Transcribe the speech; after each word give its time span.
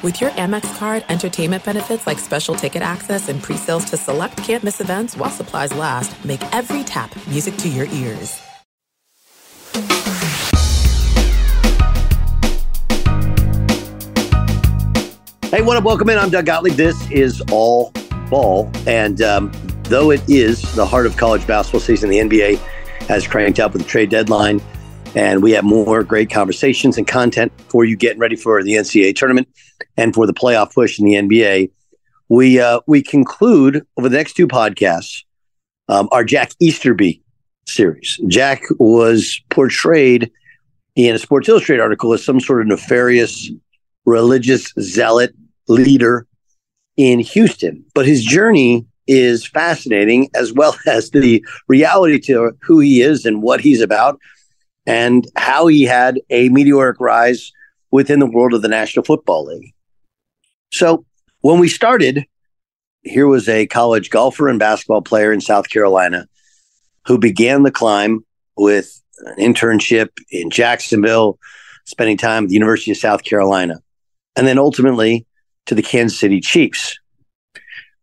With 0.00 0.20
your 0.20 0.30
Amex 0.30 0.78
card, 0.78 1.04
entertainment 1.08 1.64
benefits 1.64 2.06
like 2.06 2.20
special 2.20 2.54
ticket 2.54 2.82
access 2.82 3.28
and 3.28 3.42
pre-sales 3.42 3.84
to 3.86 3.96
select 3.96 4.36
campus 4.36 4.80
events 4.80 5.16
while 5.16 5.28
supplies 5.28 5.74
last, 5.74 6.24
make 6.24 6.40
every 6.54 6.84
tap 6.84 7.12
music 7.26 7.56
to 7.56 7.68
your 7.68 7.86
ears. 7.86 8.40
Hey, 15.50 15.62
what 15.62 15.76
up? 15.76 15.82
Welcome 15.82 16.10
in. 16.10 16.18
I'm 16.18 16.30
Doug 16.30 16.46
Gottlieb. 16.46 16.74
This 16.74 17.10
is 17.10 17.42
All 17.50 17.90
Ball. 18.30 18.70
And 18.86 19.20
um, 19.20 19.50
though 19.84 20.12
it 20.12 20.22
is 20.28 20.62
the 20.76 20.86
heart 20.86 21.06
of 21.06 21.16
college 21.16 21.44
basketball 21.44 21.80
season, 21.80 22.08
the 22.08 22.18
NBA 22.18 22.58
has 23.08 23.26
cranked 23.26 23.58
up 23.58 23.72
with 23.72 23.82
the 23.82 23.88
trade 23.88 24.10
deadline. 24.10 24.60
And 25.18 25.42
we 25.42 25.50
have 25.50 25.64
more 25.64 26.04
great 26.04 26.30
conversations 26.30 26.96
and 26.96 27.04
content 27.04 27.50
for 27.70 27.84
you 27.84 27.96
getting 27.96 28.20
ready 28.20 28.36
for 28.36 28.62
the 28.62 28.74
NCAA 28.74 29.16
tournament 29.16 29.48
and 29.96 30.14
for 30.14 30.28
the 30.28 30.32
playoff 30.32 30.72
push 30.72 30.96
in 30.96 31.06
the 31.06 31.14
NBA. 31.14 31.72
We 32.28 32.60
uh, 32.60 32.78
we 32.86 33.02
conclude 33.02 33.84
over 33.96 34.08
the 34.08 34.16
next 34.16 34.34
two 34.34 34.46
podcasts 34.46 35.24
um, 35.88 36.08
our 36.12 36.22
Jack 36.22 36.52
Easterby 36.60 37.20
series. 37.66 38.20
Jack 38.28 38.62
was 38.78 39.40
portrayed 39.50 40.30
in 40.94 41.16
a 41.16 41.18
Sports 41.18 41.48
Illustrated 41.48 41.82
article 41.82 42.12
as 42.12 42.24
some 42.24 42.38
sort 42.38 42.60
of 42.60 42.68
nefarious 42.68 43.50
religious 44.06 44.72
zealot 44.78 45.34
leader 45.66 46.28
in 46.96 47.18
Houston, 47.18 47.84
but 47.92 48.06
his 48.06 48.22
journey 48.22 48.86
is 49.08 49.44
fascinating 49.44 50.30
as 50.36 50.52
well 50.52 50.76
as 50.86 51.10
the 51.10 51.44
reality 51.66 52.20
to 52.20 52.56
who 52.62 52.78
he 52.78 53.02
is 53.02 53.26
and 53.26 53.42
what 53.42 53.60
he's 53.60 53.80
about 53.80 54.20
and 54.88 55.26
how 55.36 55.66
he 55.66 55.84
had 55.84 56.18
a 56.30 56.48
meteoric 56.48 56.98
rise 56.98 57.52
within 57.90 58.20
the 58.20 58.26
world 58.26 58.54
of 58.54 58.62
the 58.62 58.68
National 58.68 59.04
Football 59.04 59.44
League. 59.44 59.74
So, 60.72 61.04
when 61.42 61.58
we 61.58 61.68
started, 61.68 62.24
here 63.02 63.26
was 63.26 63.50
a 63.50 63.66
college 63.66 64.08
golfer 64.08 64.48
and 64.48 64.58
basketball 64.58 65.02
player 65.02 65.30
in 65.30 65.42
South 65.42 65.68
Carolina 65.68 66.26
who 67.06 67.18
began 67.18 67.64
the 67.64 67.70
climb 67.70 68.24
with 68.56 69.00
an 69.26 69.36
internship 69.36 70.08
in 70.30 70.48
Jacksonville, 70.48 71.38
spending 71.84 72.16
time 72.16 72.44
at 72.44 72.48
the 72.48 72.54
University 72.54 72.90
of 72.90 72.96
South 72.96 73.24
Carolina, 73.24 73.80
and 74.36 74.46
then 74.46 74.58
ultimately 74.58 75.26
to 75.66 75.74
the 75.74 75.82
Kansas 75.82 76.18
City 76.18 76.40
Chiefs. 76.40 76.98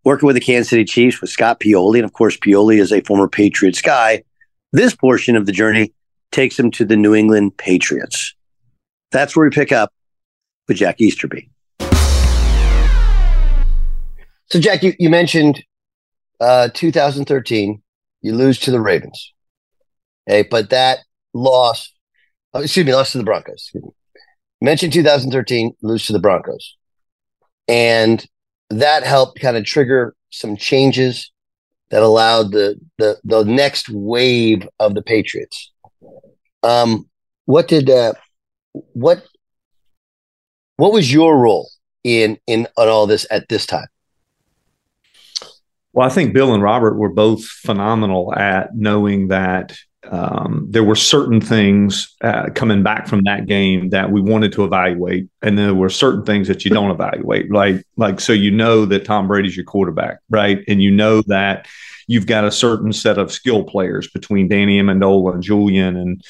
Working 0.04 0.28
with 0.28 0.36
the 0.36 0.40
Kansas 0.40 0.70
City 0.70 0.86
Chiefs 0.86 1.20
with 1.20 1.32
Scott 1.32 1.60
Pioli, 1.60 1.96
and 1.96 2.06
of 2.06 2.14
course, 2.14 2.38
Pioli 2.38 2.80
is 2.80 2.92
a 2.92 3.02
former 3.02 3.28
Patriots 3.28 3.82
guy. 3.82 4.24
This 4.72 4.96
portion 4.96 5.36
of 5.36 5.48
the 5.48 5.52
journey 5.52 5.92
takes 6.36 6.60
him 6.60 6.70
to 6.70 6.84
the 6.84 6.98
New 6.98 7.16
England 7.16 7.56
Patriots. 7.56 8.36
That's 9.12 9.36
where 9.36 9.46
we 9.46 9.50
pick 9.50 9.72
up 9.72 9.94
with 10.68 10.76
Jack 10.76 11.00
Easterby. 11.00 11.50
So, 14.48 14.60
Jack, 14.60 14.84
you, 14.84 14.94
you 15.00 15.10
mentioned 15.10 15.64
uh, 16.42 16.70
2013, 16.74 17.82
you 18.22 18.34
lose 18.34 18.60
to 18.60 18.72
the 18.72 18.82
Ravens. 18.82 19.34
Hey, 20.26 20.44
but 20.44 20.72
that 20.72 21.00
loss, 21.34 21.94
oh, 22.54 22.62
excuse 22.62 22.86
me, 22.86 22.94
lost 22.94 23.14
to 23.14 23.18
the 23.18 23.24
Broncos. 23.24 23.72
You 23.74 23.94
mentioned 24.60 24.92
2013, 24.92 25.74
lose 25.82 26.06
to 26.08 26.14
the 26.14 26.20
Broncos. 26.20 26.76
And 27.70 28.26
that 28.70 29.04
helped 29.04 29.40
kind 29.40 29.56
of 29.56 29.64
trigger 29.64 30.14
some 30.32 30.58
changes 30.58 31.32
that 31.92 32.04
allowed 32.04 32.52
the 32.52 32.78
the 32.98 33.18
the 33.24 33.46
next 33.46 33.90
wave 33.90 34.68
of 34.80 34.96
the 34.96 35.02
Patriots. 35.02 35.72
Um, 36.66 37.08
what 37.46 37.68
did 37.68 37.90
uh, 37.90 38.14
what 38.94 39.26
what 40.78 40.92
was 40.92 41.12
your 41.12 41.38
role 41.38 41.70
in 42.04 42.38
in 42.48 42.68
on 42.78 42.88
all 42.88 43.08
this 43.08 43.26
at 43.30 43.48
this 43.50 43.66
time? 43.66 43.88
Well, 45.94 46.06
I 46.06 46.10
think 46.12 46.34
Bill 46.34 46.54
and 46.54 46.62
Robert 46.62 46.98
were 46.98 47.10
both 47.10 47.46
phenomenal 47.46 48.34
at 48.36 48.76
knowing 48.76 49.30
that 49.30 49.78
um, 50.12 50.68
there 50.70 50.84
were 50.84 50.96
certain 50.96 51.40
things 51.40 52.14
uh, 52.22 52.50
coming 52.54 52.84
back 52.84 53.08
from 53.08 53.24
that 53.24 53.48
game 53.48 53.90
that 53.90 54.12
we 54.12 54.22
wanted 54.22 54.52
to 54.54 54.66
evaluate, 54.66 55.28
and 55.42 55.58
there 55.58 55.74
were 55.74 55.90
certain 55.90 56.24
things 56.24 56.48
that 56.48 56.66
you 56.66 56.72
don't 56.72 56.92
evaluate. 56.92 57.50
Like, 57.52 57.84
like 57.96 58.20
so, 58.20 58.34
you 58.34 58.52
know 58.52 58.86
that 58.86 59.06
Tom 59.06 59.28
Brady's 59.28 59.56
your 59.56 59.66
quarterback, 59.66 60.20
right? 60.30 60.64
And 60.68 60.82
you 60.82 60.92
know 60.92 61.22
that 61.28 61.68
you've 62.08 62.28
got 62.28 62.44
a 62.44 62.52
certain 62.52 62.94
set 62.94 63.18
of 63.18 63.32
skill 63.32 63.64
players 63.64 64.10
between 64.10 64.48
Danny 64.48 64.80
Amendola 64.82 65.34
and 65.34 65.44
Julian 65.44 65.96
and 65.96 66.22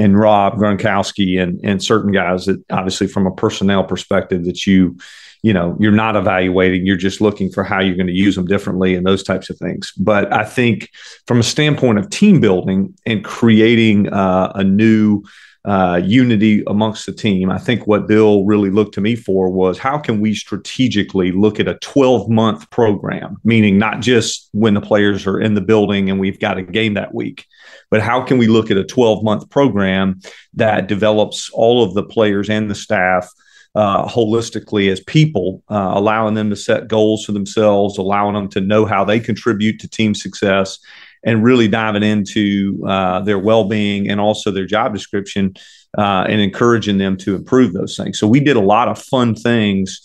and 0.00 0.18
Rob 0.18 0.54
Gronkowski 0.54 1.40
and 1.40 1.60
and 1.62 1.82
certain 1.82 2.10
guys 2.10 2.46
that 2.46 2.64
obviously 2.70 3.06
from 3.06 3.26
a 3.26 3.34
personnel 3.34 3.84
perspective 3.84 4.44
that 4.46 4.66
you 4.66 4.96
you 5.42 5.52
know 5.52 5.76
you're 5.78 5.92
not 5.92 6.16
evaluating 6.16 6.86
you're 6.86 6.96
just 6.96 7.20
looking 7.20 7.50
for 7.50 7.62
how 7.62 7.80
you're 7.80 7.96
going 7.96 8.06
to 8.06 8.12
use 8.12 8.34
them 8.34 8.46
differently 8.46 8.94
and 8.94 9.06
those 9.06 9.22
types 9.22 9.50
of 9.50 9.58
things 9.58 9.92
but 9.98 10.32
i 10.32 10.44
think 10.44 10.88
from 11.26 11.38
a 11.38 11.42
standpoint 11.42 11.98
of 11.98 12.08
team 12.10 12.40
building 12.40 12.94
and 13.06 13.24
creating 13.24 14.12
uh, 14.12 14.50
a 14.54 14.64
new 14.64 15.22
uh, 15.66 16.00
unity 16.02 16.62
amongst 16.68 17.04
the 17.04 17.12
team. 17.12 17.50
I 17.50 17.58
think 17.58 17.86
what 17.86 18.08
Bill 18.08 18.46
really 18.46 18.70
looked 18.70 18.94
to 18.94 19.02
me 19.02 19.14
for 19.14 19.50
was 19.50 19.78
how 19.78 19.98
can 19.98 20.18
we 20.18 20.34
strategically 20.34 21.32
look 21.32 21.60
at 21.60 21.68
a 21.68 21.74
12 21.80 22.30
month 22.30 22.70
program, 22.70 23.36
meaning 23.44 23.76
not 23.76 24.00
just 24.00 24.48
when 24.52 24.72
the 24.72 24.80
players 24.80 25.26
are 25.26 25.38
in 25.38 25.52
the 25.52 25.60
building 25.60 26.08
and 26.08 26.18
we've 26.18 26.40
got 26.40 26.56
a 26.56 26.62
game 26.62 26.94
that 26.94 27.14
week, 27.14 27.44
but 27.90 28.00
how 28.00 28.22
can 28.22 28.38
we 28.38 28.46
look 28.46 28.70
at 28.70 28.76
a 28.76 28.84
12 28.84 29.22
month 29.22 29.50
program 29.50 30.20
that 30.54 30.86
develops 30.86 31.50
all 31.50 31.82
of 31.82 31.94
the 31.94 32.04
players 32.04 32.48
and 32.48 32.70
the 32.70 32.74
staff 32.74 33.28
uh, 33.74 34.06
holistically 34.06 34.90
as 34.90 35.00
people, 35.00 35.62
uh, 35.68 35.92
allowing 35.94 36.34
them 36.34 36.50
to 36.50 36.56
set 36.56 36.88
goals 36.88 37.24
for 37.24 37.32
themselves, 37.32 37.98
allowing 37.98 38.34
them 38.34 38.48
to 38.48 38.60
know 38.60 38.84
how 38.84 39.04
they 39.04 39.20
contribute 39.20 39.78
to 39.80 39.88
team 39.88 40.14
success, 40.14 40.78
and 41.22 41.44
really 41.44 41.68
diving 41.68 42.02
into 42.02 42.82
uh, 42.86 43.20
their 43.20 43.38
well 43.38 43.64
being 43.64 44.08
and 44.08 44.20
also 44.20 44.50
their 44.50 44.66
job 44.66 44.92
description 44.92 45.54
uh, 45.98 46.24
and 46.28 46.40
encouraging 46.40 46.98
them 46.98 47.16
to 47.16 47.34
improve 47.34 47.72
those 47.72 47.96
things. 47.96 48.18
So 48.18 48.26
we 48.26 48.40
did 48.40 48.56
a 48.56 48.60
lot 48.60 48.88
of 48.88 49.00
fun 49.00 49.34
things. 49.34 50.00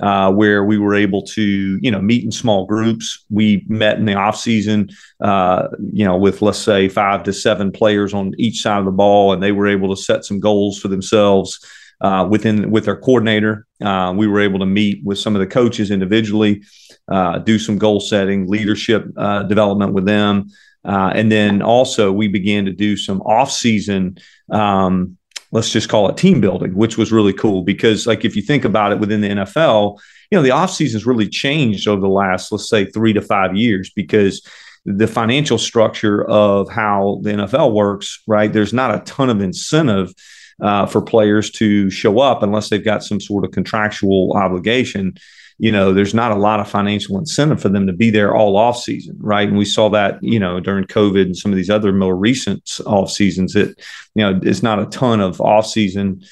Uh, 0.00 0.30
where 0.30 0.64
we 0.64 0.78
were 0.78 0.94
able 0.94 1.22
to, 1.22 1.76
you 1.82 1.90
know, 1.90 2.00
meet 2.00 2.22
in 2.22 2.30
small 2.30 2.66
groups. 2.66 3.24
We 3.30 3.64
met 3.66 3.98
in 3.98 4.04
the 4.04 4.14
off 4.14 4.38
season, 4.38 4.90
uh, 5.20 5.68
you 5.92 6.04
know, 6.04 6.16
with 6.16 6.40
let's 6.40 6.60
say 6.60 6.88
five 6.88 7.24
to 7.24 7.32
seven 7.32 7.72
players 7.72 8.14
on 8.14 8.32
each 8.38 8.62
side 8.62 8.78
of 8.78 8.84
the 8.84 8.92
ball, 8.92 9.32
and 9.32 9.42
they 9.42 9.50
were 9.50 9.66
able 9.66 9.94
to 9.94 10.00
set 10.00 10.24
some 10.24 10.38
goals 10.38 10.78
for 10.78 10.86
themselves 10.86 11.58
uh, 12.00 12.26
within 12.30 12.70
with 12.70 12.88
our 12.88 12.96
coordinator. 12.96 13.66
Uh, 13.82 14.12
we 14.16 14.26
were 14.26 14.40
able 14.40 14.58
to 14.60 14.66
meet 14.66 15.04
with 15.04 15.18
some 15.18 15.34
of 15.34 15.40
the 15.40 15.46
coaches 15.46 15.90
individually, 15.90 16.62
uh, 17.10 17.38
do 17.38 17.58
some 17.58 17.78
goal 17.78 18.00
setting, 18.00 18.48
leadership 18.48 19.06
uh, 19.16 19.42
development 19.44 19.92
with 19.92 20.04
them, 20.04 20.48
uh, 20.84 21.10
and 21.14 21.30
then 21.30 21.60
also 21.62 22.12
we 22.12 22.28
began 22.28 22.64
to 22.64 22.72
do 22.72 22.96
some 22.96 23.20
off 23.22 23.50
season. 23.50 24.16
Um, 24.50 25.17
let's 25.50 25.70
just 25.70 25.88
call 25.88 26.08
it 26.08 26.16
team 26.16 26.40
building, 26.40 26.74
which 26.74 26.98
was 26.98 27.12
really 27.12 27.32
cool 27.32 27.62
because, 27.62 28.06
like, 28.06 28.24
if 28.24 28.36
you 28.36 28.42
think 28.42 28.64
about 28.64 28.92
it 28.92 29.00
within 29.00 29.20
the 29.20 29.28
NFL, 29.28 29.98
you 30.30 30.36
know, 30.36 30.42
the 30.42 30.50
off 30.50 30.70
season's 30.70 31.06
really 31.06 31.28
changed 31.28 31.88
over 31.88 32.00
the 32.00 32.08
last, 32.08 32.52
let's 32.52 32.68
say, 32.68 32.84
three 32.84 33.12
to 33.12 33.22
five 33.22 33.56
years 33.56 33.90
because 33.90 34.46
the 34.84 35.06
financial 35.06 35.58
structure 35.58 36.24
of 36.28 36.70
how 36.70 37.20
the 37.22 37.30
NFL 37.30 37.72
works, 37.72 38.22
right? 38.26 38.52
There's 38.52 38.72
not 38.72 38.94
a 38.94 39.00
ton 39.00 39.30
of 39.30 39.40
incentive 39.40 40.12
uh, 40.60 40.86
for 40.86 41.00
players 41.00 41.50
to 41.52 41.90
show 41.90 42.20
up 42.20 42.42
unless 42.42 42.68
they've 42.68 42.84
got 42.84 43.04
some 43.04 43.20
sort 43.20 43.44
of 43.44 43.52
contractual 43.52 44.32
obligation. 44.36 45.14
You 45.58 45.72
know, 45.72 45.92
there's 45.92 46.14
not 46.14 46.30
a 46.30 46.36
lot 46.36 46.60
of 46.60 46.68
financial 46.68 47.18
incentive 47.18 47.60
for 47.60 47.68
them 47.68 47.86
to 47.86 47.92
be 47.92 48.10
there 48.10 48.34
all 48.34 48.56
off 48.56 48.78
season, 48.78 49.16
right? 49.18 49.48
And 49.48 49.58
we 49.58 49.64
saw 49.64 49.88
that, 49.90 50.22
you 50.22 50.38
know, 50.38 50.60
during 50.60 50.84
COVID 50.84 51.22
and 51.22 51.36
some 51.36 51.52
of 51.52 51.56
these 51.56 51.70
other 51.70 51.92
more 51.92 52.16
recent 52.16 52.80
off 52.86 53.10
seasons. 53.10 53.54
that, 53.54 53.68
you 54.14 54.22
know, 54.22 54.38
it's 54.42 54.62
not 54.62 54.78
a 54.78 54.86
ton 54.86 55.20
of 55.20 55.40
off 55.40 55.66
season 55.66 56.22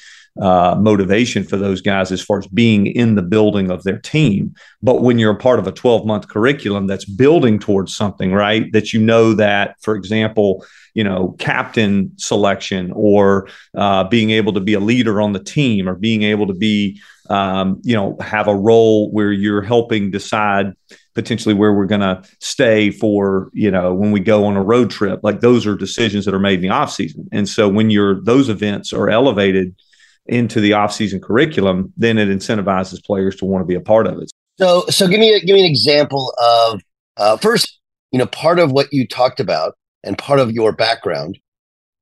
uh, 0.41 0.75
motivation 0.79 1.43
for 1.43 1.57
those 1.57 1.81
guys 1.81 2.11
as 2.11 2.21
far 2.21 2.39
as 2.39 2.47
being 2.47 2.87
in 2.87 3.15
the 3.15 3.21
building 3.21 3.71
of 3.71 3.83
their 3.83 3.97
team. 3.97 4.53
But 4.81 5.01
when 5.01 5.17
you're 5.17 5.33
a 5.33 5.37
part 5.37 5.59
of 5.59 5.67
a 5.67 5.71
12 5.71 6.05
month 6.05 6.27
curriculum 6.27 6.87
that's 6.87 7.05
building 7.05 7.59
towards 7.59 7.95
something, 7.95 8.31
right? 8.31 8.71
That 8.71 8.93
you 8.93 9.01
know 9.01 9.33
that, 9.33 9.81
for 9.81 9.95
example, 9.95 10.65
you 10.93 11.03
know, 11.03 11.35
captain 11.37 12.11
selection 12.17 12.91
or 12.95 13.47
uh, 13.75 14.03
being 14.05 14.31
able 14.31 14.53
to 14.53 14.59
be 14.59 14.73
a 14.73 14.79
leader 14.79 15.21
on 15.21 15.33
the 15.33 15.43
team 15.43 15.87
or 15.87 15.95
being 15.95 16.23
able 16.23 16.47
to 16.47 16.53
be, 16.53 16.99
um, 17.29 17.81
you 17.83 17.95
know, 17.95 18.17
have 18.21 18.47
a 18.47 18.55
role 18.55 19.11
where 19.11 19.31
you're 19.31 19.61
helping 19.61 20.11
decide 20.11 20.73
potentially 21.15 21.55
where 21.55 21.73
we're 21.73 21.85
going 21.85 22.01
to 22.01 22.21
stay 22.39 22.91
for 22.91 23.49
you 23.51 23.71
know 23.71 23.91
when 23.91 24.11
we 24.11 24.19
go 24.19 24.45
on 24.45 24.55
a 24.55 24.63
road 24.63 24.91
trip 24.91 25.19
like 25.23 25.39
those 25.39 25.65
are 25.65 25.75
decisions 25.75 26.25
that 26.25 26.33
are 26.33 26.39
made 26.39 26.59
in 26.59 26.61
the 26.61 26.69
off 26.69 26.91
season 26.91 27.27
and 27.31 27.49
so 27.49 27.67
when 27.67 27.89
you're 27.89 28.21
those 28.21 28.49
events 28.49 28.93
are 28.93 29.09
elevated 29.09 29.75
into 30.27 30.59
the 30.59 30.73
off-season 30.73 31.19
curriculum, 31.19 31.93
then 31.97 32.17
it 32.17 32.29
incentivizes 32.29 33.03
players 33.03 33.35
to 33.37 33.45
want 33.45 33.61
to 33.61 33.65
be 33.65 33.75
a 33.75 33.81
part 33.81 34.07
of 34.07 34.19
it. 34.19 34.29
So, 34.57 34.85
so 34.89 35.07
give 35.07 35.19
me 35.19 35.33
a, 35.33 35.39
give 35.39 35.55
me 35.55 35.61
an 35.61 35.69
example 35.69 36.33
of 36.41 36.81
uh, 37.17 37.37
first, 37.37 37.79
you 38.11 38.19
know, 38.19 38.25
part 38.25 38.59
of 38.59 38.71
what 38.71 38.91
you 38.91 39.07
talked 39.07 39.39
about 39.39 39.75
and 40.03 40.17
part 40.17 40.39
of 40.39 40.51
your 40.51 40.71
background 40.71 41.39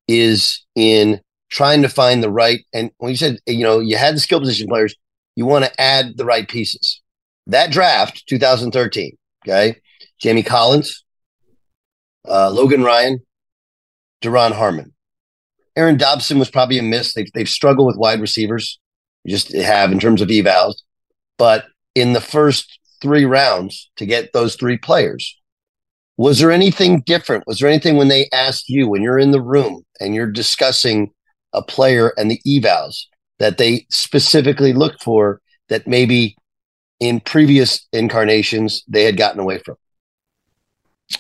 is 0.07 0.63
in 0.75 1.21
trying 1.50 1.81
to 1.81 1.89
find 1.89 2.24
the 2.24 2.30
right. 2.30 2.66
And 2.74 2.92
when 2.98 3.12
you 3.12 3.18
said, 3.18 3.39
you 3.45 3.63
know, 3.63 3.80
you 3.80 3.98
had 3.98 4.16
the 4.16 4.19
skill 4.19 4.39
position 4.39 4.68
players, 4.68 4.95
you 5.35 5.45
want 5.45 5.65
to 5.65 5.81
add 5.81 6.17
the 6.17 6.25
right 6.25 6.47
pieces. 6.47 7.01
That 7.47 7.71
draft, 7.71 8.23
2013, 8.27 9.17
okay, 9.45 9.77
Jamie 10.19 10.43
Collins, 10.43 11.03
uh, 12.27 12.49
Logan 12.49 12.83
Ryan, 12.83 13.19
Duron 14.21 14.51
Harmon. 14.51 14.93
Aaron 15.75 15.97
Dobson 15.97 16.39
was 16.39 16.49
probably 16.49 16.79
a 16.79 16.83
miss. 16.83 17.13
They've, 17.13 17.31
they've 17.33 17.49
struggled 17.49 17.87
with 17.87 17.97
wide 17.97 18.21
receivers, 18.21 18.79
you 19.23 19.31
just 19.31 19.53
have 19.53 19.91
in 19.91 19.99
terms 19.99 20.21
of 20.21 20.29
evals. 20.29 20.75
But 21.37 21.65
in 21.93 22.13
the 22.13 22.21
first 22.21 22.79
three 23.01 23.25
rounds 23.25 23.91
to 23.97 24.05
get 24.05 24.31
those 24.33 24.55
three 24.55 24.77
players, 24.77 25.37
was 26.17 26.39
there 26.39 26.51
anything 26.51 27.01
different? 27.01 27.45
Was 27.45 27.59
there 27.59 27.69
anything 27.69 27.97
when 27.97 28.07
they 28.07 28.29
asked 28.31 28.69
you, 28.69 28.87
when 28.87 29.01
you're 29.01 29.19
in 29.19 29.31
the 29.31 29.41
room 29.41 29.83
and 29.99 30.15
you're 30.15 30.31
discussing 30.31 31.11
a 31.51 31.61
player 31.61 32.13
and 32.17 32.31
the 32.31 32.39
evals 32.47 33.01
that 33.39 33.57
they 33.57 33.85
specifically 33.89 34.73
looked 34.73 35.03
for 35.03 35.41
that 35.69 35.87
maybe 35.87 36.35
in 36.99 37.19
previous 37.19 37.87
incarnations 37.91 38.83
they 38.87 39.03
had 39.03 39.17
gotten 39.17 39.39
away 39.39 39.59
from? 39.59 39.75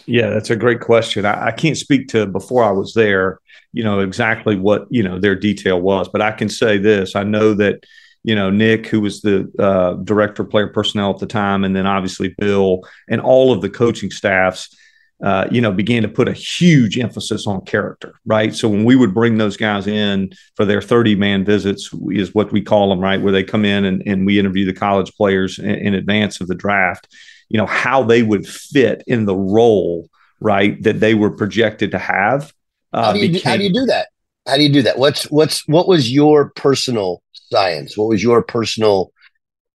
Yeah, 0.05 0.29
that's 0.29 0.49
a 0.49 0.55
great 0.55 0.79
question. 0.79 1.25
I, 1.25 1.47
I, 1.47 1.51
can't 1.51 1.77
speak 1.77 2.07
to 2.09 2.25
before 2.25 2.63
I 2.63 2.71
was 2.71 2.93
there, 2.93 3.39
you 3.71 3.83
know, 3.83 3.99
exactly 3.99 4.55
what, 4.55 4.87
you 4.89 5.03
know, 5.03 5.19
their 5.19 5.35
detail 5.35 5.79
was, 5.79 6.09
but 6.09 6.21
I 6.21 6.31
can 6.31 6.49
say 6.49 6.79
this. 6.79 7.15
I 7.15 7.23
know 7.23 7.53
that, 7.53 7.83
you 8.23 8.33
know, 8.33 8.49
Nick, 8.49 8.87
who 8.87 8.99
was 9.01 9.21
the 9.21 9.51
uh, 9.59 9.93
director 10.03 10.41
of 10.41 10.49
player 10.49 10.69
personnel 10.69 11.11
at 11.11 11.19
the 11.19 11.27
time, 11.27 11.63
and 11.63 11.75
then 11.75 11.85
obviously 11.85 12.33
Bill 12.39 12.81
and 13.07 13.21
all 13.21 13.53
of 13.53 13.61
the 13.61 13.69
coaching 13.69 14.09
staffs, 14.09 14.75
uh, 15.23 15.47
you 15.49 15.61
know, 15.61 15.71
began 15.71 16.01
to 16.01 16.09
put 16.09 16.27
a 16.27 16.33
huge 16.33 16.99
emphasis 16.99 17.47
on 17.47 17.61
character, 17.61 18.13
right? 18.25 18.53
So 18.53 18.67
when 18.67 18.83
we 18.83 18.95
would 18.95 19.13
bring 19.13 19.37
those 19.37 19.55
guys 19.55 19.87
in 19.87 20.33
for 20.55 20.65
their 20.65 20.81
30 20.81 21.15
man 21.15 21.45
visits, 21.45 21.89
is 22.09 22.35
what 22.35 22.51
we 22.51 22.61
call 22.61 22.89
them, 22.89 22.99
right? 22.99 23.21
Where 23.21 23.31
they 23.31 23.43
come 23.43 23.63
in 23.63 23.85
and, 23.85 24.03
and 24.05 24.25
we 24.25 24.37
interview 24.37 24.65
the 24.65 24.73
college 24.73 25.13
players 25.15 25.57
in, 25.57 25.69
in 25.69 25.93
advance 25.93 26.41
of 26.41 26.47
the 26.47 26.55
draft, 26.55 27.07
you 27.47 27.57
know, 27.57 27.65
how 27.65 28.03
they 28.03 28.23
would 28.23 28.45
fit 28.45 29.03
in 29.07 29.25
the 29.25 29.35
role, 29.35 30.09
right? 30.41 30.81
That 30.83 30.99
they 30.99 31.13
were 31.13 31.31
projected 31.31 31.91
to 31.91 31.99
have. 31.99 32.53
Uh, 32.91 33.05
how, 33.05 33.13
do 33.13 33.19
you, 33.19 33.31
became- 33.31 33.51
how 33.51 33.57
do 33.57 33.63
you 33.63 33.73
do 33.73 33.85
that? 33.85 34.07
How 34.45 34.57
do 34.57 34.63
you 34.63 34.73
do 34.73 34.81
that? 34.81 34.99
What's, 34.99 35.23
what's, 35.31 35.65
what 35.67 35.87
was 35.87 36.11
your 36.11 36.51
personal 36.51 37.23
science? 37.31 37.97
What 37.97 38.09
was 38.09 38.21
your 38.21 38.43
personal 38.43 39.11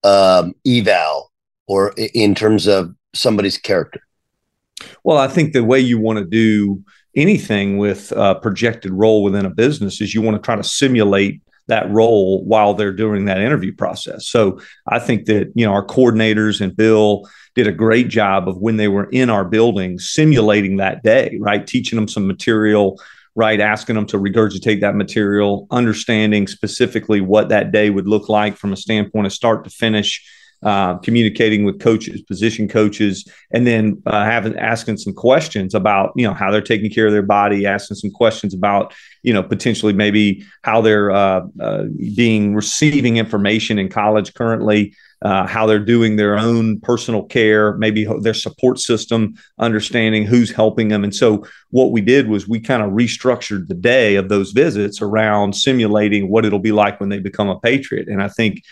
um, 0.02 0.52
eval 0.66 1.32
or 1.68 1.94
in 1.96 2.34
terms 2.34 2.66
of 2.66 2.92
somebody's 3.14 3.56
character? 3.56 4.00
Well, 5.04 5.18
I 5.18 5.28
think 5.28 5.52
the 5.52 5.64
way 5.64 5.80
you 5.80 5.98
want 5.98 6.18
to 6.18 6.24
do 6.24 6.82
anything 7.16 7.78
with 7.78 8.12
a 8.12 8.34
projected 8.36 8.92
role 8.92 9.22
within 9.22 9.46
a 9.46 9.50
business 9.50 10.00
is 10.00 10.14
you 10.14 10.22
want 10.22 10.36
to 10.36 10.44
try 10.44 10.56
to 10.56 10.62
simulate 10.62 11.42
that 11.66 11.90
role 11.90 12.44
while 12.44 12.74
they're 12.74 12.92
doing 12.92 13.26
that 13.26 13.40
interview 13.40 13.74
process. 13.74 14.26
So 14.26 14.60
I 14.86 14.98
think 14.98 15.26
that, 15.26 15.52
you 15.54 15.66
know, 15.66 15.72
our 15.72 15.84
coordinators 15.84 16.60
and 16.60 16.74
Bill 16.74 17.28
did 17.54 17.66
a 17.66 17.72
great 17.72 18.08
job 18.08 18.48
of 18.48 18.56
when 18.58 18.76
they 18.76 18.88
were 18.88 19.08
in 19.10 19.30
our 19.30 19.44
building 19.44 19.98
simulating 19.98 20.76
that 20.76 21.02
day, 21.02 21.36
right? 21.40 21.66
Teaching 21.66 21.96
them 21.96 22.08
some 22.08 22.26
material, 22.26 23.00
right? 23.34 23.60
Asking 23.60 23.96
them 23.96 24.06
to 24.06 24.18
regurgitate 24.18 24.80
that 24.80 24.96
material, 24.96 25.66
understanding 25.70 26.46
specifically 26.46 27.20
what 27.20 27.50
that 27.50 27.70
day 27.70 27.90
would 27.90 28.08
look 28.08 28.28
like 28.28 28.56
from 28.56 28.72
a 28.72 28.76
standpoint 28.76 29.26
of 29.26 29.32
start 29.32 29.64
to 29.64 29.70
finish 29.70 30.24
uh, 30.62 30.98
communicating 30.98 31.64
with 31.64 31.80
coaches, 31.80 32.20
position 32.22 32.68
coaches, 32.68 33.28
and 33.52 33.66
then 33.66 34.02
uh, 34.06 34.24
having 34.24 34.56
asking 34.58 34.96
some 34.96 35.12
questions 35.12 35.74
about 35.74 36.12
you 36.16 36.26
know 36.26 36.34
how 36.34 36.50
they're 36.50 36.60
taking 36.60 36.90
care 36.90 37.06
of 37.06 37.12
their 37.12 37.22
body, 37.22 37.66
asking 37.66 37.96
some 37.96 38.10
questions 38.10 38.54
about 38.54 38.92
you 39.22 39.32
know 39.32 39.42
potentially 39.42 39.92
maybe 39.92 40.44
how 40.62 40.80
they're 40.80 41.10
uh, 41.10 41.42
uh 41.60 41.84
being 42.16 42.54
receiving 42.54 43.16
information 43.18 43.78
in 43.78 43.88
college 43.88 44.34
currently. 44.34 44.94
Uh, 45.20 45.44
how 45.48 45.66
they're 45.66 45.80
doing 45.80 46.14
their 46.14 46.38
own 46.38 46.78
personal 46.78 47.24
care, 47.24 47.76
maybe 47.76 48.06
their 48.20 48.32
support 48.32 48.78
system, 48.78 49.34
understanding 49.58 50.24
who's 50.24 50.52
helping 50.52 50.86
them. 50.86 51.02
And 51.02 51.12
so, 51.12 51.44
what 51.70 51.90
we 51.90 52.00
did 52.00 52.28
was 52.28 52.46
we 52.46 52.60
kind 52.60 52.84
of 52.84 52.92
restructured 52.92 53.66
the 53.66 53.74
day 53.74 54.14
of 54.14 54.28
those 54.28 54.52
visits 54.52 55.02
around 55.02 55.56
simulating 55.56 56.28
what 56.28 56.44
it'll 56.44 56.60
be 56.60 56.70
like 56.70 57.00
when 57.00 57.08
they 57.08 57.18
become 57.18 57.48
a 57.48 57.58
Patriot. 57.58 58.06
And 58.06 58.22
I 58.22 58.28
think 58.28 58.62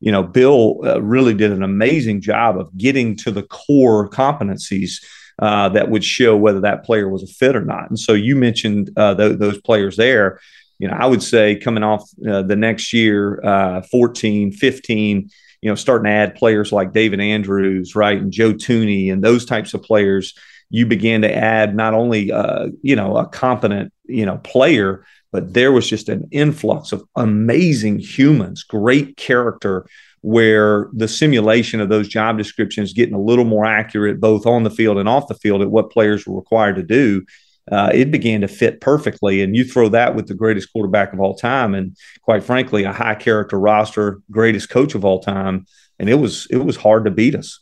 you 0.00 0.12
know, 0.12 0.22
Bill 0.22 0.80
uh, 0.84 1.00
really 1.02 1.34
did 1.34 1.52
an 1.52 1.62
amazing 1.62 2.20
job 2.20 2.58
of 2.58 2.76
getting 2.76 3.16
to 3.18 3.30
the 3.30 3.42
core 3.42 4.08
competencies 4.08 5.02
uh, 5.38 5.68
that 5.70 5.90
would 5.90 6.04
show 6.04 6.36
whether 6.36 6.60
that 6.60 6.84
player 6.84 7.08
was 7.08 7.22
a 7.22 7.26
fit 7.26 7.56
or 7.56 7.64
not. 7.64 7.88
And 7.88 7.98
so 7.98 8.12
you 8.12 8.36
mentioned 8.36 8.90
uh, 8.96 9.14
th- 9.14 9.38
those 9.38 9.60
players 9.60 9.96
there. 9.96 10.40
You 10.78 10.88
know, 10.88 10.94
I 10.94 11.06
would 11.06 11.22
say 11.22 11.56
coming 11.56 11.82
off 11.82 12.08
uh, 12.28 12.42
the 12.42 12.56
next 12.56 12.92
year, 12.92 13.40
uh, 13.44 13.82
14, 13.82 14.52
15, 14.52 15.30
you 15.62 15.70
know, 15.70 15.74
starting 15.74 16.04
to 16.04 16.10
add 16.10 16.34
players 16.34 16.72
like 16.72 16.92
David 16.92 17.20
Andrews, 17.20 17.96
right, 17.96 18.18
and 18.18 18.32
Joe 18.32 18.52
Thuney 18.52 19.10
and 19.10 19.22
those 19.22 19.46
types 19.46 19.74
of 19.74 19.82
players, 19.82 20.34
you 20.68 20.84
began 20.84 21.22
to 21.22 21.34
add 21.34 21.74
not 21.74 21.94
only, 21.94 22.30
uh, 22.32 22.68
you 22.82 22.96
know, 22.96 23.16
a 23.16 23.26
competent, 23.26 23.92
you 24.04 24.26
know, 24.26 24.38
player, 24.38 25.04
but 25.32 25.54
there 25.54 25.72
was 25.72 25.88
just 25.88 26.08
an 26.08 26.28
influx 26.30 26.92
of 26.92 27.02
amazing 27.16 27.98
humans, 27.98 28.62
great 28.62 29.16
character, 29.16 29.86
where 30.22 30.88
the 30.92 31.06
simulation 31.06 31.80
of 31.80 31.88
those 31.88 32.08
job 32.08 32.36
descriptions 32.36 32.92
getting 32.92 33.14
a 33.14 33.20
little 33.20 33.44
more 33.44 33.64
accurate, 33.64 34.18
both 34.20 34.44
on 34.44 34.64
the 34.64 34.70
field 34.70 34.98
and 34.98 35.08
off 35.08 35.28
the 35.28 35.34
field, 35.34 35.62
at 35.62 35.70
what 35.70 35.92
players 35.92 36.26
were 36.26 36.34
required 36.34 36.74
to 36.74 36.82
do. 36.82 37.24
Uh, 37.70 37.90
it 37.92 38.10
began 38.10 38.40
to 38.40 38.48
fit 38.48 38.80
perfectly. 38.80 39.40
And 39.42 39.54
you 39.54 39.64
throw 39.64 39.88
that 39.90 40.14
with 40.14 40.26
the 40.26 40.34
greatest 40.34 40.72
quarterback 40.72 41.12
of 41.12 41.20
all 41.20 41.36
time, 41.36 41.74
and 41.74 41.96
quite 42.22 42.42
frankly, 42.42 42.82
a 42.82 42.92
high 42.92 43.14
character 43.14 43.58
roster, 43.58 44.20
greatest 44.30 44.68
coach 44.68 44.94
of 44.94 45.04
all 45.04 45.20
time, 45.20 45.66
and 45.98 46.08
it 46.08 46.14
was 46.14 46.48
it 46.50 46.58
was 46.58 46.76
hard 46.76 47.04
to 47.04 47.10
beat 47.10 47.34
us. 47.34 47.60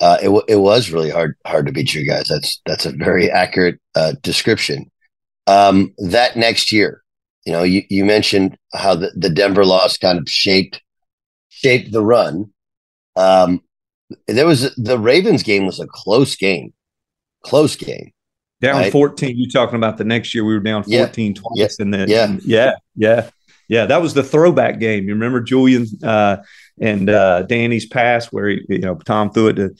Uh, 0.00 0.18
it, 0.20 0.26
w- 0.26 0.44
it 0.48 0.56
was 0.56 0.90
really 0.90 1.10
hard 1.10 1.36
hard 1.46 1.66
to 1.66 1.72
beat 1.72 1.94
you 1.94 2.06
guys. 2.06 2.26
That's 2.28 2.60
that's 2.66 2.86
a 2.86 2.92
very 2.92 3.28
accurate 3.28 3.80
uh, 3.94 4.12
description 4.22 4.90
um, 5.46 5.94
that 5.98 6.36
next 6.36 6.72
year. 6.72 7.02
You 7.44 7.52
know, 7.52 7.62
you, 7.64 7.82
you 7.88 8.04
mentioned 8.04 8.56
how 8.72 8.94
the, 8.94 9.10
the 9.16 9.30
Denver 9.30 9.64
loss 9.64 9.96
kind 9.96 10.18
of 10.18 10.28
shaped 10.28 10.80
shaped 11.48 11.92
the 11.92 12.02
run. 12.02 12.52
Um, 13.16 13.62
there 14.26 14.46
was 14.46 14.74
the 14.76 14.98
Ravens 14.98 15.42
game 15.42 15.66
was 15.66 15.80
a 15.80 15.86
close 15.86 16.36
game, 16.36 16.72
close 17.42 17.76
game. 17.76 18.12
Down 18.60 18.76
right? 18.76 18.92
14. 18.92 19.36
You 19.36 19.50
talking 19.50 19.74
about 19.74 19.98
the 19.98 20.04
next 20.04 20.34
year 20.34 20.44
we 20.44 20.54
were 20.54 20.60
down 20.60 20.84
14 20.84 20.94
yeah. 20.94 21.40
twice. 21.40 21.76
Yeah. 21.78 21.82
And 21.82 21.92
then, 21.92 22.08
yeah. 22.08 22.36
yeah, 22.44 22.72
yeah, 22.94 23.30
yeah. 23.68 23.86
That 23.86 24.00
was 24.00 24.14
the 24.14 24.22
throwback 24.22 24.78
game. 24.78 25.08
You 25.08 25.14
remember 25.14 25.40
Julian 25.40 25.86
uh, 26.04 26.36
and 26.80 27.10
uh, 27.10 27.42
Danny's 27.42 27.86
pass 27.86 28.26
where, 28.26 28.50
he, 28.50 28.64
you 28.68 28.78
know, 28.78 28.94
Tom 28.94 29.32
threw 29.32 29.48
it 29.48 29.54
to 29.54 29.74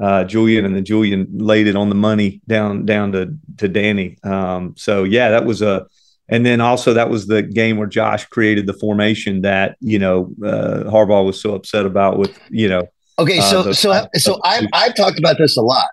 uh, 0.00 0.24
Julian, 0.24 0.64
and 0.64 0.74
then 0.74 0.84
Julian 0.84 1.28
laid 1.32 1.66
it 1.66 1.76
on 1.76 1.88
the 1.90 1.94
money 1.94 2.40
down 2.48 2.86
down 2.86 3.12
to 3.12 3.36
to 3.58 3.68
Danny. 3.68 4.16
Um, 4.24 4.74
so 4.76 5.04
yeah, 5.04 5.30
that 5.30 5.44
was 5.44 5.60
a, 5.62 5.86
and 6.28 6.44
then 6.46 6.60
also 6.60 6.94
that 6.94 7.10
was 7.10 7.26
the 7.26 7.42
game 7.42 7.76
where 7.76 7.86
Josh 7.86 8.24
created 8.26 8.66
the 8.66 8.72
formation 8.72 9.42
that 9.42 9.76
you 9.80 9.98
know 9.98 10.32
uh, 10.42 10.84
Harbaugh 10.90 11.24
was 11.24 11.40
so 11.40 11.54
upset 11.54 11.84
about 11.84 12.18
with 12.18 12.38
you 12.50 12.68
know. 12.68 12.88
Okay, 13.18 13.40
so 13.40 13.60
uh, 13.60 13.72
so 13.74 14.06
so 14.14 14.40
I've 14.42 14.66
I've 14.72 14.94
talked 14.94 15.18
about 15.18 15.36
this 15.36 15.56
a 15.56 15.62
lot. 15.62 15.88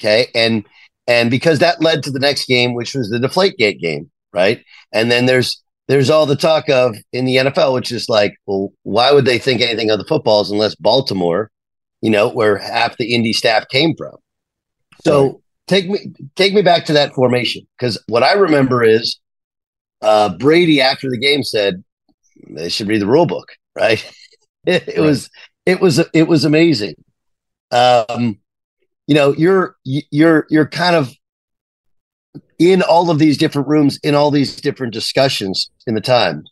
Okay, 0.00 0.28
and 0.34 0.64
and 1.06 1.30
because 1.30 1.58
that 1.58 1.82
led 1.82 2.02
to 2.04 2.10
the 2.10 2.20
next 2.20 2.46
game, 2.46 2.74
which 2.74 2.94
was 2.94 3.10
the 3.10 3.18
Deflategate 3.18 3.80
game, 3.80 4.10
right? 4.32 4.64
And 4.92 5.10
then 5.10 5.26
there's 5.26 5.62
there's 5.88 6.08
all 6.08 6.24
the 6.24 6.36
talk 6.36 6.70
of 6.70 6.96
in 7.12 7.26
the 7.26 7.36
NFL, 7.36 7.74
which 7.74 7.92
is 7.92 8.08
like, 8.08 8.34
well, 8.46 8.72
why 8.84 9.12
would 9.12 9.26
they 9.26 9.38
think 9.38 9.60
anything 9.60 9.90
of 9.90 9.98
the 9.98 10.06
footballs 10.06 10.50
unless 10.50 10.74
Baltimore 10.74 11.50
you 12.02 12.10
know, 12.10 12.28
where 12.28 12.58
half 12.58 12.98
the 12.98 13.14
Indy 13.14 13.32
staff 13.32 13.68
came 13.68 13.94
from. 13.96 14.16
So 15.04 15.40
take 15.66 15.88
me 15.88 16.12
take 16.36 16.52
me 16.52 16.62
back 16.62 16.84
to 16.86 16.92
that 16.92 17.14
formation 17.14 17.66
because 17.78 18.02
what 18.08 18.22
I 18.22 18.34
remember 18.34 18.82
is 18.82 19.18
uh, 20.02 20.36
Brady 20.36 20.80
after 20.80 21.08
the 21.08 21.18
game 21.18 21.42
said 21.42 21.82
they 22.50 22.68
should 22.68 22.88
read 22.88 23.00
the 23.00 23.06
rule 23.06 23.26
book, 23.26 23.52
right? 23.74 24.04
it, 24.66 24.88
it 24.88 24.98
right. 24.98 25.00
was 25.00 25.30
it 25.64 25.80
was 25.80 26.00
it 26.12 26.28
was 26.28 26.44
amazing. 26.44 26.94
Um, 27.70 28.38
you 29.06 29.14
know, 29.14 29.32
you're 29.32 29.76
you're 29.84 30.46
you're 30.50 30.68
kind 30.68 30.96
of 30.96 31.12
in 32.58 32.82
all 32.82 33.10
of 33.10 33.18
these 33.18 33.38
different 33.38 33.68
rooms, 33.68 33.98
in 34.02 34.14
all 34.14 34.30
these 34.30 34.60
different 34.60 34.92
discussions 34.92 35.70
in 35.86 35.94
the 35.94 36.00
time. 36.00 36.44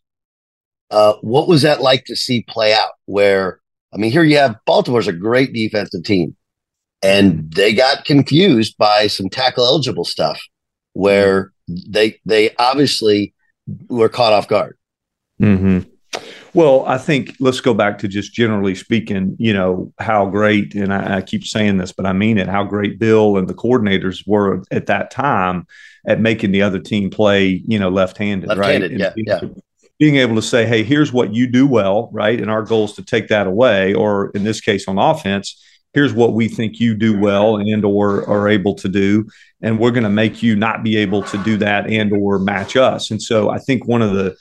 Uh, 0.90 1.14
what 1.20 1.46
was 1.46 1.62
that 1.62 1.80
like 1.80 2.04
to 2.06 2.16
see 2.16 2.44
play 2.48 2.72
out? 2.72 2.90
Where 3.06 3.59
I 3.92 3.96
mean, 3.96 4.12
here 4.12 4.22
you 4.22 4.36
have 4.36 4.56
Baltimore's 4.66 5.08
a 5.08 5.12
great 5.12 5.52
defensive 5.52 6.04
team, 6.04 6.36
and 7.02 7.50
they 7.52 7.74
got 7.74 8.04
confused 8.04 8.76
by 8.78 9.06
some 9.06 9.28
tackle 9.28 9.64
eligible 9.64 10.04
stuff 10.04 10.40
where 10.92 11.52
they 11.68 12.18
they 12.24 12.54
obviously 12.56 13.34
were 13.88 14.08
caught 14.08 14.32
off 14.32 14.48
guard. 14.48 14.76
Mm-hmm. 15.40 15.80
Well, 16.52 16.84
I 16.86 16.98
think 16.98 17.36
let's 17.38 17.60
go 17.60 17.74
back 17.74 17.98
to 17.98 18.08
just 18.08 18.34
generally 18.34 18.74
speaking, 18.74 19.36
you 19.38 19.52
know, 19.52 19.92
how 20.00 20.26
great, 20.26 20.74
and 20.74 20.92
I, 20.92 21.18
I, 21.18 21.22
keep 21.22 21.44
saying 21.44 21.78
this, 21.78 21.92
but 21.92 22.06
I 22.06 22.12
mean 22.12 22.38
it, 22.38 22.48
how 22.48 22.64
great 22.64 22.98
Bill 22.98 23.36
and 23.36 23.48
the 23.48 23.54
coordinators 23.54 24.26
were 24.26 24.64
at 24.72 24.86
that 24.86 25.12
time 25.12 25.68
at 26.04 26.18
making 26.18 26.50
the 26.50 26.62
other 26.62 26.80
team 26.80 27.08
play, 27.08 27.62
you 27.66 27.78
know, 27.78 27.88
left 27.88 28.18
handed, 28.18 28.48
left-handed, 28.48 28.90
right? 28.90 29.14
And, 29.14 29.24
yeah, 29.24 29.40
yeah 29.42 29.48
being 30.00 30.16
able 30.16 30.34
to 30.34 30.42
say, 30.42 30.66
hey, 30.66 30.82
here's 30.82 31.12
what 31.12 31.32
you 31.32 31.46
do 31.46 31.66
well, 31.66 32.08
right? 32.10 32.40
And 32.40 32.50
our 32.50 32.62
goal 32.62 32.86
is 32.86 32.94
to 32.94 33.04
take 33.04 33.28
that 33.28 33.46
away, 33.46 33.94
or 33.94 34.30
in 34.30 34.42
this 34.42 34.60
case 34.60 34.88
on 34.88 34.98
offense, 34.98 35.62
here's 35.92 36.12
what 36.12 36.32
we 36.32 36.48
think 36.48 36.80
you 36.80 36.94
do 36.94 37.18
well 37.18 37.56
and 37.56 37.84
or 37.84 38.28
are 38.28 38.48
able 38.48 38.74
to 38.74 38.88
do 38.88 39.26
and 39.62 39.78
we're 39.78 39.90
going 39.90 40.04
to 40.04 40.08
make 40.08 40.42
you 40.42 40.56
not 40.56 40.82
be 40.82 40.96
able 40.96 41.22
to 41.22 41.36
do 41.38 41.56
that 41.56 41.88
and 41.88 42.12
or 42.12 42.38
match 42.38 42.76
us 42.76 43.10
and 43.10 43.22
so 43.22 43.50
i 43.50 43.58
think 43.58 43.86
one 43.86 44.02
of 44.02 44.12
the 44.12 44.36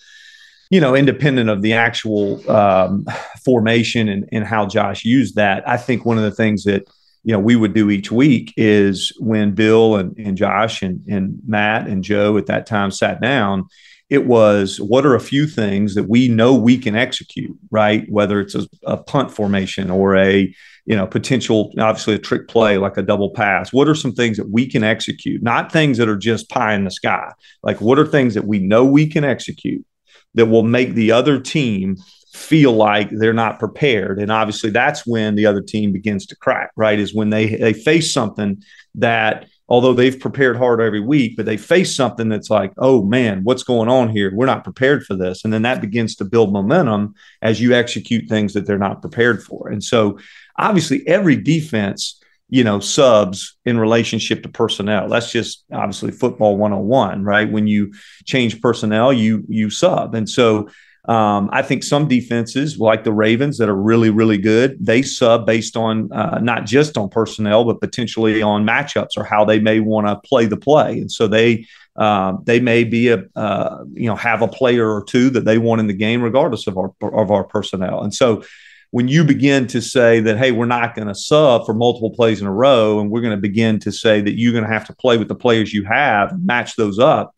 you 0.69 0.79
know 0.79 0.95
independent 0.95 1.49
of 1.49 1.61
the 1.61 1.73
actual 1.73 2.49
um, 2.51 3.05
formation 3.43 4.07
and, 4.07 4.29
and 4.31 4.45
how 4.45 4.65
josh 4.65 5.03
used 5.03 5.35
that 5.35 5.67
i 5.67 5.77
think 5.77 6.05
one 6.05 6.17
of 6.17 6.23
the 6.23 6.31
things 6.31 6.63
that 6.63 6.87
you 7.23 7.33
know 7.33 7.39
we 7.39 7.55
would 7.55 7.73
do 7.73 7.89
each 7.89 8.11
week 8.11 8.53
is 8.55 9.11
when 9.19 9.51
bill 9.51 9.95
and, 9.95 10.15
and 10.17 10.37
josh 10.37 10.81
and, 10.81 11.03
and 11.07 11.39
matt 11.47 11.87
and 11.87 12.03
joe 12.03 12.37
at 12.37 12.45
that 12.45 12.65
time 12.65 12.91
sat 12.91 13.19
down 13.21 13.65
it 14.09 14.25
was 14.25 14.81
what 14.81 15.05
are 15.05 15.15
a 15.15 15.19
few 15.19 15.45
things 15.47 15.95
that 15.95 16.09
we 16.09 16.27
know 16.27 16.53
we 16.53 16.77
can 16.77 16.95
execute 16.95 17.57
right? 17.71 18.09
Whether 18.09 18.39
it's 18.39 18.55
a, 18.55 18.67
a, 18.83 18.97
punt 18.97 19.31
formation 19.31 19.91
or 19.91 20.15
a 20.15 20.53
you 20.85 20.95
know 20.95 21.05
potential 21.05 21.71
obviously 21.79 22.15
a 22.15 22.19
trick 22.19 22.47
play 22.47 22.77
like 22.77 22.97
a 22.97 23.03
double 23.03 23.29
pass. 23.31 23.71
What 23.71 23.87
are 23.87 23.95
some 23.95 24.13
things 24.13 24.37
that 24.37 24.49
we 24.49 24.67
can 24.67 24.83
execute? 24.83 25.43
Not 25.43 25.71
things 25.71 25.97
that 25.97 26.09
are 26.09 26.17
just 26.17 26.49
pie 26.49 26.73
in 26.73 26.83
the 26.83 26.91
sky. 26.91 27.31
Like 27.63 27.79
what 27.81 27.99
are 27.99 28.07
things 28.07 28.33
that 28.33 28.45
we 28.45 28.59
know 28.59 28.83
we 28.83 29.07
can 29.07 29.23
execute 29.23 29.85
that 30.33 30.47
will 30.47 30.63
make 30.63 30.93
the 30.93 31.11
other 31.11 31.39
team 31.39 31.97
feel 32.33 32.73
like 32.73 33.09
they're 33.11 33.33
not 33.33 33.59
prepared? 33.59 34.19
And 34.19 34.31
obviously 34.31 34.71
that's 34.71 35.05
when 35.05 35.35
the 35.35 35.45
other 35.45 35.61
team 35.61 35.91
begins 35.91 36.25
to 36.27 36.35
crack 36.35 36.71
right? 36.75 36.99
Is 36.99 37.13
when 37.13 37.29
they 37.29 37.55
they 37.55 37.73
face 37.73 38.11
something 38.11 38.63
that 38.95 39.47
although 39.69 39.93
they've 39.93 40.19
prepared 40.19 40.57
hard 40.57 40.81
every 40.81 40.99
week, 40.99 41.37
but 41.37 41.45
they 41.45 41.55
face 41.55 41.95
something 41.95 42.27
that's 42.27 42.49
like, 42.49 42.73
oh 42.79 43.03
man, 43.03 43.43
what's 43.43 43.63
going 43.63 43.87
on 43.87 44.09
here? 44.09 44.33
We're 44.33 44.47
not 44.47 44.63
prepared 44.63 45.05
for 45.05 45.15
this. 45.15 45.45
And 45.45 45.53
then 45.53 45.61
that 45.61 45.79
begins 45.79 46.15
to 46.15 46.25
build 46.25 46.51
momentum 46.51 47.13
as 47.41 47.61
you 47.61 47.73
execute 47.73 48.27
things 48.27 48.53
that 48.53 48.65
they're 48.65 48.79
not 48.79 49.01
prepared 49.01 49.43
for. 49.43 49.69
And 49.69 49.83
so 49.83 50.17
obviously 50.57 51.07
every 51.07 51.35
defense, 51.35 52.19
you 52.49 52.63
know, 52.63 52.79
subs 52.79 53.57
in 53.63 53.79
relationship 53.79 54.41
to 54.41 54.49
personnel. 54.49 55.07
That's 55.07 55.31
just 55.31 55.63
obviously 55.71 56.11
football 56.11 56.57
101, 56.57 57.23
right? 57.23 57.49
When 57.49 57.67
you 57.67 57.93
change 58.25 58.59
personnel, 58.59 59.13
you 59.13 59.45
you 59.47 59.69
sub. 59.69 60.15
And 60.15 60.27
so 60.27 60.67
um, 61.05 61.49
I 61.51 61.61
think 61.61 61.83
some 61.83 62.07
defenses, 62.07 62.77
like 62.77 63.03
the 63.03 63.13
Ravens, 63.13 63.57
that 63.57 63.69
are 63.69 63.75
really, 63.75 64.09
really 64.09 64.37
good, 64.37 64.77
they 64.79 65.01
sub 65.01 65.45
based 65.45 65.77
on 65.77 66.11
uh, 66.11 66.39
not 66.39 66.65
just 66.65 66.97
on 66.97 67.09
personnel, 67.09 67.63
but 67.63 67.79
potentially 67.79 68.41
on 68.41 68.65
matchups 68.65 69.17
or 69.17 69.23
how 69.23 69.45
they 69.45 69.59
may 69.59 69.79
want 69.79 70.07
to 70.07 70.27
play 70.27 70.45
the 70.45 70.57
play. 70.57 70.99
And 70.99 71.11
so 71.11 71.27
they 71.27 71.65
uh, 71.95 72.33
they 72.43 72.59
may 72.59 72.83
be 72.83 73.09
a 73.09 73.23
uh, 73.35 73.83
you 73.93 74.07
know 74.07 74.15
have 74.15 74.41
a 74.41 74.47
player 74.47 74.89
or 74.89 75.03
two 75.03 75.29
that 75.31 75.45
they 75.45 75.57
want 75.57 75.79
in 75.79 75.87
the 75.87 75.93
game, 75.93 76.21
regardless 76.21 76.67
of 76.67 76.77
our 76.77 76.93
of 77.01 77.31
our 77.31 77.45
personnel. 77.45 78.03
And 78.03 78.13
so 78.13 78.43
when 78.91 79.07
you 79.07 79.23
begin 79.23 79.67
to 79.67 79.81
say 79.81 80.19
that, 80.19 80.37
hey, 80.37 80.51
we're 80.51 80.65
not 80.65 80.95
going 80.95 81.07
to 81.07 81.15
sub 81.15 81.65
for 81.65 81.73
multiple 81.73 82.11
plays 82.11 82.41
in 82.41 82.47
a 82.47 82.51
row, 82.51 82.99
and 82.99 83.09
we're 83.09 83.21
going 83.21 83.35
to 83.35 83.41
begin 83.41 83.79
to 83.79 83.91
say 83.91 84.19
that 84.19 84.37
you're 84.37 84.51
going 84.51 84.63
to 84.65 84.69
have 84.69 84.87
to 84.87 84.95
play 84.95 85.17
with 85.17 85.27
the 85.27 85.35
players 85.35 85.73
you 85.73 85.85
have, 85.85 86.37
match 86.43 86.75
those 86.75 86.99
up 86.99 87.35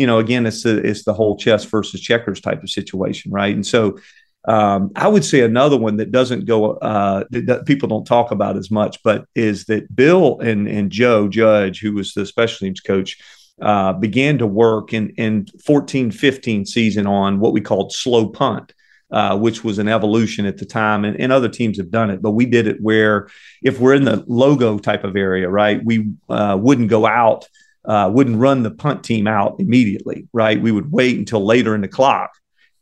you 0.00 0.06
know, 0.06 0.18
again, 0.18 0.46
it's 0.46 0.62
the 0.62 0.78
it's 0.78 1.04
the 1.04 1.12
whole 1.12 1.36
chess 1.36 1.66
versus 1.66 2.00
checkers 2.00 2.40
type 2.40 2.62
of 2.62 2.70
situation, 2.70 3.30
right? 3.30 3.54
And 3.54 3.66
so 3.66 3.98
um, 4.46 4.92
I 4.96 5.06
would 5.06 5.26
say 5.26 5.40
another 5.40 5.76
one 5.76 5.98
that 5.98 6.10
doesn't 6.10 6.46
go 6.46 6.72
uh, 6.72 7.24
that, 7.28 7.66
people 7.66 7.86
don't 7.86 8.06
talk 8.06 8.30
about 8.30 8.56
as 8.56 8.70
much, 8.70 9.02
but 9.02 9.26
is 9.34 9.66
that 9.66 9.94
Bill 9.94 10.40
and 10.40 10.66
and 10.66 10.90
Joe 10.90 11.28
Judge, 11.28 11.80
who 11.80 11.92
was 11.92 12.14
the 12.14 12.24
special 12.24 12.66
teams 12.66 12.80
coach, 12.80 13.18
uh, 13.60 13.92
began 13.92 14.38
to 14.38 14.46
work 14.46 14.94
in 14.94 15.10
in 15.10 15.44
14 15.66 16.12
15 16.12 16.64
season 16.64 17.06
on 17.06 17.38
what 17.38 17.52
we 17.52 17.60
called 17.60 17.92
slow 17.92 18.28
punt. 18.28 18.72
Uh, 19.12 19.36
which 19.36 19.64
was 19.64 19.80
an 19.80 19.88
evolution 19.88 20.46
at 20.46 20.56
the 20.56 20.64
time, 20.64 21.04
and, 21.04 21.20
and, 21.20 21.32
other 21.32 21.48
teams 21.48 21.78
have 21.78 21.90
done 21.90 22.10
it. 22.10 22.22
But 22.22 22.30
we 22.30 22.46
did 22.46 22.68
it 22.68 22.80
where, 22.80 23.26
if 23.60 23.80
we're 23.80 23.94
in 23.94 24.04
the 24.04 24.22
logo 24.28 24.78
type 24.78 25.02
of 25.02 25.16
area, 25.16 25.48
right, 25.48 25.84
we 25.84 26.12
uh, 26.28 26.56
wouldn't 26.60 26.90
go 26.90 27.04
out 27.08 27.48
uh, 27.84 28.10
wouldn't 28.12 28.38
run 28.38 28.62
the 28.62 28.70
punt 28.70 29.04
team 29.04 29.26
out 29.26 29.56
immediately, 29.58 30.28
right? 30.32 30.60
We 30.60 30.72
would 30.72 30.92
wait 30.92 31.18
until 31.18 31.44
later 31.44 31.74
in 31.74 31.80
the 31.80 31.88
clock 31.88 32.30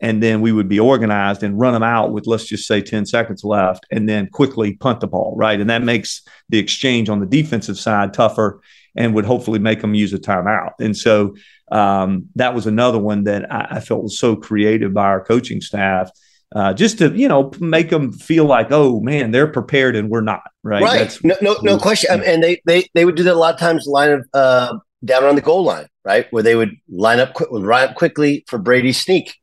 and 0.00 0.22
then 0.22 0.40
we 0.40 0.52
would 0.52 0.68
be 0.68 0.78
organized 0.78 1.42
and 1.42 1.58
run 1.58 1.72
them 1.72 1.82
out 1.82 2.12
with 2.12 2.26
let's 2.26 2.44
just 2.44 2.66
say 2.66 2.80
10 2.80 3.06
seconds 3.06 3.42
left 3.44 3.86
and 3.90 4.08
then 4.08 4.28
quickly 4.28 4.74
punt 4.74 5.00
the 5.00 5.06
ball 5.06 5.34
right? 5.36 5.60
And 5.60 5.70
that 5.70 5.82
makes 5.82 6.22
the 6.48 6.58
exchange 6.58 7.08
on 7.08 7.20
the 7.20 7.26
defensive 7.26 7.78
side 7.78 8.12
tougher 8.14 8.60
and 8.96 9.14
would 9.14 9.24
hopefully 9.24 9.58
make 9.58 9.80
them 9.80 9.94
use 9.94 10.12
a 10.12 10.18
timeout. 10.18 10.72
And 10.80 10.96
so 10.96 11.36
um, 11.70 12.28
that 12.36 12.54
was 12.54 12.66
another 12.66 12.98
one 12.98 13.24
that 13.24 13.52
I, 13.52 13.66
I, 13.72 13.80
felt 13.80 14.02
was 14.02 14.18
so 14.18 14.34
creative 14.34 14.94
by 14.94 15.04
our 15.04 15.22
coaching 15.22 15.60
staff 15.60 16.10
uh, 16.54 16.72
just 16.72 16.96
to 16.96 17.10
you 17.14 17.28
know 17.28 17.52
make 17.60 17.90
them 17.90 18.10
feel 18.10 18.46
like 18.46 18.68
oh 18.70 19.00
man 19.00 19.32
they're 19.32 19.52
prepared 19.52 19.94
and 19.94 20.08
we're 20.08 20.22
not 20.22 20.40
right? 20.62 20.82
Right. 20.82 20.98
That's, 21.00 21.22
no 21.22 21.36
no, 21.42 21.56
no 21.62 21.78
question. 21.78 22.10
Um, 22.10 22.22
and 22.24 22.42
they, 22.42 22.62
they 22.64 22.88
they 22.94 23.04
would 23.04 23.16
do 23.16 23.22
that 23.24 23.34
a 23.34 23.38
lot 23.38 23.52
of 23.52 23.60
times 23.60 23.86
line 23.86 24.12
of 24.12 24.26
uh, 24.32 24.78
down 25.04 25.24
on 25.24 25.34
the 25.34 25.40
goal 25.40 25.64
line, 25.64 25.86
right, 26.04 26.26
where 26.30 26.42
they 26.42 26.54
would 26.54 26.76
line 26.88 27.20
up, 27.20 27.34
quick, 27.34 27.50
line 27.50 27.88
up 27.88 27.94
quickly 27.96 28.44
for 28.48 28.58
Brady's 28.58 29.00
sneak. 29.00 29.36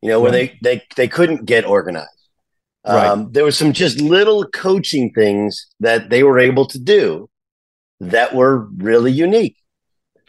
You 0.00 0.08
know, 0.08 0.20
where 0.20 0.32
they 0.32 0.58
they 0.62 0.82
they 0.96 1.06
couldn't 1.06 1.44
get 1.44 1.64
organized. 1.64 2.08
Right. 2.84 3.06
Um, 3.06 3.30
there 3.30 3.44
was 3.44 3.56
some 3.56 3.72
just 3.72 4.00
little 4.00 4.44
coaching 4.48 5.12
things 5.12 5.68
that 5.78 6.10
they 6.10 6.24
were 6.24 6.40
able 6.40 6.66
to 6.66 6.78
do 6.80 7.30
that 8.00 8.34
were 8.34 8.66
really 8.76 9.12
unique. 9.12 9.56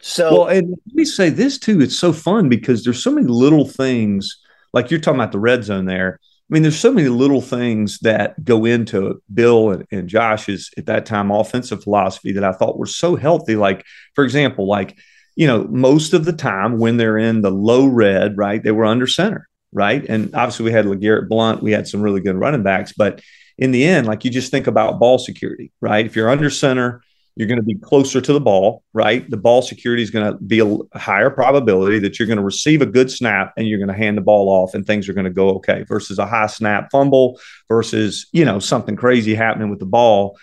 So, 0.00 0.32
well, 0.32 0.48
and 0.48 0.68
let 0.68 0.94
me 0.94 1.04
say 1.04 1.30
this 1.30 1.58
too: 1.58 1.80
it's 1.80 1.98
so 1.98 2.12
fun 2.12 2.48
because 2.48 2.84
there's 2.84 3.02
so 3.02 3.10
many 3.10 3.26
little 3.26 3.66
things. 3.66 4.38
Like 4.72 4.90
you're 4.90 5.00
talking 5.00 5.20
about 5.20 5.32
the 5.32 5.40
red 5.40 5.64
zone 5.64 5.86
there. 5.86 6.20
I 6.50 6.52
mean, 6.52 6.62
there's 6.62 6.78
so 6.78 6.92
many 6.92 7.08
little 7.08 7.40
things 7.40 7.98
that 8.00 8.44
go 8.44 8.66
into 8.66 9.22
Bill 9.32 9.70
and, 9.70 9.86
and 9.90 10.08
Josh's 10.08 10.70
at 10.76 10.86
that 10.86 11.06
time 11.06 11.30
offensive 11.30 11.82
philosophy 11.82 12.32
that 12.32 12.44
I 12.44 12.52
thought 12.52 12.78
were 12.78 12.86
so 12.86 13.16
healthy. 13.16 13.56
Like, 13.56 13.84
for 14.14 14.24
example, 14.24 14.68
like, 14.68 14.96
you 15.36 15.46
know, 15.46 15.64
most 15.64 16.12
of 16.12 16.26
the 16.26 16.34
time 16.34 16.78
when 16.78 16.98
they're 16.98 17.16
in 17.16 17.40
the 17.40 17.50
low 17.50 17.86
red, 17.86 18.36
right, 18.36 18.62
they 18.62 18.72
were 18.72 18.84
under 18.84 19.06
center, 19.06 19.48
right? 19.72 20.04
And 20.06 20.34
obviously 20.34 20.66
we 20.66 20.72
had 20.72 20.84
LeGarrette 20.84 21.28
Blunt, 21.28 21.62
we 21.62 21.72
had 21.72 21.88
some 21.88 22.02
really 22.02 22.20
good 22.20 22.36
running 22.36 22.62
backs, 22.62 22.92
but 22.92 23.22
in 23.56 23.70
the 23.70 23.84
end, 23.84 24.06
like 24.06 24.24
you 24.24 24.30
just 24.30 24.50
think 24.50 24.66
about 24.66 24.98
ball 24.98 25.18
security, 25.18 25.72
right? 25.80 26.04
If 26.04 26.14
you're 26.14 26.30
under 26.30 26.50
center, 26.50 27.02
you're 27.36 27.48
going 27.48 27.58
to 27.58 27.64
be 27.64 27.74
closer 27.74 28.20
to 28.20 28.32
the 28.32 28.40
ball, 28.40 28.84
right? 28.92 29.28
The 29.28 29.36
ball 29.36 29.60
security 29.60 30.02
is 30.02 30.10
going 30.10 30.32
to 30.32 30.38
be 30.38 30.60
a 30.60 30.98
higher 30.98 31.30
probability 31.30 31.98
that 32.00 32.18
you're 32.18 32.28
going 32.28 32.38
to 32.38 32.44
receive 32.44 32.80
a 32.80 32.86
good 32.86 33.10
snap 33.10 33.52
and 33.56 33.66
you're 33.66 33.78
going 33.78 33.88
to 33.88 33.94
hand 33.94 34.16
the 34.16 34.22
ball 34.22 34.48
off 34.48 34.74
and 34.74 34.86
things 34.86 35.08
are 35.08 35.14
going 35.14 35.24
to 35.24 35.30
go 35.30 35.50
okay 35.56 35.82
versus 35.82 36.18
a 36.18 36.26
high 36.26 36.46
snap 36.46 36.90
fumble 36.92 37.40
versus, 37.68 38.26
you 38.32 38.44
know, 38.44 38.60
something 38.60 38.94
crazy 38.94 39.34
happening 39.34 39.68
with 39.68 39.80
the 39.80 39.86
ball. 39.86 40.38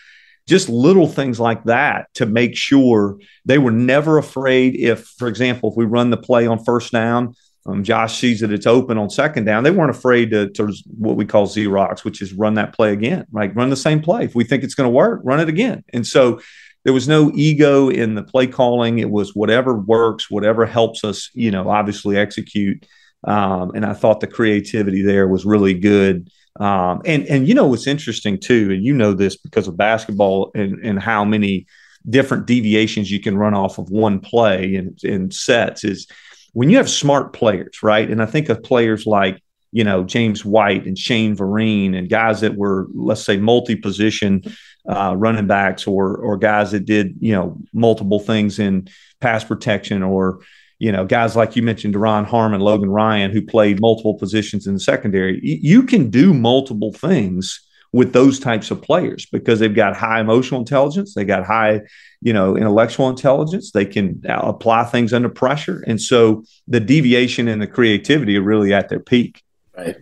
Just 0.47 0.67
little 0.67 1.07
things 1.07 1.39
like 1.39 1.63
that 1.65 2.07
to 2.15 2.25
make 2.25 2.57
sure 2.57 3.19
they 3.45 3.57
were 3.57 3.71
never 3.71 4.17
afraid 4.17 4.75
if, 4.75 5.05
for 5.17 5.29
example, 5.29 5.71
if 5.71 5.77
we 5.77 5.85
run 5.85 6.09
the 6.09 6.17
play 6.17 6.45
on 6.45 6.61
first 6.63 6.91
down, 6.91 7.35
um, 7.67 7.83
Josh 7.83 8.19
sees 8.19 8.39
that 8.39 8.51
it's 8.51 8.65
open 8.65 8.97
on 8.97 9.09
second 9.09 9.45
down. 9.45 9.63
They 9.63 9.71
weren't 9.71 9.95
afraid 9.95 10.31
to, 10.31 10.49
to 10.49 10.73
what 10.97 11.15
we 11.15 11.25
call 11.25 11.47
Xerox, 11.47 12.03
which 12.03 12.21
is 12.21 12.33
run 12.33 12.55
that 12.55 12.73
play 12.73 12.91
again, 12.91 13.27
right? 13.31 13.55
Run 13.55 13.69
the 13.69 13.75
same 13.75 14.01
play. 14.01 14.25
If 14.25 14.33
we 14.33 14.43
think 14.43 14.63
it's 14.63 14.73
going 14.73 14.87
to 14.87 14.93
work, 14.93 15.21
run 15.23 15.39
it 15.39 15.47
again. 15.47 15.83
And 15.93 16.05
so 16.05 16.41
there 16.83 16.93
was 16.93 17.07
no 17.07 17.31
ego 17.35 17.89
in 17.89 18.15
the 18.15 18.23
play 18.23 18.47
calling. 18.47 18.99
It 18.99 19.09
was 19.09 19.35
whatever 19.35 19.75
works, 19.75 20.31
whatever 20.31 20.65
helps 20.65 21.03
us, 21.03 21.29
you 21.33 21.51
know, 21.51 21.69
obviously 21.69 22.17
execute. 22.17 22.85
Um, 23.23 23.71
and 23.75 23.85
I 23.85 23.93
thought 23.93 24.19
the 24.19 24.27
creativity 24.27 25.03
there 25.03 25.27
was 25.27 25.45
really 25.45 25.75
good. 25.75 26.29
Um, 26.59 27.01
and 27.05 27.25
and 27.27 27.47
you 27.47 27.53
know 27.53 27.67
what's 27.67 27.87
interesting 27.87 28.37
too, 28.37 28.71
and 28.71 28.83
you 28.83 28.93
know 28.93 29.13
this 29.13 29.37
because 29.37 29.67
of 29.67 29.77
basketball 29.77 30.51
and 30.53 30.83
and 30.83 30.99
how 30.99 31.23
many 31.23 31.65
different 32.09 32.45
deviations 32.45 33.11
you 33.11 33.21
can 33.21 33.37
run 33.37 33.53
off 33.53 33.77
of 33.77 33.89
one 33.89 34.19
play 34.19 34.75
in, 34.75 34.95
in 35.03 35.31
sets 35.31 35.83
is 35.83 36.07
when 36.53 36.69
you 36.69 36.77
have 36.77 36.89
smart 36.89 37.31
players, 37.31 37.83
right? 37.83 38.09
And 38.09 38.21
I 38.21 38.25
think 38.25 38.49
of 38.49 38.63
players 38.63 39.05
like 39.05 39.41
you 39.71 39.83
know 39.83 40.03
James 40.03 40.43
White 40.43 40.85
and 40.85 40.97
Shane 40.97 41.37
Vereen 41.37 41.95
and 41.97 42.09
guys 42.09 42.41
that 42.41 42.55
were 42.55 42.87
let's 42.93 43.23
say 43.23 43.37
multi-position 43.37 44.43
uh, 44.87 45.15
running 45.17 45.47
backs 45.47 45.87
or 45.87 46.15
or 46.17 46.37
guys 46.37 46.71
that 46.71 46.85
did 46.85 47.15
you 47.19 47.33
know 47.33 47.57
multiple 47.73 48.19
things 48.19 48.59
in 48.59 48.87
pass 49.19 49.43
protection 49.43 50.03
or 50.03 50.39
you 50.79 50.91
know 50.91 51.05
guys 51.05 51.35
like 51.35 51.55
you 51.55 51.61
mentioned 51.61 51.93
Duron 51.93 52.25
Harmon, 52.25 52.61
Logan 52.61 52.89
Ryan 52.89 53.31
who 53.31 53.41
played 53.41 53.79
multiple 53.79 54.15
positions 54.15 54.67
in 54.67 54.73
the 54.73 54.79
secondary. 54.79 55.39
You 55.43 55.83
can 55.83 56.09
do 56.09 56.33
multiple 56.33 56.93
things 56.93 57.67
with 57.93 58.13
those 58.13 58.39
types 58.39 58.71
of 58.71 58.81
players 58.81 59.25
because 59.25 59.59
they've 59.59 59.75
got 59.75 59.97
high 59.97 60.21
emotional 60.21 60.61
intelligence, 60.61 61.13
they 61.13 61.25
got 61.25 61.45
high 61.45 61.81
you 62.21 62.33
know 62.33 62.55
intellectual 62.55 63.09
intelligence, 63.09 63.71
they 63.71 63.85
can 63.85 64.21
apply 64.27 64.85
things 64.85 65.13
under 65.13 65.29
pressure, 65.29 65.83
and 65.87 66.01
so 66.01 66.43
the 66.67 66.79
deviation 66.79 67.47
and 67.47 67.61
the 67.61 67.67
creativity 67.67 68.37
are 68.37 68.41
really 68.41 68.73
at 68.73 68.89
their 68.89 68.99
peak. 68.99 69.43
Right. 69.77 69.95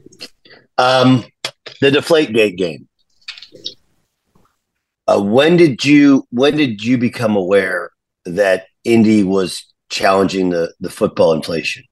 Um, 0.78 1.26
the 1.82 1.92
Deflate 1.92 2.34
Gate 2.34 2.58
game. 2.58 2.89
Uh, 5.10 5.20
when 5.20 5.58
did 5.58 5.84
you 5.84 6.24
when 6.30 6.56
did 6.56 6.84
you 6.84 6.96
become 6.96 7.36
aware 7.36 7.90
that 8.26 8.68
Indy 8.84 9.24
was 9.24 9.66
challenging 9.90 10.52
the 10.52 10.72
the 10.80 10.90
football 10.90 11.34
inflation? 11.34 11.84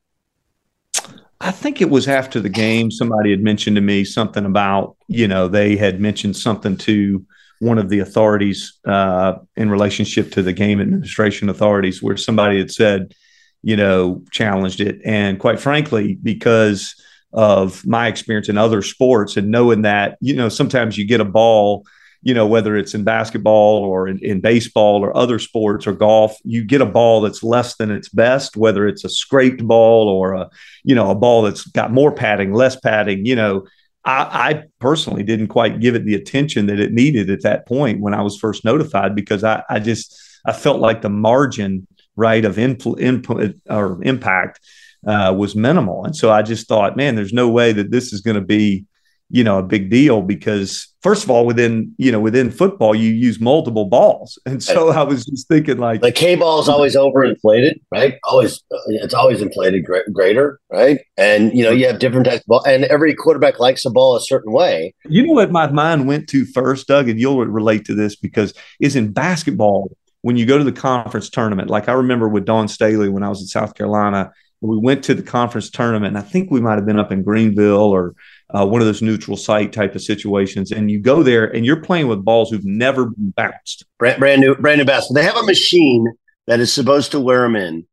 I 1.41 1.49
think 1.49 1.81
it 1.81 1.89
was 1.89 2.07
after 2.07 2.39
the 2.39 2.49
game. 2.49 2.91
Somebody 2.91 3.31
had 3.31 3.41
mentioned 3.41 3.75
to 3.75 3.81
me 3.81 4.03
something 4.03 4.45
about, 4.45 4.97
you 5.07 5.27
know, 5.27 5.47
they 5.47 5.75
had 5.75 5.99
mentioned 5.99 6.35
something 6.35 6.77
to 6.77 7.25
one 7.59 7.79
of 7.79 7.89
the 7.89 7.99
authorities 7.99 8.77
uh, 8.87 9.33
in 9.55 9.71
relationship 9.71 10.31
to 10.33 10.43
the 10.43 10.53
game 10.53 10.79
administration 10.79 11.49
authorities, 11.49 12.03
where 12.03 12.17
somebody 12.17 12.59
had 12.59 12.71
said, 12.71 13.15
you 13.63 13.75
know, 13.75 14.23
challenged 14.31 14.79
it. 14.79 15.01
And 15.03 15.39
quite 15.39 15.59
frankly, 15.59 16.19
because 16.21 16.93
of 17.33 17.85
my 17.85 18.07
experience 18.07 18.47
in 18.47 18.59
other 18.59 18.83
sports 18.83 19.37
and 19.37 19.49
knowing 19.49 19.81
that, 19.83 20.17
you 20.21 20.35
know, 20.35 20.49
sometimes 20.49 20.99
you 20.99 21.07
get 21.07 21.21
a 21.21 21.25
ball 21.25 21.83
you 22.27 22.33
know, 22.33 22.45
whether 22.45 22.75
it's 22.75 22.93
in 22.93 23.05
basketball 23.05 23.85
or 23.85 24.09
in, 24.09 24.19
in, 24.19 24.41
baseball 24.41 25.01
or 25.01 25.15
other 25.15 25.39
sports 25.39 25.87
or 25.87 25.93
golf, 25.93 26.35
you 26.43 26.61
get 26.61 26.81
a 26.81 26.85
ball 26.85 27.21
that's 27.21 27.41
less 27.41 27.77
than 27.77 27.89
its 27.89 28.09
best, 28.09 28.57
whether 28.57 28.85
it's 28.85 29.05
a 29.05 29.09
scraped 29.09 29.65
ball 29.65 30.09
or 30.09 30.33
a, 30.33 30.49
you 30.83 30.93
know, 30.93 31.09
a 31.09 31.15
ball 31.15 31.43
that's 31.43 31.65
got 31.67 31.93
more 31.93 32.11
padding, 32.11 32.51
less 32.51 32.75
padding, 32.75 33.25
you 33.25 33.33
know. 33.33 33.65
I, 34.03 34.49
I 34.49 34.63
personally 34.79 35.23
didn't 35.23 35.47
quite 35.47 35.79
give 35.79 35.95
it 35.95 36.03
the 36.03 36.15
attention 36.15 36.65
that 36.65 36.81
it 36.81 36.91
needed 36.91 37.29
at 37.29 37.43
that 37.43 37.65
point 37.65 38.01
when 38.01 38.13
I 38.13 38.21
was 38.21 38.37
first 38.37 38.65
notified 38.65 39.15
because 39.15 39.45
I, 39.45 39.63
I 39.69 39.79
just 39.79 40.19
I 40.45 40.51
felt 40.51 40.81
like 40.81 41.01
the 41.01 41.09
margin 41.09 41.87
right 42.17 42.43
of 42.43 42.59
input 42.59 43.55
or 43.69 44.03
impact 44.03 44.59
uh, 45.07 45.33
was 45.33 45.55
minimal, 45.55 46.03
and 46.03 46.13
so 46.13 46.29
I 46.29 46.41
just 46.41 46.67
thought, 46.67 46.97
man, 46.97 47.15
there's 47.15 47.31
no 47.31 47.47
way 47.47 47.71
that 47.71 47.89
this 47.89 48.11
is 48.11 48.19
going 48.19 48.35
to 48.35 48.41
be 48.45 48.85
you 49.29 49.43
know 49.43 49.59
a 49.59 49.63
big 49.63 49.89
deal 49.89 50.21
because 50.21 50.93
first 51.01 51.23
of 51.23 51.29
all 51.29 51.45
within 51.45 51.93
you 51.97 52.11
know 52.11 52.19
within 52.19 52.49
football 52.49 52.95
you 52.95 53.11
use 53.11 53.39
multiple 53.39 53.85
balls. 53.85 54.39
And 54.47 54.63
so 54.63 54.89
i 54.89 55.03
was 55.03 55.25
just 55.25 55.47
thinking 55.47 55.77
like 55.77 56.01
the 56.01 56.11
k 56.11 56.35
ball 56.35 56.59
is 56.61 56.69
always 56.69 56.95
overinflated 56.95 57.79
right? 57.91 58.15
Always 58.23 58.63
uh, 58.71 58.77
it's 58.87 59.13
always 59.13 59.41
inflated 59.41 59.85
greater 60.13 60.59
right? 60.71 60.99
And 61.17 61.53
you 61.53 61.63
know 61.63 61.71
you 61.71 61.87
have 61.87 61.99
different 61.99 62.25
types 62.25 62.41
of 62.41 62.45
ball 62.47 62.63
and 62.65 62.85
every 62.85 63.13
quarterback 63.13 63.59
likes 63.59 63.83
the 63.83 63.89
ball 63.89 64.15
a 64.15 64.21
certain 64.21 64.53
way. 64.53 64.93
You 65.05 65.25
know 65.27 65.33
what 65.33 65.51
my 65.51 65.69
mind 65.69 66.07
went 66.07 66.29
to 66.29 66.45
first 66.45 66.87
doug? 66.87 67.09
And 67.09 67.19
you'll 67.19 67.45
relate 67.45 67.85
to 67.85 67.95
this 67.95 68.15
because 68.15 68.53
is 68.79 68.95
in 68.95 69.11
basketball 69.11 69.91
when 70.21 70.37
you 70.37 70.45
go 70.45 70.57
to 70.57 70.63
the 70.63 70.71
conference 70.71 71.29
tournament. 71.29 71.69
Like 71.69 71.89
i 71.89 71.93
remember 71.93 72.29
with 72.29 72.45
dawn 72.45 72.67
staley 72.67 73.09
when 73.09 73.23
i 73.23 73.29
was 73.29 73.41
in 73.41 73.47
south 73.47 73.75
carolina 73.75 74.31
we 74.61 74.77
went 74.77 75.03
to 75.03 75.13
the 75.13 75.21
conference 75.21 75.69
tournament 75.69 76.15
and 76.15 76.17
i 76.17 76.27
think 76.27 76.49
we 76.49 76.61
might 76.61 76.75
have 76.75 76.85
been 76.85 76.99
up 76.99 77.11
in 77.11 77.23
greenville 77.23 77.91
or 77.91 78.15
uh, 78.53 78.65
one 78.65 78.81
of 78.81 78.87
those 78.87 79.01
neutral 79.01 79.35
site 79.35 79.73
type 79.73 79.95
of 79.95 80.01
situations, 80.01 80.71
and 80.71 80.89
you 80.89 80.99
go 80.99 81.21
there 81.21 81.45
and 81.45 81.65
you're 81.65 81.81
playing 81.81 82.07
with 82.07 82.23
balls 82.23 82.49
who've 82.49 82.65
never 82.65 83.05
been 83.05 83.31
bounced. 83.31 83.85
Brand, 83.99 84.19
brand 84.19 84.41
new, 84.41 84.55
brand 84.55 84.79
new 84.79 84.85
basketball. 84.85 85.21
They 85.21 85.27
have 85.27 85.37
a 85.37 85.45
machine 85.45 86.07
that 86.47 86.59
is 86.59 86.71
supposed 86.71 87.11
to 87.11 87.19
wear 87.19 87.41
them 87.41 87.55
in, 87.55 87.85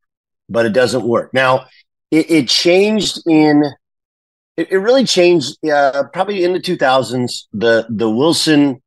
but 0.48 0.64
it 0.64 0.72
doesn't 0.72 1.04
work. 1.04 1.34
Now, 1.34 1.66
it, 2.10 2.30
it 2.30 2.48
changed 2.48 3.20
in. 3.26 3.64
It, 4.56 4.70
it 4.70 4.78
really 4.78 5.04
changed 5.04 5.56
uh, 5.66 6.04
probably 6.12 6.44
in 6.44 6.52
the 6.52 6.60
2000s. 6.60 7.42
The 7.52 7.86
the 7.90 8.08
Wilson 8.08 8.80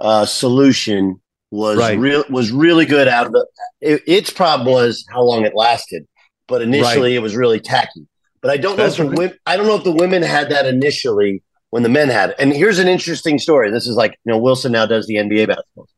uh, 0.00 0.26
solution 0.26 1.22
was 1.50 1.78
right. 1.78 1.98
real 1.98 2.24
was 2.28 2.50
really 2.50 2.84
good 2.84 3.08
out 3.08 3.26
of 3.26 3.32
the. 3.32 3.46
It, 3.80 4.02
its 4.06 4.30
problem 4.30 4.70
was 4.70 5.06
how 5.10 5.22
long 5.22 5.46
it 5.46 5.54
lasted, 5.54 6.06
but 6.46 6.60
initially 6.60 7.12
right. 7.12 7.16
it 7.16 7.22
was 7.22 7.34
really 7.34 7.60
tacky. 7.60 8.06
But 8.40 8.50
I 8.50 8.56
don't 8.56 8.76
know 8.76 8.84
if 8.84 8.96
the 8.96 9.06
women, 9.06 9.38
I 9.46 9.56
don't 9.56 9.66
know 9.66 9.76
if 9.76 9.84
the 9.84 9.92
women 9.92 10.22
had 10.22 10.50
that 10.50 10.66
initially 10.66 11.42
when 11.70 11.82
the 11.82 11.88
men 11.88 12.08
had 12.08 12.30
it. 12.30 12.36
And 12.38 12.52
here's 12.52 12.78
an 12.78 12.88
interesting 12.88 13.38
story. 13.38 13.70
This 13.70 13.86
is 13.86 13.96
like, 13.96 14.18
you 14.24 14.32
know, 14.32 14.38
Wilson 14.38 14.72
now 14.72 14.86
does 14.86 15.06
the 15.06 15.16
NBA 15.16 15.48
basketball. 15.48 15.88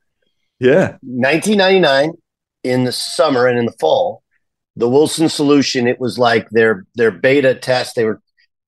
Yeah. 0.59 0.97
1999 1.03 2.13
in 2.65 2.85
the 2.85 2.93
summer 2.93 3.47
and 3.47 3.59
in 3.59 3.67
the 3.67 3.75
fall, 3.79 4.23
the 4.77 4.89
Wilson 4.89 5.29
solution, 5.29 5.87
it 5.87 6.01
was 6.01 6.19
like 6.19 6.49
their 6.51 6.87
their 6.95 7.11
beta 7.11 7.55
test. 7.55 7.97
They 7.97 8.05
were 8.05 8.21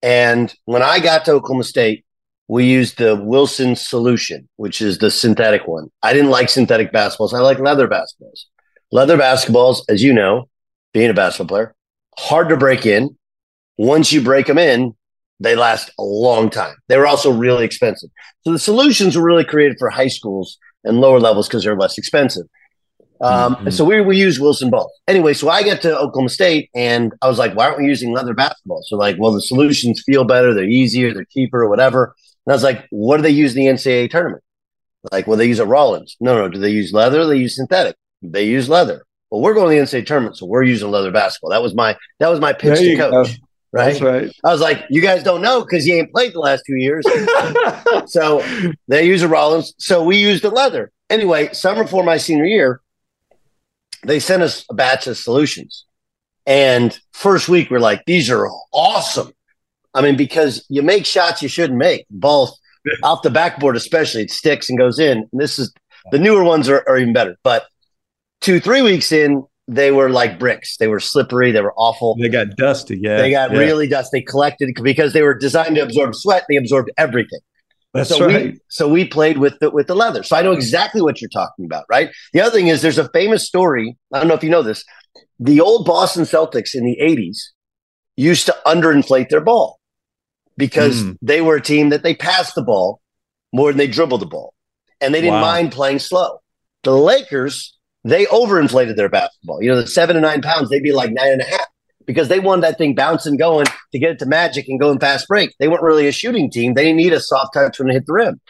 and 0.03 0.55
when 0.65 0.83
I 0.83 1.01
got 1.01 1.25
to 1.25 1.33
Oklahoma 1.33 1.65
State, 1.65 2.05
we 2.47 2.65
used 2.65 2.99
the 2.99 3.17
Wilson 3.17 3.77
solution, 3.77 4.49
which 4.57 4.81
is 4.81 4.99
the 4.99 5.11
synthetic 5.11 5.67
one. 5.67 5.91
I 6.03 6.13
didn't 6.15 6.31
like 6.31 6.49
synthetic 6.49 6.93
basketballs. 6.93 7.35
I 7.35 7.41
like 7.41 7.59
leather 7.59 7.89
basketballs. 7.89 8.45
Leather 8.91 9.19
basketballs, 9.19 9.83
as 9.89 10.03
you 10.03 10.15
know, 10.15 10.49
being 10.95 11.11
a 11.11 11.15
basketball 11.15 11.49
player, 11.49 11.75
hard 12.19 12.49
to 12.49 12.57
break 12.57 12.87
in 12.87 13.18
once 13.79 14.13
you 14.13 14.21
break 14.21 14.47
them 14.47 14.59
in, 14.59 14.95
they 15.41 15.55
last 15.55 15.91
a 15.99 16.03
long 16.03 16.51
time. 16.51 16.77
They 16.89 16.99
were 16.99 17.07
also 17.07 17.31
really 17.33 17.65
expensive. 17.65 18.11
So 18.43 18.53
the 18.53 18.59
solutions 18.59 19.17
were 19.17 19.25
really 19.25 19.45
created 19.45 19.79
for 19.79 19.89
high 19.89 20.09
schools 20.09 20.59
and 20.85 21.01
lower 21.01 21.21
levels 21.21 21.49
because 21.49 21.65
they're 21.65 21.77
less 21.77 21.97
expensive. 21.97 22.47
Um, 23.21 23.57
mm-hmm. 23.57 23.71
So 23.71 23.85
we, 23.85 24.01
we 24.01 24.17
use 24.17 24.39
Wilson 24.39 24.71
balls. 24.71 24.93
Anyway, 25.07 25.35
so 25.35 25.49
I 25.49 25.63
get 25.63 25.83
to 25.83 25.97
Oklahoma 25.97 26.29
State 26.29 26.71
and 26.75 27.13
I 27.23 27.29
was 27.29 27.39
like, 27.39 27.55
why 27.55 27.67
aren't 27.67 27.79
we 27.79 27.87
using 27.87 28.13
leather 28.13 28.35
basketballs? 28.35 28.85
So 28.85 28.97
like, 28.97 29.17
well, 29.19 29.33
the 29.33 29.41
solutions 29.41 30.03
feel 30.05 30.25
better, 30.25 30.55
they're 30.55 30.65
easier, 30.65 31.15
they're 31.15 31.27
cheaper, 31.31 31.63
or 31.63 31.69
whatever. 31.69 32.15
And 32.47 32.53
I 32.53 32.55
was 32.55 32.63
like, 32.63 32.87
what 32.91 33.17
do 33.17 33.23
they 33.23 33.31
use 33.31 33.57
in 33.57 33.65
the 33.65 33.73
NCAA 33.73 34.11
tournament? 34.11 34.43
Like, 35.13 35.27
well, 35.27 35.37
they 35.37 35.47
use 35.47 35.59
a 35.59 35.67
Rawlings. 35.67 36.17
No, 36.21 36.37
no. 36.37 36.49
Do 36.49 36.59
they 36.59 36.71
use 36.71 36.93
leather? 36.93 37.27
They 37.27 37.37
use 37.37 37.57
synthetic. 37.57 37.97
They 38.23 38.45
use 38.45 38.69
leather. 38.69 39.05
Well, 39.31 39.41
we're 39.41 39.55
going 39.55 39.69
to 39.77 39.93
the 39.93 39.99
NCAA 39.99 40.07
tournament, 40.07 40.37
so 40.37 40.47
we're 40.47 40.63
using 40.63 40.91
leather 40.91 41.13
basketball. 41.13 41.51
That 41.51 41.63
was 41.63 41.75
my 41.75 41.97
that 42.19 42.29
was 42.29 42.41
my 42.41 42.53
pitch 42.53 42.79
to 42.79 42.97
coach. 42.97 43.39
Go. 43.39 43.47
Right? 43.71 43.93
That's 43.93 44.01
right. 44.01 44.33
I 44.45 44.53
was 44.53 44.61
like, 44.61 44.85
you 44.89 45.03
guys 45.03 45.23
don't 45.23 45.43
know 45.43 45.63
because 45.63 45.87
you 45.87 45.95
ain't 45.95 46.13
played 46.13 46.33
the 46.33 46.41
last 46.41 46.63
two 46.67 46.77
years. 46.77 47.05
so 48.11 48.43
they 48.89 49.07
use 49.07 49.23
a 49.23 49.29
Rawlings. 49.29 49.75
So 49.79 50.03
we 50.03 50.17
used 50.17 50.45
a 50.45 50.49
leather. 50.49 50.91
Anyway, 51.11 51.53
summer 51.53 51.85
before 51.85 52.03
my 52.03 52.17
senior 52.17 52.47
year, 52.47 52.81
they 54.05 54.21
sent 54.21 54.43
us 54.43 54.65
a 54.71 54.75
batch 54.75 55.07
of 55.07 55.19
solutions. 55.19 55.85
And 56.47 56.99
first 57.13 57.49
week, 57.49 57.71
we're 57.71 57.79
like, 57.79 58.05
these 58.07 58.31
are 58.31 58.49
awesome. 58.73 59.33
I 59.95 60.01
mean, 60.01 60.17
because 60.17 60.65
you 60.69 60.83
make 60.83 61.05
shots 61.05 61.43
you 61.43 61.49
shouldn't 61.49 61.79
make, 61.79 62.07
both 62.09 62.57
off 63.03 63.23
the 63.23 63.31
backboard, 63.31 63.77
especially, 63.77 64.23
it 64.23 64.31
sticks 64.31 64.71
and 64.71 64.79
goes 64.79 64.99
in. 64.99 65.29
And 65.31 65.41
this 65.41 65.59
is 65.59 65.75
the 66.11 66.19
newer 66.19 66.43
ones 66.43 66.69
are, 66.69 66.85
are 66.89 66.97
even 66.97 67.13
better. 67.13 67.37
But 67.43 67.67
two, 68.41 68.61
three 68.61 68.81
weeks 68.81 69.13
in, 69.13 69.45
they 69.69 69.91
were 69.93 70.09
like 70.09 70.39
bricks. 70.39 70.79
They 70.79 70.89
were 70.89 70.99
slippery. 70.99 71.53
They 71.53 71.61
were 71.61 71.75
awful. 71.77 72.17
They 72.17 72.31
got 72.31 72.57
dusty. 72.57 72.99
Yeah. 73.01 73.19
They 73.19 73.31
got 73.31 73.53
yeah. 73.53 73.59
really 73.59 73.87
dusty. 73.87 74.21
They 74.21 74.23
collected 74.23 74.75
because 74.83 75.13
they 75.13 75.23
were 75.23 75.35
designed 75.35 75.77
to 75.77 75.83
absorb 75.83 76.15
sweat. 76.15 76.45
They 76.49 76.57
absorbed 76.57 76.91
everything. 76.97 77.41
That's 77.93 78.09
so 78.09 78.27
right. 78.27 78.53
We, 78.53 78.61
so 78.69 78.89
we 78.89 79.07
played 79.07 79.39
with 79.39 79.59
the 79.61 79.71
with 79.71 79.87
the 79.87 79.95
leather. 79.95 80.23
So 80.23 80.37
I 80.37 80.43
know 80.43 80.53
exactly 80.53 81.03
what 81.03 81.21
you're 81.21 81.31
talking 81.31 81.65
about, 81.65 81.85
right? 81.89 82.11
The 82.33 82.41
other 82.41 82.51
thing 82.51 82.69
is 82.69 82.83
there's 82.83 82.99
a 82.99 83.09
famous 83.11 83.47
story. 83.47 83.97
I 84.13 84.19
don't 84.19 84.29
know 84.29 84.35
if 84.35 84.43
you 84.43 84.51
know 84.51 84.63
this. 84.63 84.85
The 85.39 85.61
old 85.61 85.87
Boston 85.87 86.25
Celtics 86.25 86.75
in 86.75 86.85
the 86.85 86.99
80s 87.01 87.39
used 88.17 88.47
to 88.47 88.57
underinflate 88.67 89.29
their 89.29 89.41
ball 89.41 89.79
because 90.57 91.05
mm. 91.05 91.17
they 91.23 91.41
were 91.41 91.57
a 91.57 91.63
team 91.63 91.91
that 91.91 92.03
they 92.03 92.15
passed 92.15 92.55
the 92.55 92.63
ball 92.63 93.01
more 93.53 93.71
than 93.71 93.79
they 93.79 93.87
dribbled 93.87 94.21
the 94.21 94.27
ball. 94.27 94.55
And 95.01 95.15
they 95.15 95.21
didn't 95.21 95.35
wow. 95.35 95.53
mind 95.53 95.73
playing 95.73 96.01
slow. 96.01 96.41
The 96.83 96.97
Lakers 96.97 97.78
they 98.09 98.27
overinflated 98.27 98.97
their 98.97 99.09
basketball. 99.09 99.63
You 99.63 99.71
know, 99.71 99.81
the 99.81 99.87
seven 99.87 100.17
to 100.17 100.21
nine 100.21 100.43
pounds, 100.43 100.71
they'd 100.71 100.83
be 100.83 100.93
like 100.93 101.11
nine 101.13 101.33
and 101.33 101.43
a 101.43 101.45
half 101.45 101.67
because 102.07 102.29
they 102.29 102.41
wanted 102.41 102.63
that 102.63 102.79
thing 102.79 102.95
bouncing 102.95 103.37
going 103.37 103.67
to 103.93 103.99
get 103.99 104.11
it 104.11 104.19
to 104.21 104.27
magic 104.27 104.67
and 104.69 104.81
go 104.81 104.91
in 104.91 104.99
fast 104.99 105.29
break. 105.29 105.55
They 105.59 105.69
weren't 105.69 105.83
really 105.83 106.07
a 106.09 106.13
shooting 106.13 106.51
team. 106.51 106.75
They 106.75 106.85
didn't 106.85 106.97
need 106.97 107.13
a 107.13 107.21
soft 107.21 107.55
touch 107.55 107.79
when 107.79 107.89
they 107.89 107.95
hit 107.95 108.07
the 108.07 108.15
rim. 108.15 108.41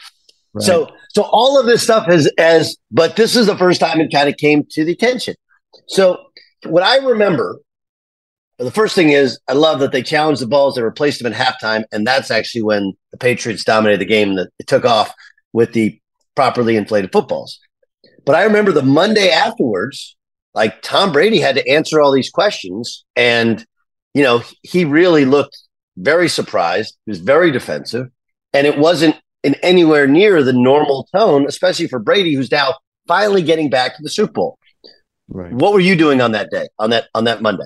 Right. 0.54 0.64
So, 0.64 0.90
so 1.10 1.22
all 1.22 1.58
of 1.58 1.66
this 1.66 1.82
stuff 1.82 2.06
has, 2.06 2.30
as, 2.38 2.76
but 2.90 3.16
this 3.16 3.36
is 3.36 3.46
the 3.46 3.56
first 3.56 3.80
time 3.80 4.00
it 4.00 4.12
kind 4.12 4.28
of 4.28 4.36
came 4.36 4.64
to 4.70 4.84
the 4.84 4.92
attention. 4.92 5.34
So, 5.88 6.18
what 6.66 6.82
I 6.82 6.98
remember, 6.98 7.58
the 8.58 8.70
first 8.70 8.94
thing 8.94 9.10
is 9.10 9.38
I 9.48 9.52
love 9.52 9.80
that 9.80 9.92
they 9.92 10.02
challenged 10.02 10.40
the 10.40 10.46
balls, 10.46 10.76
they 10.76 10.82
replaced 10.82 11.22
them 11.22 11.32
at 11.32 11.38
halftime, 11.38 11.84
and 11.92 12.06
that's 12.06 12.30
actually 12.30 12.62
when 12.62 12.92
the 13.12 13.18
Patriots 13.18 13.64
dominated 13.64 14.00
the 14.00 14.06
game. 14.06 14.36
That 14.36 14.50
it 14.58 14.66
took 14.66 14.84
off 14.84 15.12
with 15.52 15.72
the 15.72 16.00
properly 16.34 16.76
inflated 16.76 17.12
footballs. 17.12 17.60
But 18.28 18.36
I 18.36 18.42
remember 18.42 18.72
the 18.72 18.82
Monday 18.82 19.30
afterwards, 19.30 20.14
like 20.52 20.82
Tom 20.82 21.12
Brady 21.12 21.40
had 21.40 21.54
to 21.54 21.66
answer 21.66 21.98
all 21.98 22.12
these 22.12 22.28
questions. 22.28 23.06
And, 23.16 23.64
you 24.12 24.22
know, 24.22 24.42
he 24.62 24.84
really 24.84 25.24
looked 25.24 25.56
very 25.96 26.28
surprised. 26.28 26.94
He 27.06 27.10
was 27.10 27.20
very 27.20 27.50
defensive. 27.50 28.08
And 28.52 28.66
it 28.66 28.76
wasn't 28.76 29.16
in 29.42 29.54
anywhere 29.62 30.06
near 30.06 30.42
the 30.42 30.52
normal 30.52 31.08
tone, 31.16 31.46
especially 31.48 31.88
for 31.88 31.98
Brady, 31.98 32.34
who's 32.34 32.52
now 32.52 32.74
finally 33.06 33.40
getting 33.40 33.70
back 33.70 33.96
to 33.96 34.02
the 34.02 34.10
Super 34.10 34.32
Bowl. 34.32 34.58
Right. 35.28 35.50
What 35.50 35.72
were 35.72 35.80
you 35.80 35.96
doing 35.96 36.20
on 36.20 36.32
that 36.32 36.50
day, 36.50 36.68
on 36.78 36.90
that 36.90 37.08
on 37.14 37.24
that 37.24 37.40
Monday? 37.40 37.64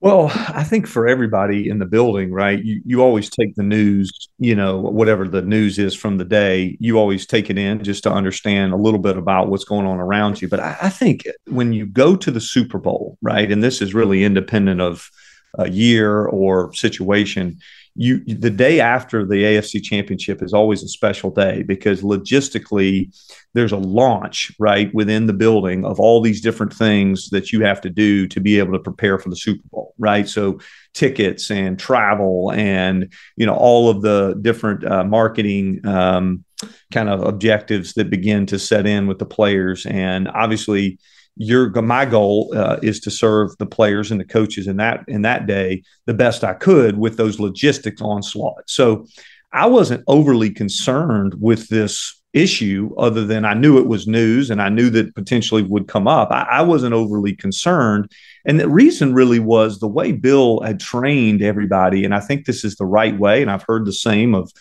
Well, 0.00 0.30
I 0.32 0.62
think 0.62 0.86
for 0.86 1.08
everybody 1.08 1.68
in 1.68 1.80
the 1.80 1.86
building, 1.86 2.30
right, 2.30 2.64
you, 2.64 2.80
you 2.84 3.02
always 3.02 3.28
take 3.28 3.56
the 3.56 3.64
news, 3.64 4.28
you 4.38 4.54
know, 4.54 4.78
whatever 4.78 5.26
the 5.26 5.42
news 5.42 5.76
is 5.76 5.92
from 5.92 6.18
the 6.18 6.24
day, 6.24 6.76
you 6.78 6.98
always 6.98 7.26
take 7.26 7.50
it 7.50 7.58
in 7.58 7.82
just 7.82 8.04
to 8.04 8.12
understand 8.12 8.72
a 8.72 8.76
little 8.76 9.00
bit 9.00 9.16
about 9.16 9.48
what's 9.48 9.64
going 9.64 9.86
on 9.86 9.98
around 9.98 10.40
you. 10.40 10.46
But 10.46 10.60
I, 10.60 10.76
I 10.82 10.88
think 10.88 11.26
when 11.48 11.72
you 11.72 11.84
go 11.84 12.14
to 12.14 12.30
the 12.30 12.40
Super 12.40 12.78
Bowl, 12.78 13.18
right, 13.22 13.50
and 13.50 13.62
this 13.62 13.82
is 13.82 13.92
really 13.92 14.22
independent 14.22 14.80
of 14.80 15.10
a 15.58 15.68
year 15.68 16.26
or 16.26 16.72
situation, 16.74 17.58
you 17.98 18.24
the 18.24 18.50
day 18.50 18.80
after 18.80 19.26
the 19.26 19.42
AFC 19.42 19.82
championship 19.82 20.42
is 20.42 20.54
always 20.54 20.82
a 20.82 20.88
special 20.88 21.30
day 21.30 21.62
because 21.62 22.02
logistically 22.02 23.14
there's 23.54 23.72
a 23.72 23.76
launch 23.76 24.52
right 24.58 24.94
within 24.94 25.26
the 25.26 25.32
building 25.32 25.84
of 25.84 25.98
all 25.98 26.20
these 26.20 26.40
different 26.40 26.72
things 26.72 27.28
that 27.30 27.52
you 27.52 27.64
have 27.64 27.80
to 27.80 27.90
do 27.90 28.28
to 28.28 28.40
be 28.40 28.58
able 28.58 28.72
to 28.72 28.78
prepare 28.78 29.18
for 29.18 29.30
the 29.30 29.36
Super 29.36 29.62
Bowl 29.70 29.94
right? 29.98 30.28
So 30.28 30.60
tickets 30.94 31.50
and 31.50 31.78
travel 31.78 32.52
and 32.52 33.12
you 33.36 33.46
know 33.46 33.54
all 33.54 33.90
of 33.90 34.02
the 34.02 34.38
different 34.40 34.84
uh, 34.84 35.04
marketing 35.04 35.86
um, 35.86 36.44
kind 36.92 37.08
of 37.08 37.22
objectives 37.22 37.94
that 37.94 38.10
begin 38.10 38.46
to 38.46 38.58
set 38.58 38.86
in 38.86 39.06
with 39.06 39.18
the 39.18 39.26
players. 39.26 39.86
And 39.86 40.28
obviously 40.28 40.98
your 41.38 41.70
my 41.82 42.04
goal 42.04 42.52
uh, 42.54 42.78
is 42.82 43.00
to 43.00 43.10
serve 43.10 43.56
the 43.58 43.66
players 43.66 44.10
and 44.10 44.20
the 44.20 44.24
coaches 44.24 44.66
in 44.66 44.76
that 44.76 45.04
in 45.08 45.22
that 45.22 45.46
day 45.46 45.82
the 46.06 46.14
best 46.14 46.44
I 46.44 46.54
could 46.54 46.98
with 46.98 47.16
those 47.16 47.40
logistics 47.40 48.02
onslaught. 48.02 48.64
So 48.66 49.06
I 49.52 49.66
wasn't 49.66 50.04
overly 50.08 50.50
concerned 50.50 51.34
with 51.40 51.68
this 51.68 52.20
issue 52.34 52.94
other 52.98 53.24
than 53.24 53.44
I 53.44 53.54
knew 53.54 53.78
it 53.78 53.86
was 53.86 54.06
news 54.06 54.50
and 54.50 54.60
I 54.60 54.68
knew 54.68 54.90
that 54.90 55.14
potentially 55.14 55.62
would 55.62 55.88
come 55.88 56.06
up. 56.06 56.30
I, 56.30 56.42
I 56.42 56.62
wasn't 56.62 56.92
overly 56.92 57.34
concerned. 57.34 58.10
And 58.44 58.60
the 58.60 58.68
reason 58.68 59.14
really 59.14 59.38
was 59.38 59.78
the 59.78 59.88
way 59.88 60.12
Bill 60.12 60.60
had 60.60 60.80
trained 60.80 61.40
everybody. 61.40 62.04
And 62.04 62.14
I 62.14 62.20
think 62.20 62.44
this 62.44 62.64
is 62.64 62.76
the 62.76 62.84
right 62.84 63.18
way. 63.18 63.40
And 63.40 63.50
I've 63.50 63.64
heard 63.66 63.86
the 63.86 63.92
same 63.92 64.34
of 64.34 64.52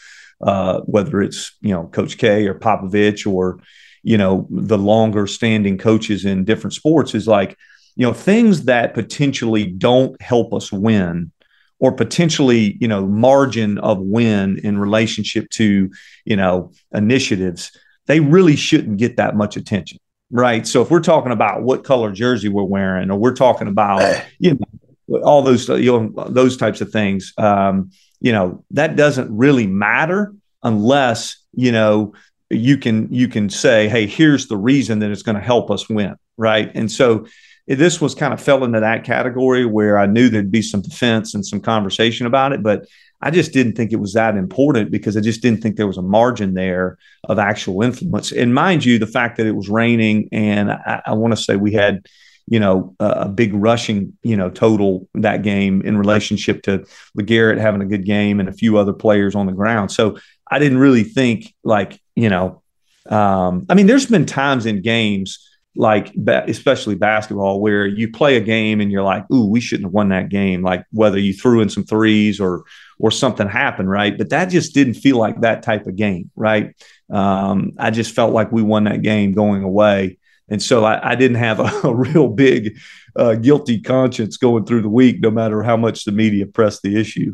uh, 0.42 0.82
whether 0.82 1.22
it's, 1.22 1.56
you 1.62 1.74
know, 1.74 1.88
Coach 1.88 2.18
K 2.18 2.48
or 2.48 2.56
Popovich 2.56 3.30
or, 3.32 3.60
you 4.04 4.18
know 4.18 4.48
the 4.50 4.78
longer 4.78 5.28
standing 5.28 5.78
coaches 5.78 6.26
in 6.26 6.46
different 6.46 6.74
sports 6.74 7.16
is 7.16 7.28
like 7.28 7.58
you 7.96 8.06
know 8.06 8.14
things 8.14 8.64
that 8.66 8.94
potentially 8.94 9.66
don't 9.66 10.20
help 10.22 10.54
us 10.54 10.72
win 10.72 11.32
or 11.80 11.92
potentially 11.92 12.78
you 12.80 12.88
know 12.88 13.06
margin 13.06 13.78
of 13.80 14.00
win 14.00 14.60
in 14.60 14.78
relationship 14.78 15.50
to 15.50 15.90
you 16.26 16.36
know 16.36 16.72
initiatives 16.94 17.72
they 18.06 18.20
really 18.20 18.56
shouldn't 18.56 18.98
get 18.98 19.18
that 19.18 19.36
much 19.36 19.58
attention 19.58 20.00
right? 20.30 20.68
So 20.68 20.82
if 20.82 20.92
we're 20.92 21.00
talking 21.00 21.32
about 21.32 21.64
what 21.64 21.84
color 21.84 22.12
jersey 22.12 22.50
we're 22.50 22.64
wearing 22.64 23.12
or 23.12 23.18
we're 23.18 23.36
talking 23.36 23.68
about 23.68 24.24
you 24.40 24.54
know 24.56 25.20
all 25.24 25.42
those 25.42 25.70
you 25.70 26.00
know 26.00 26.26
those 26.28 26.58
types 26.58 26.82
of 26.82 26.92
things 26.92 27.34
um, 27.38 27.92
you 28.20 28.32
know 28.32 28.64
that 28.72 28.96
doesn't 28.96 29.36
really 29.36 29.68
matter 29.68 30.34
unless 30.64 31.38
you 31.54 31.72
know 31.72 32.14
you 32.50 32.78
can 32.78 33.14
you 33.14 33.28
can 33.28 33.50
say 33.50 33.90
hey 33.90 34.08
here's 34.08 34.48
the 34.48 34.58
reason 34.58 35.00
that 35.00 35.12
it's 35.12 35.24
going 35.24 35.36
to 35.36 35.42
help 35.42 35.70
us 35.70 35.90
win 35.90 36.16
right? 36.38 36.72
And 36.76 36.92
so 36.92 37.26
this 37.66 38.00
was 38.00 38.16
kind 38.16 38.34
of 38.34 38.42
fell 38.42 38.64
into 38.64 38.80
that 38.80 39.04
category 39.04 39.66
where 39.66 39.98
i 39.98 40.06
knew 40.06 40.30
there'd 40.30 40.50
be 40.50 40.62
some 40.62 40.82
defense 40.82 41.34
and 41.36 41.46
some 41.46 41.60
conversation 41.60 42.26
about 42.26 42.54
it 42.54 42.64
but 42.64 42.86
i 43.22 43.30
just 43.30 43.52
didn't 43.52 43.74
think 43.74 43.92
it 43.92 44.00
was 44.00 44.14
that 44.14 44.38
important 44.38 44.90
because 44.90 45.18
i 45.18 45.20
just 45.20 45.42
didn't 45.42 45.62
think 45.62 45.76
there 45.76 45.86
was 45.86 45.98
a 45.98 46.02
margin 46.02 46.54
there 46.54 46.98
of 47.26 47.38
actual 47.40 47.82
influence. 47.82 48.32
And 48.32 48.56
mind 48.56 48.86
you 48.86 48.98
the 48.98 49.06
fact 49.06 49.36
that 49.36 49.46
it 49.46 49.52
was 49.52 49.68
raining 49.68 50.30
and 50.32 50.72
i, 50.72 51.02
I 51.08 51.14
want 51.14 51.36
to 51.36 51.44
say 51.44 51.58
we 51.58 51.74
had 51.74 52.06
you 52.50 52.62
know 52.62 52.96
a 53.02 53.28
big 53.28 53.54
rushing 53.54 54.18
you 54.24 54.38
know 54.38 54.50
total 54.50 55.10
that 55.16 55.42
game 55.44 55.82
in 55.82 55.98
relationship 55.98 56.64
to 56.64 56.86
legarrette 57.20 57.60
having 57.60 57.82
a 57.82 57.86
good 57.86 58.06
game 58.06 58.40
and 58.40 58.48
a 58.48 58.54
few 58.54 58.78
other 58.78 58.94
players 58.94 59.36
on 59.36 59.46
the 59.46 59.52
ground. 59.52 59.92
So 59.92 60.18
I 60.50 60.60
didn't 60.60 60.78
really 60.78 61.04
think 61.04 61.54
like, 61.64 62.00
you 62.18 62.30
know, 62.30 62.64
um, 63.10 63.68
I 63.70 63.76
mean, 63.76 63.86
there's 63.86 64.08
been 64.08 64.26
times 64.26 64.66
in 64.66 64.82
games 64.82 65.48
like, 65.76 66.12
especially 66.26 66.96
basketball, 66.96 67.62
where 67.62 67.86
you 67.86 68.12
play 68.12 68.36
a 68.36 68.42
game 68.42 68.82
and 68.82 68.92
you're 68.92 69.04
like, 69.04 69.30
"Ooh, 69.32 69.46
we 69.46 69.62
shouldn't 69.62 69.86
have 69.86 69.94
won 69.94 70.10
that 70.10 70.30
game." 70.30 70.64
Like 70.64 70.84
whether 70.92 71.20
you 71.20 71.34
threw 71.34 71.62
in 71.62 71.70
some 71.70 71.84
threes 71.84 72.40
or 72.40 72.64
or 72.98 73.12
something 73.12 73.48
happened, 73.48 73.92
right? 73.92 74.18
But 74.18 74.32
that 74.32 74.46
just 74.46 74.74
didn't 74.74 74.96
feel 74.96 75.18
like 75.18 75.42
that 75.42 75.62
type 75.62 75.86
of 75.86 75.96
game, 75.96 76.32
right? 76.36 76.76
Um, 77.12 77.74
I 77.78 77.92
just 77.92 78.16
felt 78.16 78.34
like 78.34 78.52
we 78.52 78.64
won 78.64 78.86
that 78.86 79.04
game 79.04 79.34
going 79.34 79.62
away, 79.62 80.18
and 80.50 80.62
so 80.62 80.84
I, 80.84 81.12
I 81.12 81.16
didn't 81.16 81.38
have 81.38 81.60
a, 81.84 81.88
a 81.88 81.94
real 81.94 82.30
big 82.30 82.80
uh, 83.16 83.36
guilty 83.36 83.80
conscience 83.80 84.38
going 84.38 84.66
through 84.66 84.82
the 84.82 84.90
week, 84.90 85.22
no 85.22 85.30
matter 85.30 85.62
how 85.62 85.78
much 85.78 86.04
the 86.04 86.12
media 86.12 86.48
pressed 86.48 86.82
the 86.82 87.00
issue. 87.00 87.34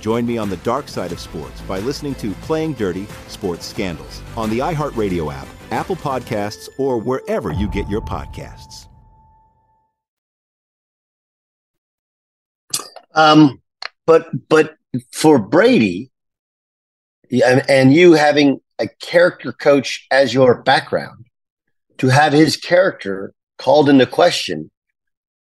Join 0.00 0.26
me 0.26 0.38
on 0.38 0.50
the 0.50 0.56
dark 0.58 0.88
side 0.88 1.12
of 1.12 1.20
sports 1.20 1.60
by 1.62 1.80
listening 1.80 2.14
to 2.16 2.32
Playing 2.42 2.74
Dirty 2.74 3.06
Sports 3.28 3.66
Scandals 3.66 4.22
on 4.36 4.50
the 4.50 4.60
iHeartRadio 4.60 5.32
app, 5.32 5.48
Apple 5.70 5.96
Podcasts, 5.96 6.68
or 6.78 6.98
wherever 6.98 7.52
you 7.52 7.68
get 7.68 7.88
your 7.88 8.00
podcasts. 8.00 8.86
Um, 13.14 13.62
but 14.06 14.28
but 14.48 14.76
for 15.12 15.38
Brady, 15.38 16.10
and 17.30 17.92
you 17.92 18.12
having 18.12 18.60
a 18.78 18.88
character 19.00 19.52
coach 19.52 20.06
as 20.10 20.34
your 20.34 20.62
background, 20.62 21.26
to 21.98 22.08
have 22.08 22.32
his 22.32 22.56
character 22.56 23.32
called 23.58 23.88
into 23.88 24.06
question, 24.06 24.70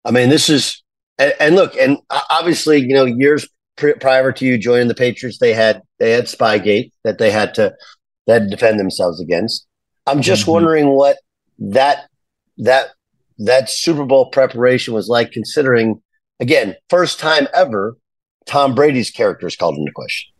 I 0.06 0.12
mean, 0.12 0.30
this 0.30 0.50
is 0.50 0.82
and, 1.18 1.34
and 1.40 1.56
look, 1.56 1.76
and 1.76 1.98
obviously, 2.30 2.80
you 2.80 2.94
know, 2.94 3.06
years 3.06 3.48
prior 3.76 4.32
to 4.32 4.46
you 4.46 4.58
joining 4.58 4.88
the 4.88 4.96
Patriots, 4.96 5.40
they 5.40 5.54
had 5.54 5.82
they 6.00 6.12
had 6.12 6.26
Spygate 6.26 6.92
that 7.04 7.18
they 7.18 7.32
had 7.32 7.54
to 7.56 7.74
that 8.28 8.40
to 8.40 8.48
defend 8.48 8.80
themselves 8.80 9.20
against. 9.20 9.68
I'm 10.08 10.22
just 10.22 10.44
mm-hmm. 10.44 10.52
wondering 10.52 10.90
what 10.90 11.18
that 11.60 12.08
that 12.58 12.90
that 13.40 13.70
Super 13.70 14.06
Bowl 14.06 14.30
preparation 14.30 14.94
was 14.94 15.08
like, 15.08 15.32
considering 15.32 16.02
again, 16.40 16.76
first 16.90 17.20
time 17.20 17.48
ever, 17.54 17.98
Tom 18.46 18.76
Brady's 18.76 19.12
character 19.12 19.48
is 19.48 19.56
called 19.56 19.78
into 19.78 19.92
question. 19.94 20.32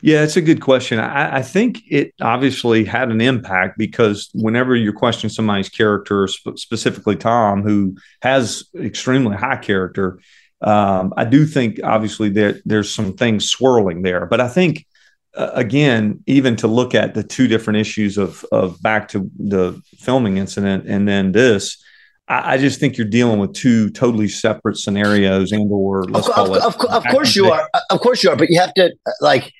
Yeah, 0.00 0.22
it's 0.22 0.36
a 0.36 0.42
good 0.42 0.60
question. 0.60 0.98
I, 0.98 1.36
I, 1.36 1.42
think 1.42 1.80
it 1.88 2.12
obviously 2.20 2.84
had 2.84 3.10
an 3.10 3.20
impact 3.20 3.78
because 3.78 4.28
whenever 4.34 4.74
you're 4.74 4.92
questioning 4.92 5.32
somebody's 5.32 5.70
character, 5.70 6.26
sp- 6.28 6.58
specifically 6.58 7.16
Tom, 7.16 7.62
who 7.62 7.96
has 8.20 8.64
extremely 8.78 9.36
high 9.36 9.56
character, 9.56 10.18
um, 10.62 11.12
I 11.16 11.24
do 11.24 11.46
think 11.46 11.80
obviously 11.82 12.28
there 12.28 12.60
there's 12.64 12.94
some 12.94 13.14
things 13.14 13.48
swirling 13.48 14.02
there, 14.02 14.26
but 14.26 14.40
I 14.40 14.48
think 14.48 14.86
uh, 15.34 15.50
again, 15.54 16.22
even 16.26 16.56
to 16.56 16.66
look 16.66 16.94
at 16.94 17.14
the 17.14 17.22
two 17.22 17.48
different 17.48 17.78
issues 17.78 18.18
of 18.18 18.44
of 18.52 18.80
back 18.82 19.08
to 19.08 19.30
the 19.38 19.80
filming 19.98 20.36
incident 20.36 20.86
and 20.86 21.08
then 21.08 21.32
this, 21.32 21.82
I, 22.28 22.54
I 22.54 22.58
just 22.58 22.78
think 22.78 22.96
you're 22.96 23.06
dealing 23.06 23.38
with 23.38 23.54
two 23.54 23.90
totally 23.90 24.28
separate 24.28 24.76
scenarios 24.76 25.52
and 25.52 25.70
or 25.70 26.04
let's 26.04 26.28
of, 26.28 26.34
call 26.34 26.54
of, 26.54 26.56
it. 26.56 26.62
Of, 26.62 26.74
of 26.90 27.04
course 27.10 27.34
you 27.34 27.50
are, 27.50 27.68
of 27.90 28.00
course 28.00 28.22
you 28.22 28.30
are, 28.30 28.36
but 28.36 28.48
you 28.50 28.60
have 28.60 28.74
to 28.74 28.94
like 29.20 29.52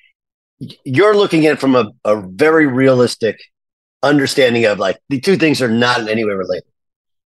you're 0.59 1.15
looking 1.15 1.45
at 1.45 1.53
it 1.53 1.59
from 1.59 1.75
a, 1.75 1.91
a 2.05 2.21
very 2.21 2.67
realistic 2.67 3.39
understanding 4.01 4.65
of 4.65 4.79
like 4.79 4.99
the 5.09 5.19
two 5.19 5.37
things 5.37 5.61
are 5.61 5.69
not 5.69 6.01
in 6.01 6.07
any 6.07 6.23
way 6.23 6.33
related. 6.33 6.69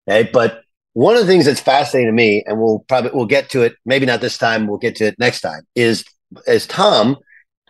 Okay, 0.08 0.28
but 0.32 0.63
one 0.94 1.16
of 1.16 1.20
the 1.20 1.26
things 1.26 1.44
that's 1.44 1.60
fascinating 1.60 2.08
to 2.08 2.12
me, 2.12 2.42
and 2.46 2.58
we'll 2.58 2.84
probably 2.88 3.10
we'll 3.12 3.26
get 3.26 3.50
to 3.50 3.62
it. 3.62 3.76
Maybe 3.84 4.06
not 4.06 4.20
this 4.20 4.38
time. 4.38 4.66
We'll 4.66 4.78
get 4.78 4.96
to 4.96 5.06
it 5.06 5.18
next 5.18 5.42
time. 5.42 5.62
Is 5.74 6.04
as 6.46 6.66
Tom, 6.66 7.16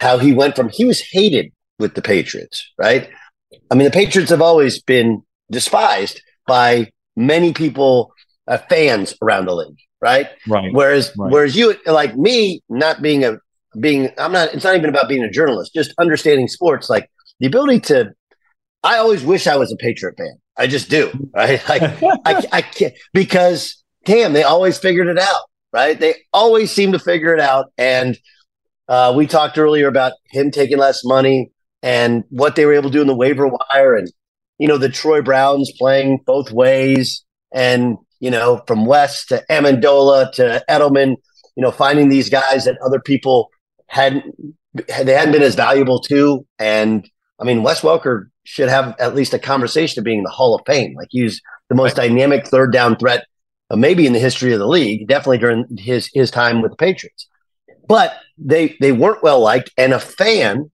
how 0.01 0.19
he 0.19 0.33
went 0.33 0.57
from 0.57 0.69
he 0.69 0.85
was 0.85 1.01
hated 1.01 1.53
with 1.79 1.95
the 1.95 2.03
Patriots, 2.03 2.71
right? 2.79 3.09
I 3.71 3.75
mean, 3.75 3.85
the 3.85 3.91
Patriots 3.91 4.31
have 4.31 4.43
always 4.43 4.83
been 4.83 5.23
despised 5.51 6.21
by 6.47 6.91
many 7.17 7.53
people, 7.53 8.13
uh, 8.47 8.59
fans 8.69 9.15
around 9.23 9.47
the 9.47 9.55
league, 9.55 9.79
right? 10.01 10.29
Right. 10.47 10.73
Whereas, 10.73 11.13
right. 11.17 11.33
whereas 11.33 11.57
you, 11.57 11.75
like 11.87 12.17
me, 12.17 12.63
not 12.69 13.03
being 13.03 13.25
a 13.25 13.39
being, 13.81 14.11
I'm 14.19 14.33
not. 14.33 14.55
It's 14.55 14.65
not 14.65 14.77
even 14.77 14.91
about 14.91 15.09
being 15.09 15.25
a 15.25 15.31
journalist. 15.31 15.73
Just 15.75 15.95
understanding 15.99 16.49
sports, 16.49 16.89
like 16.91 17.11
the 17.41 17.47
ability 17.47 17.81
to. 17.81 18.13
I 18.83 18.99
always 18.99 19.25
wish 19.25 19.47
I 19.47 19.57
was 19.57 19.73
a 19.73 19.77
Patriot 19.77 20.15
fan. 20.19 20.37
I 20.57 20.67
just 20.67 20.91
do, 20.91 21.11
right? 21.35 21.63
Like 21.69 21.83
I, 21.83 22.47
I 22.53 22.63
can't 22.63 22.95
because 23.13 23.83
damn, 24.05 24.33
they 24.33 24.43
always 24.43 24.79
figured 24.79 25.09
it 25.09 25.19
out, 25.19 25.43
right? 25.73 25.99
They 25.99 26.15
always 26.33 26.71
seem 26.71 26.93
to 26.93 26.99
figure 26.99 27.35
it 27.35 27.41
out. 27.41 27.73
And 27.79 28.19
uh, 28.89 29.13
we 29.17 29.27
talked 29.27 29.59
earlier 29.59 29.89
about 29.89 30.13
him 30.31 30.51
taking 30.51 30.79
less 30.79 31.05
money 31.05 31.51
and 31.83 32.25
what 32.31 32.57
they 32.57 32.67
were 32.67 32.75
able 32.75 32.91
to 32.91 32.93
do 32.93 33.01
in 33.01 33.07
the 33.07 33.15
waiver 33.15 33.47
wire, 33.47 33.95
and 33.95 34.11
you 34.59 34.67
know 34.67 34.79
the 34.79 34.89
Troy 34.89 35.21
Browns 35.21 35.71
playing 35.79 36.21
both 36.27 36.51
ways, 36.51 37.25
and 37.53 37.99
you 38.21 38.31
know 38.31 38.63
from 38.67 38.87
Wes 38.87 39.27
to 39.27 39.45
Amendola 39.51 40.33
to 40.33 40.65
Edelman, 40.69 41.17
you 41.57 41.63
know 41.63 41.71
finding 41.71 42.09
these 42.09 42.31
guys 42.31 42.65
that 42.65 42.79
other 42.85 43.01
people 43.01 43.51
hadn't 43.87 44.25
they 44.73 45.13
hadn't 45.13 45.33
been 45.33 45.43
as 45.43 45.55
valuable 45.55 46.01
to, 46.01 46.47
and 46.59 47.09
I 47.39 47.45
mean 47.45 47.63
Wes 47.63 47.83
Welker 47.83 48.29
should 48.45 48.69
have 48.69 48.95
at 48.99 49.15
least 49.15 49.35
a 49.35 49.39
conversation 49.39 49.99
of 50.01 50.05
being 50.05 50.19
in 50.19 50.25
the 50.25 50.31
Hall 50.31 50.55
of 50.55 50.63
Fame. 50.67 50.95
Like 50.95 51.09
he's 51.11 51.41
the 51.69 51.75
most 51.75 51.99
right. 51.99 52.09
dynamic 52.09 52.47
third 52.47 52.73
down 52.73 52.97
threat, 52.97 53.27
uh, 53.71 53.77
maybe 53.77 54.07
in 54.07 54.13
the 54.13 54.19
history 54.19 54.53
of 54.53 54.59
the 54.59 54.67
league. 54.67 55.09
Definitely 55.09 55.39
during 55.39 55.67
his 55.79 56.11
his 56.13 56.31
time 56.31 56.63
with 56.63 56.71
the 56.71 56.77
Patriots, 56.77 57.29
but 57.89 58.17
they 58.39 58.77
they 58.81 58.93
weren't 58.93 59.23
well 59.23 59.41
liked, 59.41 59.71
and 59.77 59.93
a 59.93 59.99
fan, 59.99 60.71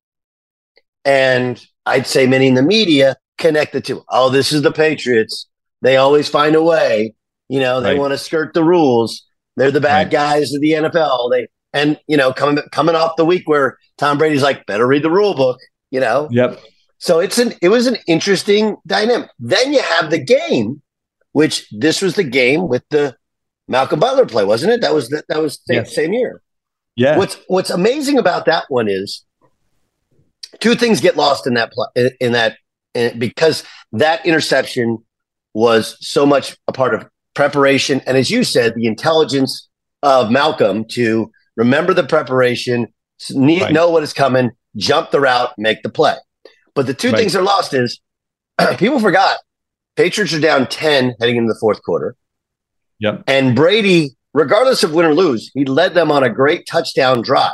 and 1.05 1.65
I'd 1.87 2.07
say 2.07 2.27
many 2.27 2.47
in 2.47 2.55
the 2.55 2.63
media 2.63 3.17
connected 3.39 3.85
to. 3.87 4.05
Oh, 4.09 4.31
this 4.31 4.53
is 4.53 4.63
the 4.63 4.73
Patriots. 4.73 5.49
They 5.83 5.97
always 5.97 6.29
find 6.29 6.55
a 6.55 6.63
way. 6.63 7.15
You 7.49 7.61
know, 7.61 7.81
they 7.81 7.91
right. 7.91 7.99
want 7.99 8.13
to 8.13 8.19
skirt 8.19 8.55
the 8.55 8.65
rules. 8.65 9.27
They're 9.57 9.71
the 9.71 9.81
bad 9.81 10.05
right. 10.05 10.11
guys 10.11 10.53
of 10.55 10.61
the 10.61 10.73
NFL. 10.73 11.31
They 11.31 11.49
and 11.73 11.99
you 12.07 12.17
know 12.17 12.33
coming 12.33 12.63
coming 12.73 12.95
off 12.95 13.17
the 13.17 13.25
week 13.25 13.49
where 13.49 13.79
Tom 13.99 14.19
Brady's 14.19 14.43
like, 14.43 14.67
better 14.67 14.87
read 14.87 15.03
the 15.03 15.11
rule 15.11 15.35
book. 15.35 15.59
You 15.91 16.01
know. 16.01 16.29
Yep. 16.31 16.61
So 17.01 17.19
it's 17.19 17.39
an 17.39 17.55
it 17.63 17.71
was 17.71 17.87
an 17.87 17.97
interesting 18.07 18.77
dynamic. 18.87 19.31
Then 19.39 19.73
you 19.73 19.81
have 19.81 20.11
the 20.11 20.23
game, 20.23 20.83
which 21.33 21.67
this 21.71 22.03
was 22.03 22.15
the 22.15 22.25
game 22.25 22.69
with 22.69 22.85
the 22.91 23.17
Malcolm 23.69 23.99
Butler 23.99 24.27
play, 24.27 24.45
wasn't 24.45 24.75
it? 24.75 24.83
That 24.83 24.93
was 24.93 25.09
the, 25.09 25.25
that 25.29 25.41
was 25.41 25.61
the 25.67 25.77
yes. 25.77 25.95
same 25.95 26.13
year. 26.13 26.43
Yeah. 26.97 27.17
What's 27.17 27.39
what's 27.49 27.71
amazing 27.71 28.19
about 28.19 28.45
that 28.45 28.65
one 28.69 28.87
is 28.87 29.25
two 30.61 30.75
things 30.75 31.01
get 31.01 31.17
lost 31.17 31.47
in 31.47 31.55
that 31.55 31.73
in, 31.97 32.11
in 32.21 32.33
that 32.33 32.59
in, 32.93 33.19
because 33.19 33.65
that 33.93 34.25
interception 34.27 34.99
was 35.55 35.97
so 36.07 36.27
much 36.27 36.57
a 36.69 36.73
part 36.73 36.95
of 36.95 37.09
preparation 37.33 38.03
and 38.07 38.19
as 38.19 38.31
you 38.31 38.45
said, 38.45 38.75
the 38.75 38.87
intelligence 38.87 39.69
of 40.03 40.31
Malcolm 40.31 40.85
to 40.85 41.31
remember 41.57 41.95
the 41.95 42.05
preparation, 42.05 42.93
right. 43.35 43.73
know 43.73 43.89
what 43.89 44.03
is 44.03 44.13
coming, 44.13 44.51
jump 44.77 45.11
the 45.13 45.21
route, 45.21 45.53
make 45.57 45.83
the 45.83 45.89
play. 45.89 46.17
But 46.81 46.87
the 46.87 46.95
two 46.95 47.11
right. 47.11 47.19
things 47.19 47.35
that 47.35 47.41
are 47.41 47.45
lost 47.45 47.75
is 47.75 48.01
people 48.79 49.01
forgot 49.01 49.37
Patriots 49.97 50.33
are 50.33 50.41
down 50.41 50.67
10 50.67 51.15
heading 51.21 51.37
into 51.37 51.53
the 51.53 51.59
fourth 51.61 51.83
quarter. 51.83 52.17
Yep. 53.01 53.25
And 53.27 53.55
Brady, 53.55 54.17
regardless 54.33 54.83
of 54.83 54.95
win 54.95 55.05
or 55.05 55.15
lose, 55.15 55.51
he 55.53 55.67
led 55.67 55.93
them 55.93 56.11
on 56.11 56.23
a 56.23 56.31
great 56.31 56.67
touchdown 56.67 57.21
drive. 57.21 57.53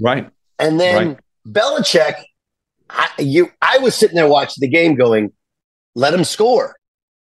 Right. 0.00 0.28
And 0.58 0.80
then 0.80 1.06
right. 1.06 1.18
Belichick, 1.46 2.16
I, 2.90 3.10
you, 3.20 3.52
I 3.62 3.78
was 3.78 3.94
sitting 3.94 4.16
there 4.16 4.26
watching 4.26 4.60
the 4.60 4.68
game 4.68 4.96
going, 4.96 5.32
let 5.94 6.12
him 6.12 6.24
score. 6.24 6.74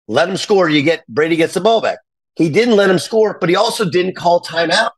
Let 0.07 0.29
him 0.29 0.37
score. 0.37 0.69
You 0.69 0.83
get 0.83 1.05
Brady 1.09 1.35
gets 1.35 1.55
the 1.55 1.61
ball 1.61 1.81
back. 1.81 1.99
He 2.37 2.51
didn't 2.51 2.77
let 2.77 2.89
him 2.89 3.01
score, 3.01 3.37
but 3.41 3.49
he 3.49 3.57
also 3.57 3.91
didn't 3.91 4.15
call 4.15 4.43
timeout. 4.43 4.91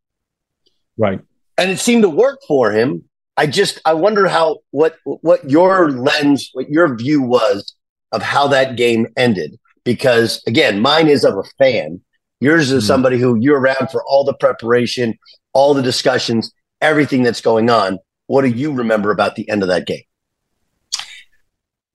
Right. 0.99 1.23
And 1.57 1.71
it 1.71 1.79
seemed 1.79 2.03
to 2.03 2.11
work 2.11 2.41
for 2.47 2.71
him. 2.71 3.09
I 3.37 3.47
just 3.47 3.81
I 3.85 3.95
wonder 3.95 4.27
how 4.27 4.59
what 4.71 4.97
what 5.05 5.49
your 5.49 5.91
lens, 5.91 6.51
what 6.53 6.69
your 6.71 6.97
view 6.97 7.23
was 7.23 7.75
of 8.13 8.23
how 8.23 8.49
that 8.49 8.77
game 8.77 9.07
ended. 9.17 9.59
Because 9.85 10.43
again, 10.47 10.81
mine 10.81 11.09
is 11.09 11.25
of 11.25 11.37
a 11.37 11.45
fan. 11.59 12.01
Yours 12.41 12.71
is 12.71 12.83
mm-hmm. 12.83 12.89
somebody 12.89 13.19
who 13.19 13.37
you're 13.41 13.61
around 13.61 13.91
for 13.91 14.05
all 14.05 14.25
the 14.25 14.35
preparation, 14.35 15.19
all 15.53 15.75
the 15.75 15.83
discussions, 15.83 16.53
everything 16.81 17.23
that's 17.23 17.41
going 17.41 17.71
on. 17.71 17.99
What 18.27 18.43
do 18.43 18.49
you 18.49 18.73
remember 18.73 19.11
about 19.11 19.37
the 19.37 19.49
end 19.49 19.63
of 19.63 19.69
that 19.69 19.87
game? 19.87 20.03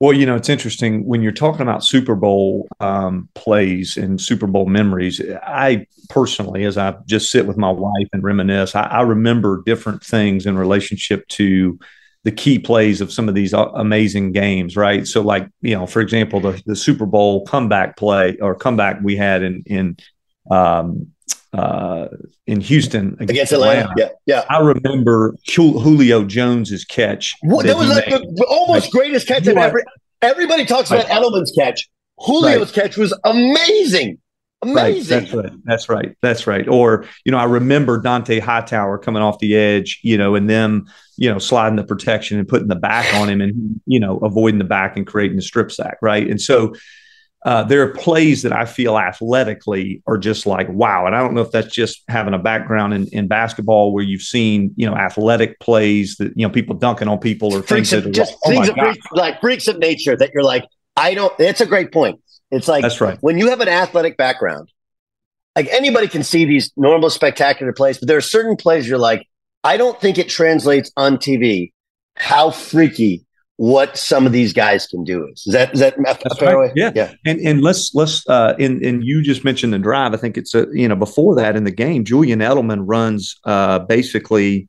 Well, 0.02 0.14
you 0.14 0.26
know, 0.26 0.34
it's 0.34 0.50
interesting 0.50 1.06
when 1.06 1.22
you're 1.22 1.32
talking 1.32 1.62
about 1.62 1.84
Super 1.84 2.16
Bowl 2.16 2.68
um, 2.80 3.30
plays 3.36 3.98
and 3.98 4.20
Super 4.20 4.48
Bowl 4.48 4.66
memories. 4.66 5.22
I 5.44 5.86
personally, 6.10 6.64
as 6.64 6.76
I 6.76 6.96
just 7.06 7.30
sit 7.30 7.46
with 7.46 7.56
my 7.56 7.70
wife 7.70 8.08
and 8.12 8.24
reminisce, 8.24 8.74
I, 8.74 8.82
I 8.82 9.02
remember 9.02 9.62
different 9.64 10.04
things 10.04 10.48
in 10.48 10.58
relationship 10.58 11.28
to 11.28 11.78
the 12.24 12.32
key 12.32 12.58
plays 12.58 13.00
of 13.00 13.14
some 13.14 13.30
of 13.30 13.36
these 13.36 13.54
uh, 13.54 13.68
amazing 13.76 14.32
games, 14.32 14.76
right? 14.76 15.06
So, 15.06 15.22
like 15.22 15.48
you 15.62 15.76
know, 15.76 15.86
for 15.86 16.02
example, 16.02 16.40
the 16.40 16.60
the 16.66 16.76
Super 16.76 17.06
Bowl 17.06 17.46
comeback 17.46 17.96
play 17.96 18.40
or 18.42 18.56
comeback 18.56 19.02
we 19.04 19.16
had 19.16 19.44
in 19.44 19.62
in 19.68 19.98
um, 20.50 21.12
uh, 21.54 22.08
in 22.48 22.62
Houston 22.62 23.14
against, 23.16 23.32
against 23.32 23.52
Atlanta. 23.52 23.90
Atlanta. 23.90 23.94
Yeah, 24.26 24.36
yeah. 24.38 24.46
I 24.50 24.60
remember 24.60 25.36
Julio 25.48 26.24
Jones's 26.24 26.86
catch. 26.86 27.36
What, 27.42 27.66
that, 27.66 27.74
that 27.74 27.78
was 27.78 27.90
like 27.90 28.06
the 28.06 28.46
almost 28.50 28.86
like, 28.86 28.92
greatest 28.92 29.28
catch 29.28 29.48
of 29.48 29.58
ever. 29.58 29.84
Everybody 30.22 30.66
talks 30.66 30.92
about 30.92 31.06
Edelman's 31.08 31.52
catch. 31.58 31.90
Julio's 32.24 32.76
right. 32.78 32.84
catch 32.84 32.98
was 32.98 33.18
amazing. 33.26 34.20
Amazing. 34.64 35.18
Right. 35.18 35.32
That's 35.32 35.34
right. 35.34 35.52
That's 35.64 35.90
right. 35.90 36.18
That's 36.22 36.48
right. 36.48 36.68
Or, 36.68 37.06
you 37.26 37.32
know, 37.32 37.40
I 37.40 37.46
remember 37.46 38.00
Dont'a 38.00 38.40
Hightower 38.40 39.00
coming 39.00 39.24
off 39.24 39.40
the 39.40 39.56
edge, 39.56 40.00
you 40.04 40.20
know, 40.20 40.36
and 40.36 40.48
them, 40.48 40.86
you 41.18 41.32
know, 41.32 41.40
sliding 41.40 41.78
the 41.78 41.84
protection 41.84 42.38
and 42.38 42.48
putting 42.48 42.68
the 42.68 42.76
back 42.76 43.12
on 43.16 43.28
him 43.28 43.42
and, 43.42 43.82
you 43.88 44.00
know, 44.00 44.20
avoiding 44.20 44.60
the 44.60 44.64
back 44.64 44.96
and 44.96 45.08
creating 45.08 45.38
the 45.38 45.42
strip 45.42 45.72
sack. 45.72 45.98
Right. 46.04 46.30
And 46.30 46.40
so 46.40 46.76
uh, 47.44 47.64
there 47.64 47.82
are 47.82 47.88
plays 47.94 48.44
that 48.44 48.54
I 48.54 48.66
feel 48.66 48.98
athletically 48.98 50.04
are 50.06 50.18
just 50.18 50.46
like 50.46 50.70
wow, 50.70 51.08
and 51.08 51.16
I 51.16 51.20
don't 51.20 51.34
know 51.34 51.42
if 51.42 51.52
that's 51.52 51.74
just 51.74 52.04
having 52.08 52.34
a 52.34 52.40
background 52.40 52.94
in, 52.94 53.08
in 53.08 53.28
basketball 53.28 53.94
where 53.94 54.04
you've 54.04 54.22
seen 54.22 54.74
you 54.76 54.86
know 54.86 54.96
athletic 54.96 55.60
plays 55.60 56.18
that 56.18 56.34
you 56.36 56.46
know 56.46 56.52
people 56.52 56.76
dunking 56.76 57.08
on 57.08 57.18
people 57.18 57.54
or 57.54 57.64
freaks 57.64 57.90
things 57.90 58.06
of, 58.06 58.12
just 58.12 58.32
like, 58.32 58.40
oh 58.46 58.50
things 58.50 58.70
of 58.70 58.76
freaks, 58.76 59.08
like 59.14 59.42
freaks 59.42 59.68
of 59.68 59.80
nature 59.80 60.16
that 60.16 60.32
you're 60.34 60.44
like 60.44 60.66
I 60.96 61.16
don't. 61.16 61.34
It's 61.40 61.62
a 61.62 61.66
great 61.66 61.92
point. 61.92 62.20
It's 62.52 62.68
like 62.68 62.84
that's 62.84 63.02
right 63.02 63.18
when 63.22 63.40
you 63.40 63.50
have 63.50 63.60
an 63.62 63.70
athletic 63.70 64.18
background, 64.18 64.72
like 65.56 65.68
anybody 65.72 66.08
can 66.08 66.24
see 66.24 66.46
these 66.46 66.72
normal 66.78 67.10
spectacular 67.10 67.74
plays, 67.74 67.98
but 67.98 68.08
there 68.08 68.18
are 68.18 68.22
certain 68.22 68.56
plays 68.56 68.88
you're 68.88 69.00
like 69.00 69.28
I 69.64 69.78
don't 69.78 70.00
think 70.00 70.20
it 70.20 70.30
translates 70.30 70.92
on 70.96 71.18
TV 71.18 71.72
how 72.16 72.52
freaky 72.52 73.26
what 73.62 73.96
some 73.96 74.26
of 74.26 74.32
these 74.32 74.54
guys 74.54 74.88
can 74.88 75.04
do 75.04 75.28
is. 75.28 75.46
Is 75.46 75.54
that 75.54 75.72
is 75.72 75.82
that 75.82 75.94
a 76.00 76.36
fair 76.36 76.58
right. 76.58 76.70
way? 76.70 76.74
Yeah, 76.76 76.92
yeah. 76.96 77.14
And 77.28 77.40
and 77.42 77.62
let's 77.62 77.94
let's 77.94 78.28
uh, 78.28 78.56
and 78.58 78.84
and 78.84 79.04
you 79.06 79.22
just 79.22 79.44
mentioned 79.44 79.72
the 79.72 79.78
drive. 79.78 80.16
I 80.16 80.18
think 80.18 80.36
it's 80.36 80.56
a 80.56 80.66
you 80.74 80.88
know 80.88 80.96
before 80.96 81.36
that 81.36 81.56
in 81.56 81.64
the 81.64 81.72
game, 81.72 82.04
Julian 82.04 82.40
Edelman 82.40 82.82
runs 82.88 83.40
uh, 83.44 83.78
basically, 83.78 84.68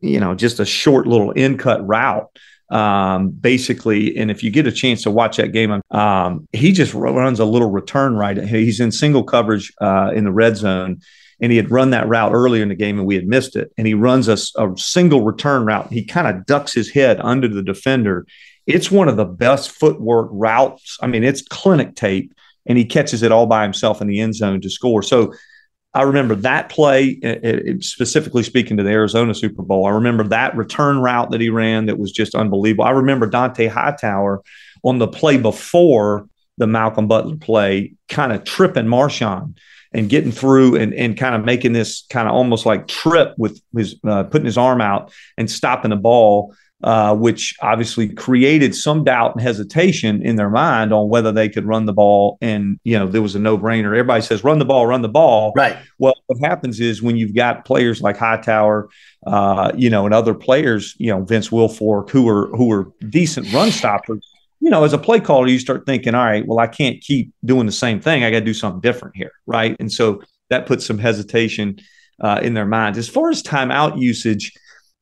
you 0.00 0.18
know, 0.18 0.34
just 0.34 0.58
a 0.58 0.64
short 0.64 1.06
little 1.06 1.30
in 1.30 1.56
cut 1.58 1.86
route. 1.86 2.28
Um, 2.70 3.28
basically, 3.28 4.16
and 4.16 4.32
if 4.32 4.42
you 4.42 4.50
get 4.50 4.66
a 4.66 4.72
chance 4.72 5.04
to 5.04 5.12
watch 5.12 5.36
that 5.36 5.52
game, 5.52 5.80
um, 5.92 6.48
he 6.52 6.72
just 6.72 6.92
runs 6.92 7.38
a 7.38 7.44
little 7.44 7.70
return 7.70 8.16
right. 8.16 8.36
He's 8.36 8.80
in 8.80 8.90
single 8.90 9.22
coverage 9.22 9.72
uh, 9.80 10.10
in 10.12 10.24
the 10.24 10.32
red 10.32 10.56
zone, 10.56 11.02
and 11.40 11.50
he 11.50 11.56
had 11.56 11.70
run 11.70 11.90
that 11.90 12.08
route 12.08 12.32
earlier 12.32 12.62
in 12.62 12.68
the 12.68 12.74
game 12.74 12.98
and 12.98 13.06
we 13.06 13.14
had 13.14 13.26
missed 13.26 13.56
it. 13.56 13.72
And 13.76 13.86
he 13.86 13.94
runs 13.94 14.28
a, 14.28 14.36
a 14.56 14.76
single 14.76 15.22
return 15.24 15.64
route. 15.64 15.92
He 15.92 16.04
kind 16.04 16.26
of 16.26 16.46
ducks 16.46 16.72
his 16.72 16.90
head 16.90 17.20
under 17.20 17.48
the 17.48 17.62
defender. 17.62 18.26
It's 18.66 18.90
one 18.90 19.08
of 19.08 19.16
the 19.16 19.24
best 19.24 19.70
footwork 19.70 20.28
routes. 20.30 20.98
I 21.02 21.06
mean, 21.06 21.24
it's 21.24 21.42
clinic 21.42 21.96
tape, 21.96 22.32
and 22.66 22.78
he 22.78 22.84
catches 22.84 23.22
it 23.22 23.32
all 23.32 23.46
by 23.46 23.62
himself 23.62 24.00
in 24.00 24.06
the 24.06 24.20
end 24.20 24.34
zone 24.34 24.60
to 24.60 24.70
score. 24.70 25.02
So 25.02 25.34
I 25.92 26.02
remember 26.02 26.34
that 26.36 26.70
play, 26.70 27.06
it, 27.06 27.44
it, 27.44 27.84
specifically 27.84 28.42
speaking 28.42 28.76
to 28.78 28.82
the 28.82 28.90
Arizona 28.90 29.34
Super 29.34 29.62
Bowl. 29.62 29.86
I 29.86 29.90
remember 29.90 30.24
that 30.24 30.56
return 30.56 30.98
route 30.98 31.30
that 31.30 31.40
he 31.40 31.50
ran 31.50 31.86
that 31.86 31.98
was 31.98 32.10
just 32.10 32.34
unbelievable. 32.34 32.84
I 32.84 32.90
remember 32.90 33.30
Dont'a 33.30 33.68
Hightower 33.68 34.42
on 34.82 34.98
the 34.98 35.06
play 35.06 35.36
before 35.36 36.28
the 36.58 36.66
Malcolm 36.66 37.06
Butler 37.06 37.36
play, 37.36 37.94
kind 38.08 38.32
of 38.32 38.44
tripping 38.44 38.86
Marshawn 38.86 39.56
and 39.94 40.08
getting 40.08 40.32
through 40.32 40.76
and, 40.76 40.92
and 40.92 41.16
kind 41.16 41.34
of 41.34 41.44
making 41.44 41.72
this 41.72 42.04
kind 42.10 42.28
of 42.28 42.34
almost 42.34 42.66
like 42.66 42.88
trip 42.88 43.34
with 43.38 43.62
his 43.74 43.96
uh, 44.06 44.24
putting 44.24 44.44
his 44.44 44.58
arm 44.58 44.80
out 44.80 45.12
and 45.38 45.48
stopping 45.48 45.90
the 45.90 45.96
ball, 45.96 46.54
uh, 46.82 47.14
which 47.14 47.54
obviously 47.62 48.08
created 48.08 48.74
some 48.74 49.04
doubt 49.04 49.34
and 49.34 49.40
hesitation 49.40 50.20
in 50.20 50.34
their 50.34 50.50
mind 50.50 50.92
on 50.92 51.08
whether 51.08 51.30
they 51.30 51.48
could 51.48 51.64
run 51.64 51.86
the 51.86 51.92
ball. 51.92 52.36
And 52.40 52.78
you 52.82 52.98
know, 52.98 53.06
there 53.06 53.22
was 53.22 53.36
a 53.36 53.38
no 53.38 53.56
brainer. 53.56 53.86
Everybody 53.86 54.20
says 54.20 54.42
run 54.42 54.58
the 54.58 54.64
ball, 54.64 54.86
run 54.86 55.02
the 55.02 55.08
ball. 55.08 55.52
Right. 55.56 55.78
Well, 55.98 56.14
what 56.26 56.40
happens 56.40 56.80
is 56.80 57.00
when 57.00 57.16
you've 57.16 57.34
got 57.34 57.64
players 57.64 58.02
like 58.02 58.16
Hightower, 58.16 58.88
uh, 59.26 59.72
you 59.76 59.90
know, 59.90 60.06
and 60.06 60.12
other 60.14 60.34
players, 60.34 60.96
you 60.98 61.10
know, 61.10 61.22
Vince 61.22 61.50
Wilfork, 61.50 62.10
who 62.10 62.28
are 62.28 62.48
who 62.48 62.72
are 62.72 62.92
decent 63.08 63.52
run 63.52 63.70
stoppers 63.70 64.26
you 64.64 64.70
know, 64.70 64.82
as 64.82 64.94
a 64.94 64.98
play 64.98 65.20
caller, 65.20 65.46
you 65.46 65.58
start 65.58 65.84
thinking, 65.84 66.14
all 66.14 66.24
right, 66.24 66.46
well, 66.46 66.58
I 66.58 66.66
can't 66.66 66.98
keep 67.02 67.34
doing 67.44 67.66
the 67.66 67.72
same 67.72 68.00
thing. 68.00 68.24
I 68.24 68.30
got 68.30 68.38
to 68.38 68.44
do 68.46 68.54
something 68.54 68.80
different 68.80 69.14
here, 69.14 69.32
right? 69.46 69.76
And 69.78 69.92
so 69.92 70.22
that 70.48 70.64
puts 70.64 70.86
some 70.86 70.96
hesitation 70.96 71.80
uh, 72.18 72.40
in 72.42 72.54
their 72.54 72.64
minds. 72.64 72.96
As 72.96 73.06
far 73.06 73.28
as 73.28 73.42
timeout 73.42 74.00
usage, 74.00 74.52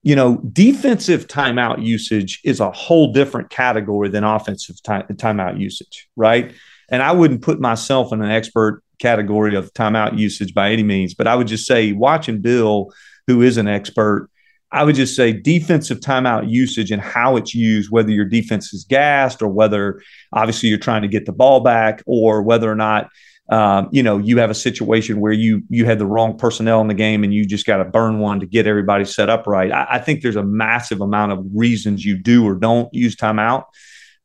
you 0.03 0.17
know, 0.17 0.39
defensive 0.53 1.29
timeout 1.29 1.81
usage 1.81 2.41
is 2.43 2.59
a 2.59 2.73
whole 2.73 3.13
different 3.13 3.51
category 3.51 4.09
than 4.09 4.25
offensive 4.25 4.83
time, 4.83 5.05
timeout 5.13 5.61
usage, 5.61 6.09
right? 6.17 6.53
And 6.89 7.01
I 7.01 7.13
wouldn't 7.13 7.43
put 7.43 7.61
myself 7.61 8.13
in 8.13 8.21
an 8.21 8.33
expert 8.33 8.83
category 8.99 9.55
of 9.55 9.73
timeout 9.75 10.19
usage 10.19 10.55
by 10.55 10.73
any 10.73 10.83
means, 10.83 11.15
but 11.15 11.29
I 11.29 11.37
would 11.37 11.47
just 11.47 11.69
say 11.69 11.93
watching 11.93 12.41
Bill, 12.41 12.93
who 13.29 13.43
is 13.43 13.59
an 13.59 13.69
expert, 13.69 14.29
I 14.73 14.85
would 14.85 14.95
just 14.95 15.15
say 15.15 15.33
defensive 15.33 16.01
timeout 16.01 16.51
usage 16.51 16.91
and 16.91 17.01
how 17.01 17.37
it's 17.37 17.55
used, 17.55 17.91
whether 17.91 18.11
your 18.11 18.25
defense 18.25 18.73
is 18.73 18.85
gassed 18.85 19.43
or 19.43 19.49
whether 19.49 20.03
obviously 20.33 20.71
you're 20.71 20.79
trying 20.79 21.03
to 21.03 21.09
get 21.09 21.27
the 21.27 21.33
ball 21.33 21.61
back 21.61 22.03
or 22.07 22.43
whether 22.43 22.71
or 22.71 22.75
not 22.75 23.11
um, 23.51 23.89
you 23.93 24.03
know 24.03 24.19
you 24.19 24.39
have 24.39 24.51
a 24.51 24.55
situation 24.55 25.21
where 25.21 25.33
you 25.33 25.63
you 25.69 25.85
had 25.85 25.99
the 25.99 26.07
wrong 26.07 26.39
personnel 26.39 26.81
in 26.81 26.89
the 26.89 26.95
game 26.95 27.23
and 27.23 27.35
you 27.35 27.45
just 27.45 27.67
got 27.67 27.79
to 27.79 27.85
burn 27.85 28.19
one 28.19 28.41
to 28.41 28.47
get 28.47 28.67
everybody 28.67 29.05
set 29.05 29.29
up 29.29 29.47
right. 29.47 29.71
I, 29.71 29.87
I, 29.91 29.99
think 29.99 30.23
there's 30.23 30.37
a 30.37 30.45
massive 30.45 31.01
amount 31.01 31.33
of 31.33 31.45
reasons 31.53 32.05
you 32.05 32.17
do 32.17 32.47
or 32.47 32.55
don't 32.55 32.93
use 32.95 33.15
timeout. 33.15 33.65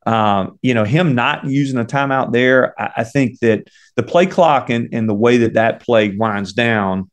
Um, 0.06 0.58
you 0.62 0.74
know, 0.74 0.86
him 0.86 1.16
not 1.16 1.46
using 1.46 1.80
a 1.80 1.84
timeout 1.84 2.32
there, 2.32 2.80
I, 2.80 2.92
I, 2.98 3.04
think 3.04 3.40
that 3.40 3.68
the 3.98 4.04
play 4.04 4.28
clock 4.28 4.70
and, 4.70 4.88
and 4.94 5.10
the 5.10 5.14
way 5.14 5.38
that 5.38 5.56
that 5.56 5.82
play 5.82 6.16
winds 6.16 6.54
down, 6.54 7.10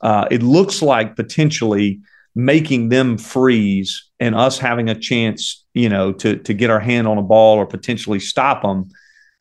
uh, 0.00 0.28
it 0.30 0.42
looks 0.42 0.80
like 0.80 1.16
potentially 1.16 2.00
making 2.38 2.88
them 2.88 3.18
freeze 3.18 4.08
and 4.20 4.32
us 4.36 4.60
having 4.60 4.88
a 4.88 4.94
chance, 4.94 5.66
you 5.74 5.88
know, 5.88 6.12
to 6.12 6.36
to 6.36 6.54
get 6.54 6.70
our 6.70 6.78
hand 6.78 7.08
on 7.08 7.18
a 7.18 7.22
ball 7.22 7.56
or 7.56 7.66
potentially 7.66 8.20
stop 8.20 8.62
them, 8.62 8.88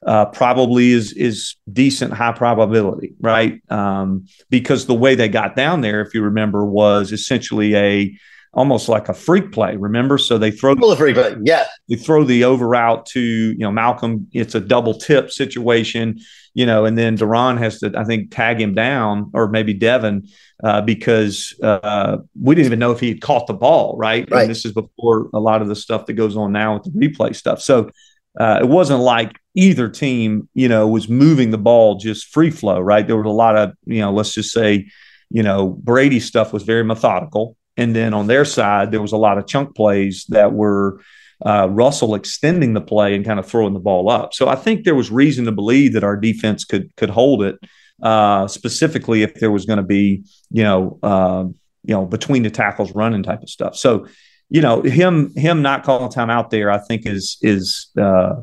uh, 0.07 0.25
probably 0.25 0.91
is 0.91 1.13
is 1.13 1.55
decent 1.71 2.12
high 2.12 2.31
probability, 2.31 3.13
right? 3.19 3.62
Um, 3.69 4.25
because 4.49 4.88
the 4.88 4.95
way 4.95 5.13
they 5.13 5.29
got 5.29 5.55
down 5.55 5.81
there, 5.81 6.01
if 6.01 6.15
you 6.15 6.23
remember, 6.23 6.65
was 6.65 7.12
essentially 7.12 7.75
a 7.75 8.17
almost 8.51 8.89
like 8.89 9.10
a 9.10 9.13
freak 9.13 9.51
play. 9.51 9.75
Remember, 9.75 10.17
so 10.17 10.39
they 10.39 10.49
throw 10.49 10.73
the 10.73 10.95
freak 10.97 11.15
play, 11.15 11.36
yeah. 11.43 11.65
They 11.88 11.97
throw 11.97 12.23
the 12.23 12.45
over 12.45 12.67
route 12.67 13.05
to 13.07 13.21
you 13.21 13.60
know 13.60 13.71
Malcolm. 13.71 14.27
It's 14.33 14.55
a 14.55 14.60
double 14.60 14.95
tip 14.95 15.29
situation, 15.29 16.19
you 16.57 16.65
know, 16.65 16.85
and 16.85 16.97
then 16.97 17.15
Duron 17.15 17.59
has 17.59 17.77
to 17.81 17.93
I 17.95 18.03
think 18.03 18.31
tag 18.31 18.59
him 18.59 18.73
down 18.73 19.29
or 19.35 19.47
maybe 19.47 19.75
Devin 19.75 20.27
uh, 20.63 20.81
because 20.81 21.53
uh, 21.61 22.17
we 22.41 22.55
didn't 22.55 22.65
even 22.65 22.79
know 22.79 22.91
if 22.91 22.99
he 22.99 23.09
had 23.09 23.21
caught 23.21 23.45
the 23.45 23.53
ball, 23.53 23.95
right? 23.95 24.27
right. 24.31 24.41
And 24.41 24.49
this 24.49 24.65
is 24.65 24.73
before 24.73 25.29
a 25.35 25.39
lot 25.39 25.61
of 25.61 25.67
the 25.67 25.75
stuff 25.75 26.07
that 26.07 26.13
goes 26.13 26.35
on 26.35 26.51
now 26.51 26.73
with 26.73 26.85
the 26.85 26.89
replay 26.89 27.35
stuff. 27.35 27.61
So 27.61 27.91
uh, 28.39 28.57
it 28.59 28.67
wasn't 28.67 29.01
like 29.01 29.37
either 29.53 29.87
team, 29.87 30.49
you 30.55 30.67
know, 30.67 30.87
was 30.87 31.07
moving 31.07 31.51
the 31.51 31.59
ball 31.59 31.99
just 31.99 32.33
free 32.33 32.49
flow, 32.49 32.79
right? 32.79 33.05
There 33.05 33.17
was 33.17 33.27
a 33.27 33.29
lot 33.29 33.55
of, 33.55 33.73
you 33.85 34.01
know, 34.01 34.11
let's 34.11 34.33
just 34.33 34.51
say, 34.51 34.87
you 35.29 35.43
know, 35.43 35.67
Brady 35.67 36.19
stuff 36.19 36.53
was 36.53 36.63
very 36.63 36.83
methodical. 36.83 37.55
And 37.77 37.95
then 37.95 38.15
on 38.15 38.25
their 38.25 38.45
side, 38.45 38.89
there 38.89 39.01
was 39.01 39.11
a 39.11 39.17
lot 39.17 39.37
of 39.37 39.45
chunk 39.45 39.75
plays 39.75 40.25
that 40.29 40.53
were 40.53 41.01
uh, 41.45 41.67
Russell 41.69 42.15
extending 42.15 42.73
the 42.73 42.82
play 42.82 43.15
and 43.15 43.26
kind 43.26 43.39
of 43.39 43.45
throwing 43.45 43.73
the 43.73 43.80
ball 43.80 44.10
up. 44.10 44.34
So 44.34 44.47
I 44.47 44.56
think 44.56 44.84
there 44.84 44.95
was 44.95 45.12
reason 45.12 45.45
to 45.45 45.52
believe 45.52 45.93
that 45.93 46.04
our 46.04 46.17
defense 46.17 46.65
could 46.65 46.95
could 46.95 47.10
hold 47.10 47.43
it 47.43 47.60
uh, 48.02 48.47
specifically 48.47 49.23
if 49.23 49.36
there 49.36 49.52
was 49.52 49.65
going 49.65 49.78
to 49.78 49.84
be, 49.84 50.23
you 50.50 50.63
know, 50.63 51.00
uh, 51.04 51.45
you 51.84 51.93
know, 51.93 52.06
between 52.06 52.43
the 52.43 52.50
tackles 52.50 52.93
running 52.93 53.23
type 53.23 53.41
of 53.41 53.50
stuff. 53.50 53.76
So, 53.76 54.08
you 54.50 54.62
know, 54.62 54.82
him 54.82 55.34
him 55.36 55.62
not 55.62 55.84
calling 55.84 56.12
time 56.12 56.30
out 56.30 56.50
there, 56.50 56.71
I 56.71 56.80
think 56.80 57.06
is 57.06 57.38
is 57.41 57.88
uh, 57.97 58.36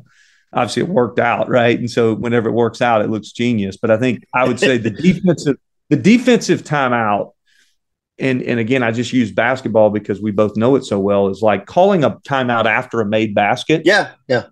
obviously 0.52 0.82
it 0.82 0.88
worked 0.88 1.18
out, 1.18 1.48
right? 1.48 1.78
And 1.78 1.90
so 1.90 2.14
whenever 2.14 2.48
it 2.48 2.52
works 2.52 2.80
out, 2.80 3.02
it 3.02 3.10
looks 3.10 3.32
genius. 3.32 3.76
But 3.76 3.90
I 3.90 3.96
think 3.96 4.24
I 4.32 4.46
would 4.46 4.60
say 4.60 4.78
the 4.78 4.90
defensive 4.90 5.56
the 5.90 5.96
defensive 5.96 6.62
timeout, 6.62 7.32
and 8.18 8.42
and 8.42 8.60
again, 8.60 8.82
I 8.82 8.90
just 8.90 9.12
use 9.12 9.32
basketball 9.32 9.90
because 9.90 10.20
we 10.20 10.30
both 10.30 10.56
know 10.56 10.76
it 10.76 10.84
so 10.84 10.98
well. 10.98 11.28
Is 11.28 11.42
like 11.42 11.66
calling 11.66 12.04
a 12.04 12.10
timeout 12.20 12.66
after 12.66 13.00
a 13.00 13.06
made 13.06 13.34
basket. 13.34 13.82
Yeah, 13.84 14.12
yeah, 14.28 14.46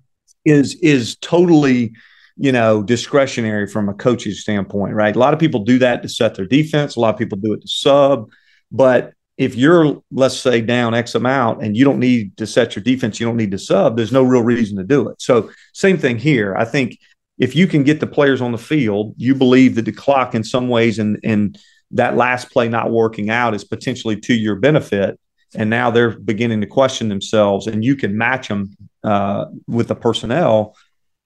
is 0.45 0.75
is 0.77 1.17
totally 1.17 1.93
you 2.37 2.53
know, 2.53 2.83
discretionary 2.83 3.67
from 3.67 3.89
a 3.89 3.95
coach's 3.95 4.41
standpoint, 4.41 4.95
right? 4.95 5.15
A 5.15 5.19
lot 5.19 5.35
of 5.35 5.41
people 5.41 5.65
do 5.65 5.79
that 5.79 6.03
to 6.03 6.09
set 6.09 6.35
their 6.35 6.47
defense. 6.47 6.97
A 6.97 7.01
lot 7.01 7.15
of 7.15 7.19
people 7.19 7.39
do 7.39 7.53
it 7.53 7.61
to 7.61 7.69
sub. 7.69 8.31
But 8.71 9.13
if 9.37 9.55
you're, 9.55 10.03
let's 10.11 10.37
say, 10.37 10.61
down 10.61 10.95
X 10.95 11.15
amount 11.15 11.63
and 11.63 11.77
you 11.77 11.85
don't 11.85 11.99
need 11.99 12.37
to 12.39 12.47
set 12.47 12.75
your 12.75 12.83
defense, 12.83 13.21
you 13.21 13.27
don't 13.27 13.37
need 13.37 13.51
to 13.51 13.59
sub, 13.59 13.97
there's 13.97 14.13
no 14.13 14.23
real 14.23 14.43
reason 14.43 14.77
to 14.79 14.85
do 14.85 15.09
it. 15.09 15.21
So, 15.21 15.51
same 15.73 15.99
thing 15.99 16.19
here. 16.19 16.55
I 16.57 16.65
think 16.65 16.99
if 17.39 17.55
you 17.57 17.67
can 17.67 17.83
get 17.83 18.01
the 18.01 18.07
players 18.07 18.41
on 18.41 18.53
the 18.53 18.59
field, 18.59 19.15
you 19.17 19.35
believe 19.35 19.75
that 19.75 19.85
the 19.85 19.93
clock 19.93 20.35
in 20.35 20.45
some 20.45 20.69
ways 20.69 20.99
and, 20.99 21.19
and 21.25 21.59
that 21.93 22.17
last 22.17 22.51
play 22.51 22.69
not 22.69 22.91
working 22.91 23.31
out 23.31 23.55
is 23.55 23.65
potentially 23.65 24.19
to 24.21 24.35
your 24.35 24.57
benefit. 24.57 25.19
And 25.55 25.69
now 25.69 25.91
they're 25.91 26.19
beginning 26.19 26.63
to 26.63 26.67
question 26.67 27.09
themselves, 27.11 27.67
and 27.67 27.85
you 27.85 27.95
can 27.95 28.17
match 28.17 28.49
them 28.49 28.75
uh, 29.05 29.47
with 29.67 29.89
the 29.89 29.95
personnel 29.95 30.75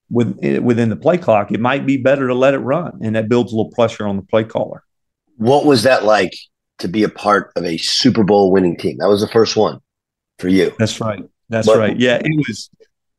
with, 0.09 0.37
within 0.61 0.89
the 0.89 0.95
play 0.95 1.17
clock, 1.17 1.51
it 1.51 1.59
might 1.59 1.85
be 1.85 1.97
better 1.97 2.27
to 2.27 2.33
let 2.33 2.53
it 2.53 2.59
run, 2.59 2.99
and 3.01 3.15
that 3.15 3.29
builds 3.29 3.51
a 3.51 3.55
little 3.55 3.71
pressure 3.71 4.07
on 4.07 4.15
the 4.15 4.21
play 4.21 4.43
caller. 4.43 4.83
What 5.37 5.65
was 5.65 5.83
that 5.83 6.03
like 6.03 6.33
to 6.79 6.87
be 6.87 7.03
a 7.03 7.09
part 7.09 7.51
of 7.55 7.65
a 7.65 7.77
Super 7.77 8.23
Bowl 8.23 8.51
winning 8.51 8.77
team? 8.77 8.97
That 8.99 9.09
was 9.09 9.21
the 9.21 9.27
first 9.27 9.55
one 9.55 9.79
for 10.39 10.47
you. 10.47 10.73
That's 10.79 10.99
right. 10.99 11.23
That's 11.49 11.67
right. 11.67 11.97
Yeah, 11.97 12.19
it 12.23 12.47
was 12.47 12.69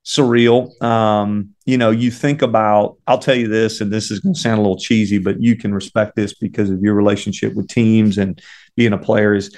surreal. 0.09 0.81
Um, 0.83 1.51
you 1.67 1.77
know, 1.77 1.91
you 1.91 2.11
think 2.11 2.41
about, 2.41 2.97
I'll 3.07 3.19
tell 3.19 3.35
you 3.35 3.47
this, 3.47 3.83
and 3.83 3.93
this 3.93 4.11
is 4.11 4.21
going 4.21 4.35
to 4.35 4.41
sound 4.41 4.59
a 4.59 4.63
little 4.63 4.79
cheesy, 4.79 5.19
but 5.19 5.43
you 5.43 5.55
can 5.55 5.75
respect 5.75 6.17
this 6.17 6.33
because 6.33 6.71
of 6.71 6.81
your 6.81 6.95
relationship 6.95 7.55
with 7.55 7.69
teams 7.69 8.17
and 8.17 8.41
being 8.75 8.95
a 8.95 8.99
player 8.99 9.35
is, 9.35 9.55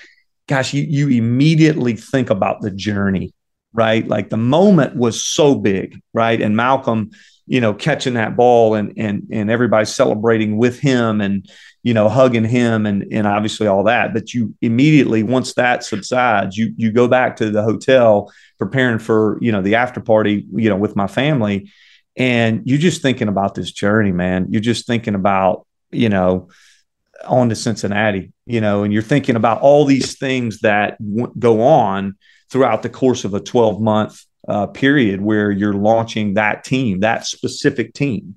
gosh, 0.49 0.75
you, 0.75 0.83
you 0.83 1.09
immediately 1.23 1.95
think 1.95 2.31
about 2.31 2.61
the 2.63 2.71
journey 2.71 3.33
right? 3.73 4.07
Like 4.07 4.31
the 4.31 4.37
moment 4.37 4.97
was 4.97 5.25
so 5.25 5.55
big, 5.55 6.01
right? 6.13 6.41
And 6.41 6.57
Malcolm, 6.57 7.11
you 7.47 7.61
know, 7.61 7.75
catching 7.75 8.15
that 8.15 8.37
ball 8.37 8.75
and 8.75 8.93
and 8.97 9.29
and 9.31 9.51
everybody 9.51 9.85
celebrating 9.85 10.57
with 10.57 10.79
him 10.81 11.21
and 11.21 11.49
you 11.83 11.95
know 11.95 12.09
hugging 12.09 12.45
him 12.45 12.87
and 12.87 13.07
and 13.11 13.27
obviously 13.27 13.67
all 13.67 13.85
that. 13.85 14.13
But 14.13 14.35
you 14.35 14.55
immediately 14.61 15.23
once 15.23 15.55
that 15.55 15.85
subsides, 15.85 16.57
you 16.57 16.75
you 16.77 16.93
go 16.93 17.09
back 17.09 17.37
to 17.37 17.51
the 17.51 17.63
hotel 17.63 18.33
preparing 18.59 18.99
for 18.99 19.39
you 19.41 19.53
know 19.53 19.63
the 19.63 19.77
after 19.77 20.01
party, 20.01 20.47
you 20.55 20.69
know, 20.69 20.77
with 20.77 20.97
my 20.97 21.07
family, 21.07 21.71
and 22.17 22.63
you're 22.65 22.79
just 22.79 23.03
thinking 23.03 23.29
about 23.29 23.55
this 23.55 23.73
journey, 23.73 24.13
man. 24.13 24.47
You're 24.51 24.61
just 24.61 24.87
thinking 24.87 25.15
about 25.15 25.67
you 25.91 26.09
know 26.09 26.49
on 27.25 27.49
to 27.51 27.57
Cincinnati, 27.57 28.33
you 28.47 28.61
know, 28.61 28.83
and 28.83 28.93
you're 28.93 29.03
thinking 29.03 29.37
about 29.37 29.61
all 29.61 29.85
these 29.85 30.19
things 30.19 30.61
that 30.61 30.99
w- 30.99 31.33
go 31.39 31.63
on 31.63 32.17
throughout 32.51 32.83
the 32.83 32.89
course 32.89 33.25
of 33.25 33.35
a 33.35 33.41
12 33.41 33.81
month 33.81 34.25
uh, 34.49 34.67
period 34.67 35.21
where 35.21 35.51
you're 35.51 35.75
launching 35.75 36.35
that 36.35 36.65
team, 36.65 37.01
that 37.01 37.27
specific 37.27 37.95
team, 37.95 38.37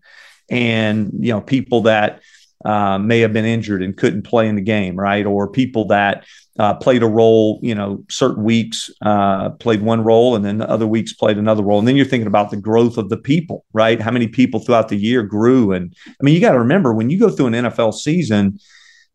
and 0.50 1.12
you 1.20 1.32
know 1.34 1.42
people 1.42 1.82
that 1.82 2.22
uh, 2.66 2.98
may 2.98 3.20
have 3.20 3.34
been 3.34 3.46
injured 3.46 3.82
and 3.82 3.98
couldn't 3.98 4.24
play 4.24 4.48
in 4.48 4.56
the 4.56 4.62
game, 4.62 4.96
right? 4.96 5.26
Or 5.26 5.48
people 5.48 5.86
that 5.88 6.26
uh, 6.60 6.76
played 6.76 7.04
a 7.04 7.08
role, 7.08 7.60
you 7.64 7.74
know, 7.74 8.04
certain 8.10 8.44
weeks 8.44 8.90
uh, 9.02 9.50
played 9.52 9.82
one 9.82 10.04
role 10.04 10.36
and 10.36 10.46
then 10.46 10.60
the 10.60 10.70
other 10.70 10.88
weeks 10.88 11.14
played 11.14 11.38
another 11.38 11.64
role. 11.64 11.80
And 11.80 11.88
then 11.88 11.96
you're 11.96 12.06
thinking 12.06 12.28
about 12.28 12.52
the 12.52 12.58
growth 12.58 12.98
of 12.98 13.10
the 13.10 13.18
people, 13.18 13.66
right? 13.74 14.00
How 14.00 14.12
many 14.12 14.28
people 14.28 14.60
throughout 14.60 14.90
the 14.90 14.98
year 14.98 15.24
grew? 15.24 15.72
And 15.72 15.96
I 16.08 16.24
mean, 16.24 16.36
you 16.36 16.42
got 16.42 16.52
to 16.52 16.60
remember 16.60 16.94
when 16.94 17.10
you 17.10 17.20
go 17.20 17.30
through 17.30 17.48
an 17.48 17.54
NFL 17.54 17.94
season, 17.94 18.60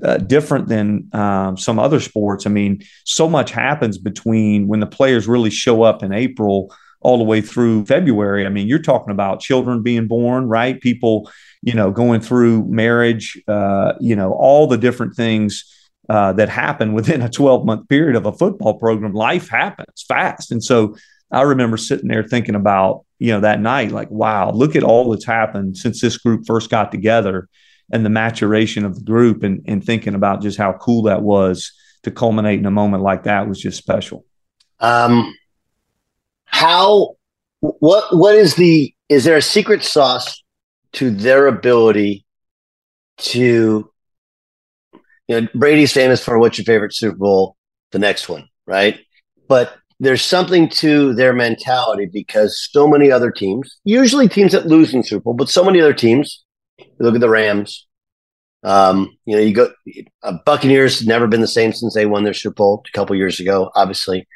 uh, 0.03 0.17
different 0.19 0.69
than 0.69 1.09
um, 1.13 1.57
some 1.57 1.79
other 1.79 1.99
sports. 1.99 2.47
I 2.47 2.51
mean, 2.51 2.83
so 3.05 3.29
much 3.29 3.51
happens 3.51 3.99
between 3.99 4.69
when 4.69 4.81
the 4.81 4.87
players 4.87 5.27
really 5.27 5.51
show 5.51 5.83
up 5.83 6.03
in 6.05 6.13
April 6.13 6.73
all 7.01 7.19
the 7.19 7.25
way 7.25 7.41
through 7.41 7.85
February. 7.87 8.45
I 8.45 8.49
mean, 8.49 8.67
you're 8.67 8.81
talking 8.81 9.13
about 9.13 9.41
children 9.41 9.83
being 9.83 10.09
born, 10.09 10.49
right? 10.49 10.81
People, 10.81 11.31
you 11.63 11.75
know, 11.75 11.91
going 11.91 12.21
through 12.21 12.65
marriage, 12.67 13.41
uh, 13.47 13.95
you 14.01 14.17
know, 14.17 14.33
all 14.33 14.67
the 14.67 14.79
different 14.79 15.15
things 15.15 15.65
uh, 16.09 16.33
that 16.33 16.49
happen 16.49 16.93
within 16.93 17.23
a 17.23 17.29
12 17.29 17.65
month 17.65 17.89
period 17.89 18.17
of 18.17 18.27
a 18.27 18.33
football 18.33 18.79
program. 18.79 19.13
Life 19.13 19.49
happens 19.49 20.05
fast. 20.07 20.51
And 20.51 20.63
so 20.63 20.97
I 21.31 21.43
remember 21.43 21.77
sitting 21.77 22.09
there 22.09 22.25
thinking 22.25 22.55
about, 22.55 23.05
you 23.19 23.33
know, 23.33 23.41
that 23.41 23.61
night, 23.61 23.93
like, 23.93 24.11
wow, 24.11 24.51
look 24.51 24.75
at 24.75 24.83
all 24.83 25.11
that's 25.11 25.27
happened 25.27 25.77
since 25.77 26.01
this 26.01 26.17
group 26.17 26.47
first 26.47 26.71
got 26.71 26.91
together 26.91 27.49
and 27.93 28.05
the 28.05 28.11
maturation 28.11 28.85
of 28.85 28.95
the 28.95 29.05
group 29.05 29.43
and, 29.43 29.63
and 29.67 29.85
thinking 29.85 30.15
about 30.15 30.43
just 30.43 30.59
how 30.59 30.73
cool 30.75 31.03
that 31.03 31.23
was 31.23 31.73
to 32.03 32.11
culminate 32.11 32.59
in 32.59 32.67
a 32.67 32.71
moment 32.71 33.03
like 33.03 33.25
that 33.25 33.49
was 33.49 33.61
just 33.61 33.79
special. 33.79 34.25
Um, 34.81 35.35
how, 36.59 37.15
what, 37.61 38.17
what 38.17 38.35
is 38.35 38.57
the, 38.57 38.93
is 39.09 39.23
there 39.23 39.37
a 39.37 39.43
secret 39.43 39.85
sauce 39.85 40.43
to 40.95 41.11
their 41.11 41.47
ability 41.47 42.27
to, 43.19 43.89
you 45.29 45.41
know, 45.41 45.47
Brady's 45.55 45.93
famous 45.93 46.25
for 46.25 46.37
what's 46.37 46.59
your 46.59 46.65
favorite 46.65 46.95
Super 46.95 47.17
Bowl? 47.17 47.57
The 47.93 48.01
next 48.01 48.29
one, 48.29 48.49
right? 48.67 48.99
But 49.47 49.77
there's 50.01 50.25
something 50.25 50.69
to 50.71 51.15
their 51.15 51.33
mentality 51.33 52.09
because 52.13 52.69
so 52.73 52.89
many 52.89 53.13
other 53.13 53.31
teams, 53.31 53.79
usually 53.85 54.29
teams 54.29 54.51
that 54.51 54.67
lose 54.67 54.93
in 54.93 55.05
Super 55.05 55.23
Bowl, 55.23 55.35
but 55.35 55.49
so 55.49 55.63
many 55.63 55.81
other 55.81 55.95
teams, 55.95 56.45
look 56.99 57.15
at 57.15 57.21
the 57.21 57.31
Rams. 57.31 57.87
Um, 58.65 59.17
you 59.27 59.37
know, 59.37 59.43
you 59.43 59.55
go 59.55 59.71
uh, 60.25 60.39
Buccaneers 60.45 61.07
never 61.07 61.29
been 61.29 61.41
the 61.41 61.47
same 61.47 61.73
since 61.73 61.95
they 61.95 62.07
won 62.07 62.25
their 62.25 62.35
Super 62.35 62.55
Bowl 62.55 62.83
a 62.85 62.97
couple 62.97 63.15
years 63.15 63.39
ago. 63.39 63.71
Obviously, 63.77 64.27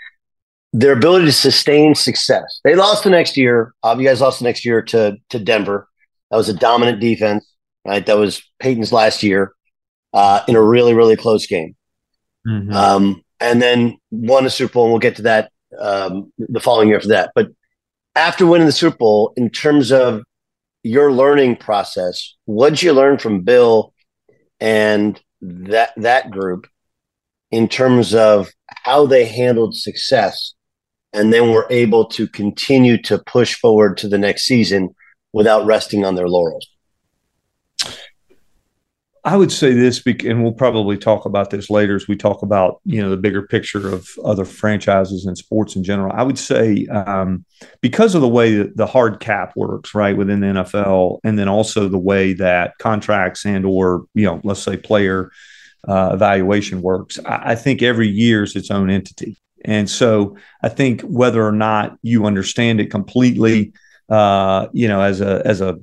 their 0.72 0.92
ability 0.92 1.26
to 1.26 1.32
sustain 1.32 1.94
success. 1.94 2.60
They 2.64 2.74
lost 2.74 3.04
the 3.04 3.10
next 3.10 3.36
year. 3.36 3.74
Uh, 3.82 3.96
you 3.98 4.06
guys 4.06 4.20
lost 4.20 4.38
the 4.38 4.44
next 4.44 4.64
year 4.64 4.82
to 4.82 5.16
to 5.30 5.38
Denver. 5.38 5.88
That 6.30 6.36
was 6.36 6.48
a 6.48 6.54
dominant 6.54 7.00
defense, 7.00 7.46
right? 7.86 8.04
That 8.04 8.16
was 8.16 8.42
Peyton's 8.58 8.92
last 8.92 9.22
year 9.22 9.52
uh, 10.12 10.40
in 10.48 10.56
a 10.56 10.62
really 10.62 10.94
really 10.94 11.16
close 11.16 11.46
game. 11.46 11.76
Mm-hmm. 12.46 12.72
Um, 12.72 13.22
and 13.40 13.60
then 13.60 13.98
won 14.10 14.46
a 14.46 14.50
Super 14.50 14.72
Bowl, 14.72 14.84
and 14.84 14.92
we'll 14.92 15.00
get 15.00 15.16
to 15.16 15.22
that 15.22 15.50
um, 15.78 16.32
the 16.38 16.60
following 16.60 16.88
year 16.88 16.96
after 16.96 17.08
that. 17.08 17.32
But 17.34 17.48
after 18.14 18.46
winning 18.46 18.66
the 18.66 18.72
Super 18.72 18.96
Bowl, 18.96 19.32
in 19.36 19.50
terms 19.50 19.90
of 19.92 20.22
your 20.82 21.12
learning 21.12 21.56
process, 21.56 22.34
what 22.44 22.70
did 22.70 22.82
you 22.82 22.92
learn 22.92 23.18
from 23.18 23.42
Bill 23.42 23.92
and 24.60 25.20
that 25.40 25.92
that 25.96 26.30
group 26.30 26.66
in 27.50 27.68
terms 27.68 28.14
of 28.14 28.48
how 28.66 29.06
they 29.06 29.26
handled 29.26 29.74
success, 29.76 30.54
and 31.12 31.32
then 31.32 31.50
were 31.50 31.66
able 31.70 32.06
to 32.06 32.26
continue 32.26 33.00
to 33.02 33.18
push 33.26 33.54
forward 33.54 33.96
to 33.98 34.08
the 34.08 34.18
next 34.18 34.42
season 34.42 34.94
without 35.32 35.66
resting 35.66 36.04
on 36.04 36.14
their 36.14 36.28
laurels? 36.28 36.66
I 39.24 39.36
would 39.36 39.52
say 39.52 39.72
this, 39.72 40.04
and 40.04 40.42
we'll 40.42 40.52
probably 40.52 40.98
talk 40.98 41.26
about 41.26 41.50
this 41.50 41.70
later 41.70 41.94
as 41.94 42.08
we 42.08 42.16
talk 42.16 42.42
about 42.42 42.80
you 42.84 43.00
know 43.00 43.08
the 43.08 43.16
bigger 43.16 43.42
picture 43.42 43.88
of 43.88 44.08
other 44.24 44.44
franchises 44.44 45.26
and 45.26 45.38
sports 45.38 45.76
in 45.76 45.84
general. 45.84 46.12
I 46.12 46.24
would 46.24 46.38
say 46.38 46.86
um, 46.86 47.44
because 47.80 48.16
of 48.16 48.20
the 48.20 48.28
way 48.28 48.56
that 48.56 48.76
the 48.76 48.86
hard 48.86 49.20
cap 49.20 49.52
works, 49.54 49.94
right, 49.94 50.16
within 50.16 50.40
the 50.40 50.48
NFL, 50.48 51.20
and 51.22 51.38
then 51.38 51.48
also 51.48 51.88
the 51.88 51.98
way 51.98 52.32
that 52.34 52.76
contracts 52.78 53.46
and 53.46 53.64
or 53.64 54.06
you 54.14 54.26
know 54.26 54.40
let's 54.42 54.62
say 54.62 54.76
player 54.76 55.30
uh, 55.86 56.10
evaluation 56.14 56.82
works, 56.82 57.20
I, 57.24 57.52
I 57.52 57.54
think 57.54 57.80
every 57.80 58.08
year 58.08 58.42
is 58.42 58.56
its 58.56 58.72
own 58.72 58.90
entity, 58.90 59.38
and 59.64 59.88
so 59.88 60.36
I 60.62 60.68
think 60.68 61.02
whether 61.02 61.46
or 61.46 61.52
not 61.52 61.98
you 62.02 62.26
understand 62.26 62.80
it 62.80 62.90
completely, 62.90 63.72
uh, 64.08 64.68
you 64.72 64.88
know, 64.88 65.00
as 65.00 65.20
a 65.20 65.42
as 65.44 65.60
a 65.60 65.78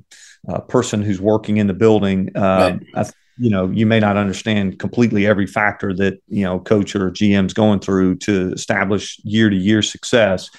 uh, 0.48 0.60
person 0.60 1.02
who's 1.02 1.20
working 1.20 1.58
in 1.58 1.66
the 1.66 1.74
building. 1.74 2.30
Uh, 2.34 2.78
right. 2.94 3.06
I, 3.06 3.10
you 3.38 3.48
know 3.48 3.70
you 3.70 3.86
may 3.86 3.98
not 3.98 4.18
understand 4.18 4.78
completely 4.78 5.26
every 5.26 5.46
factor 5.46 5.94
that 5.94 6.20
you 6.28 6.44
know 6.44 6.60
coach 6.60 6.94
or 6.94 7.10
gm's 7.10 7.54
going 7.54 7.80
through 7.80 8.16
to 8.16 8.52
establish 8.52 9.18
year 9.24 9.48
to 9.48 9.56
year 9.56 9.80
success 9.80 10.50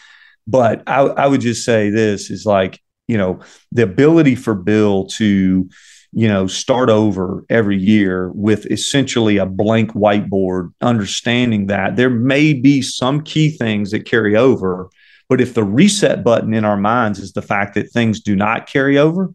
but 0.47 0.81
I, 0.87 1.01
I 1.01 1.27
would 1.27 1.41
just 1.41 1.63
say 1.63 1.91
this 1.91 2.31
is 2.31 2.45
like 2.45 2.81
you 3.07 3.17
know 3.17 3.39
the 3.71 3.83
ability 3.83 4.35
for 4.35 4.55
bill 4.55 5.05
to 5.17 5.69
you 6.13 6.27
know 6.27 6.47
start 6.47 6.89
over 6.89 7.45
every 7.49 7.77
year 7.77 8.29
with 8.33 8.65
essentially 8.71 9.37
a 9.37 9.45
blank 9.45 9.91
whiteboard 9.91 10.73
understanding 10.81 11.67
that 11.67 11.95
there 11.95 12.09
may 12.09 12.53
be 12.53 12.81
some 12.81 13.21
key 13.21 13.49
things 13.49 13.91
that 13.91 14.05
carry 14.05 14.35
over 14.35 14.89
but 15.29 15.39
if 15.39 15.53
the 15.53 15.63
reset 15.63 16.23
button 16.23 16.53
in 16.53 16.65
our 16.65 16.77
minds 16.77 17.19
is 17.19 17.31
the 17.31 17.41
fact 17.41 17.75
that 17.75 17.91
things 17.91 18.19
do 18.19 18.35
not 18.35 18.67
carry 18.67 18.97
over 18.97 19.33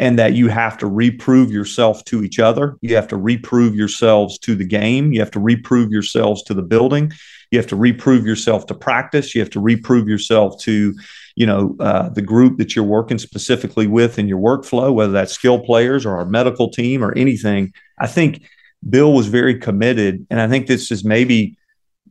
and 0.00 0.18
that 0.18 0.32
you 0.32 0.48
have 0.48 0.78
to 0.78 0.86
reprove 0.86 1.50
yourself 1.50 2.04
to 2.04 2.22
each 2.22 2.38
other. 2.38 2.76
You 2.80 2.94
have 2.94 3.08
to 3.08 3.16
reprove 3.16 3.74
yourselves 3.74 4.38
to 4.40 4.54
the 4.54 4.64
game. 4.64 5.12
You 5.12 5.20
have 5.20 5.32
to 5.32 5.40
reprove 5.40 5.90
yourselves 5.90 6.44
to 6.44 6.54
the 6.54 6.62
building. 6.62 7.12
You 7.50 7.58
have 7.58 7.66
to 7.68 7.76
reprove 7.76 8.24
yourself 8.24 8.66
to 8.66 8.74
practice. 8.74 9.34
You 9.34 9.40
have 9.40 9.50
to 9.50 9.60
reprove 9.60 10.08
yourself 10.08 10.60
to, 10.62 10.94
you 11.38 11.46
know, 11.46 11.76
uh, 11.78 12.08
the 12.08 12.20
group 12.20 12.58
that 12.58 12.74
you're 12.74 12.84
working 12.84 13.16
specifically 13.16 13.86
with 13.86 14.18
in 14.18 14.26
your 14.26 14.40
workflow, 14.40 14.92
whether 14.92 15.12
that's 15.12 15.32
skill 15.32 15.60
players 15.60 16.04
or 16.04 16.16
our 16.16 16.24
medical 16.24 16.68
team 16.68 17.04
or 17.04 17.16
anything. 17.16 17.72
I 18.00 18.08
think 18.08 18.42
Bill 18.90 19.12
was 19.12 19.28
very 19.28 19.56
committed, 19.56 20.26
and 20.30 20.40
I 20.40 20.48
think 20.48 20.66
this 20.66 20.90
is 20.90 21.04
maybe, 21.04 21.56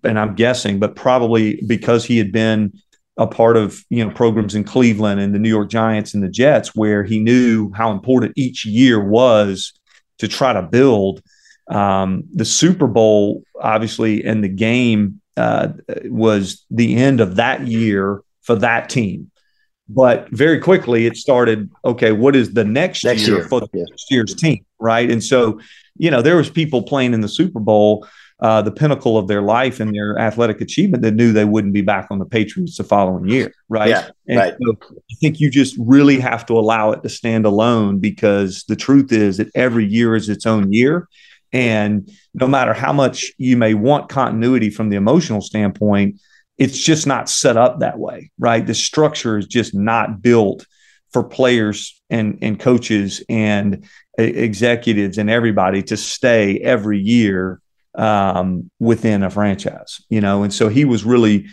and 0.01 0.17
I'm 0.17 0.33
guessing, 0.33 0.79
but 0.79 0.95
probably 0.95 1.61
because 1.67 2.05
he 2.05 2.17
had 2.17 2.31
been 2.31 2.71
a 3.17 3.27
part 3.27 3.57
of 3.57 3.83
you 3.89 4.05
know 4.05 4.11
programs 4.11 4.55
in 4.55 4.63
Cleveland 4.63 5.19
and 5.19 5.35
the 5.35 5.39
New 5.39 5.49
York 5.49 5.69
Giants 5.69 6.13
and 6.13 6.23
the 6.23 6.29
Jets, 6.29 6.73
where 6.73 7.03
he 7.03 7.19
knew 7.19 7.69
how 7.73 7.91
important 7.91 8.31
each 8.37 8.65
year 8.65 9.03
was 9.03 9.73
to 10.19 10.29
try 10.29 10.53
to 10.53 10.61
build. 10.61 11.21
Um, 11.69 12.23
the 12.33 12.45
Super 12.45 12.87
Bowl, 12.87 13.43
obviously, 13.61 14.23
and 14.23 14.41
the 14.41 14.47
game 14.47 15.19
uh, 15.35 15.73
was 16.05 16.65
the 16.71 16.95
end 16.95 17.19
of 17.19 17.35
that 17.35 17.67
year 17.67 18.21
for 18.47 18.55
that 18.55 18.89
team. 18.89 19.29
But 19.89 20.27
very 20.31 20.59
quickly, 20.59 21.05
it 21.05 21.15
started. 21.15 21.69
Okay, 21.85 22.11
what 22.11 22.35
is 22.35 22.53
the 22.53 22.65
next, 22.65 23.05
next 23.05 23.27
year, 23.27 23.37
year, 23.37 23.47
for 23.47 23.61
the 23.61 23.69
yeah. 23.73 23.83
next 23.89 24.11
year's 24.11 24.35
team, 24.35 24.65
right? 24.79 25.09
And 25.09 25.23
so, 25.23 25.61
you 25.97 26.09
know, 26.09 26.21
there 26.21 26.35
was 26.35 26.49
people 26.49 26.81
playing 26.81 27.13
in 27.13 27.21
the 27.21 27.29
Super 27.29 27.59
Bowl 27.59 28.05
uh, 28.39 28.61
the 28.61 28.71
pinnacle 28.71 29.17
of 29.17 29.27
their 29.27 29.41
life 29.41 29.79
and 29.79 29.95
their 29.95 30.17
athletic 30.19 30.61
achievement 30.61 31.01
that 31.03 31.13
knew 31.15 31.31
they 31.31 31.45
wouldn't 31.45 31.73
be 31.73 31.81
back 31.81 32.07
on 32.11 32.19
the 32.19 32.25
Patriots 32.25 32.77
the 32.77 32.83
following 32.83 33.27
year, 33.27 33.51
right? 33.67 33.89
Yeah, 33.89 34.09
and 34.27 34.37
right. 34.37 34.53
So 34.61 34.77
I 34.93 35.15
think 35.19 35.39
you 35.39 35.49
just 35.49 35.75
really 35.79 36.19
have 36.19 36.45
to 36.47 36.53
allow 36.53 36.91
it 36.91 37.01
to 37.03 37.09
stand 37.09 37.45
alone 37.45 37.99
because 37.99 38.63
the 38.67 38.75
truth 38.75 39.11
is 39.11 39.37
that 39.37 39.49
every 39.55 39.85
year 39.85 40.15
is 40.15 40.29
its 40.29 40.45
own 40.45 40.71
year. 40.71 41.07
And 41.51 42.11
no 42.33 42.47
matter 42.47 42.73
how 42.73 42.93
much 42.93 43.31
you 43.37 43.57
may 43.57 43.73
want 43.73 44.09
continuity 44.09 44.69
from 44.69 44.89
the 44.89 44.97
emotional 44.97 45.41
standpoint, 45.41 46.19
it's 46.57 46.77
just 46.77 47.05
not 47.05 47.29
set 47.29 47.57
up 47.57 47.79
that 47.79 47.99
way, 47.99 48.31
right? 48.39 48.65
The 48.65 48.73
structure 48.73 49.37
is 49.37 49.45
just 49.45 49.73
not 49.75 50.21
built 50.21 50.65
for 51.11 51.23
players 51.23 52.01
and, 52.09 52.39
and 52.41 52.59
coaches 52.59 53.23
and 53.29 53.87
executives 54.17 55.17
and 55.17 55.29
everybody 55.29 55.83
to 55.83 55.97
stay 55.97 56.57
every 56.59 56.99
year 56.99 57.61
um, 57.95 58.69
within 58.79 59.23
a 59.23 59.29
franchise, 59.29 60.01
you 60.09 60.21
know. 60.21 60.43
And 60.43 60.53
so 60.53 60.69
he 60.69 60.85
was 60.85 61.03
really 61.03 61.47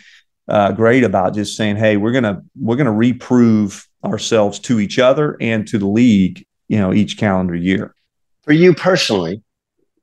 uh, 0.48 0.72
great 0.72 1.04
about 1.04 1.34
just 1.34 1.56
saying, 1.56 1.76
"Hey, 1.76 1.96
we're 1.96 2.12
gonna 2.12 2.42
we're 2.58 2.76
gonna 2.76 2.92
reprove 2.92 3.86
ourselves 4.04 4.58
to 4.60 4.78
each 4.80 4.98
other 4.98 5.36
and 5.40 5.66
to 5.68 5.78
the 5.78 5.86
league, 5.86 6.46
you 6.68 6.78
know, 6.78 6.92
each 6.92 7.16
calendar 7.16 7.54
year." 7.54 7.94
For 8.42 8.52
you 8.52 8.74
personally, 8.74 9.42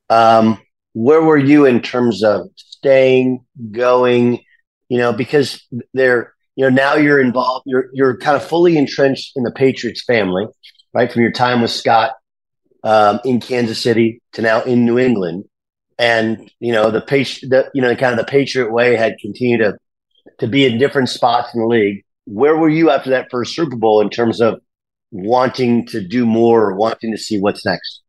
um, 0.10 0.60
where 0.94 1.22
were 1.22 1.38
you 1.38 1.66
in 1.66 1.82
terms 1.82 2.24
of 2.24 2.50
staying, 2.56 3.46
going? 3.72 4.40
You 4.92 4.98
know, 4.98 5.14
because 5.14 5.66
they're 5.94 6.34
you 6.58 6.66
know 6.66 6.70
now 6.70 6.96
you're 6.96 7.22
involved, 7.22 7.64
you're 7.66 7.86
you're 7.94 8.18
kind 8.18 8.36
of 8.36 8.44
fully 8.44 8.76
entrenched 8.76 9.32
in 9.38 9.44
the 9.44 9.52
Patriots 9.52 10.04
family, 10.04 10.48
right? 10.94 11.10
From 11.10 11.22
your 11.22 11.32
time 11.32 11.62
with 11.62 11.72
Scott 11.72 12.12
um, 12.84 13.22
in 13.24 13.40
Kansas 13.40 13.82
City 13.82 14.22
to 14.34 14.42
now 14.42 14.62
in 14.64 14.84
New 14.84 15.00
England 15.00 15.46
and 15.98 16.52
you 16.60 16.74
know 16.74 16.92
the 16.92 17.00
patient, 17.00 17.52
the, 17.52 17.70
you 17.74 17.82
know, 17.82 17.96
kind 17.96 18.12
of 18.12 18.26
the 18.26 18.30
Patriot 18.30 18.74
way 18.74 18.98
had 18.98 19.16
continued 19.22 19.60
to 19.60 19.78
to 20.40 20.48
be 20.48 20.66
in 20.66 20.78
different 20.80 21.08
spots 21.08 21.54
in 21.54 21.62
the 21.62 21.68
league. 21.68 22.04
Where 22.26 22.58
were 22.58 22.70
you 22.70 22.90
after 22.90 23.12
that 23.12 23.30
first 23.32 23.56
Super 23.56 23.78
Bowl 23.78 24.02
in 24.02 24.10
terms 24.10 24.42
of 24.42 24.60
wanting 25.12 25.86
to 25.88 26.06
do 26.06 26.26
more 26.26 26.66
or 26.66 26.76
wanting 26.76 27.12
to 27.12 27.18
see 27.18 27.40
what's 27.40 27.66
next? 27.66 28.02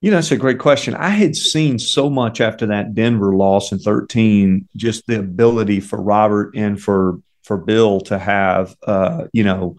You 0.00 0.10
know, 0.10 0.18
that's 0.18 0.30
a 0.30 0.36
great 0.36 0.60
question. 0.60 0.94
I 0.94 1.08
had 1.08 1.34
seen 1.34 1.78
so 1.78 2.08
much 2.08 2.40
after 2.40 2.66
that 2.66 2.94
Denver 2.94 3.34
loss 3.34 3.72
in 3.72 3.80
13, 3.80 4.68
just 4.76 5.06
the 5.06 5.18
ability 5.18 5.80
for 5.80 6.00
Robert 6.00 6.54
and 6.54 6.80
for 6.80 7.20
for 7.42 7.56
Bill 7.56 8.00
to 8.02 8.18
have 8.18 8.76
uh, 8.86 9.24
you 9.32 9.42
know, 9.42 9.76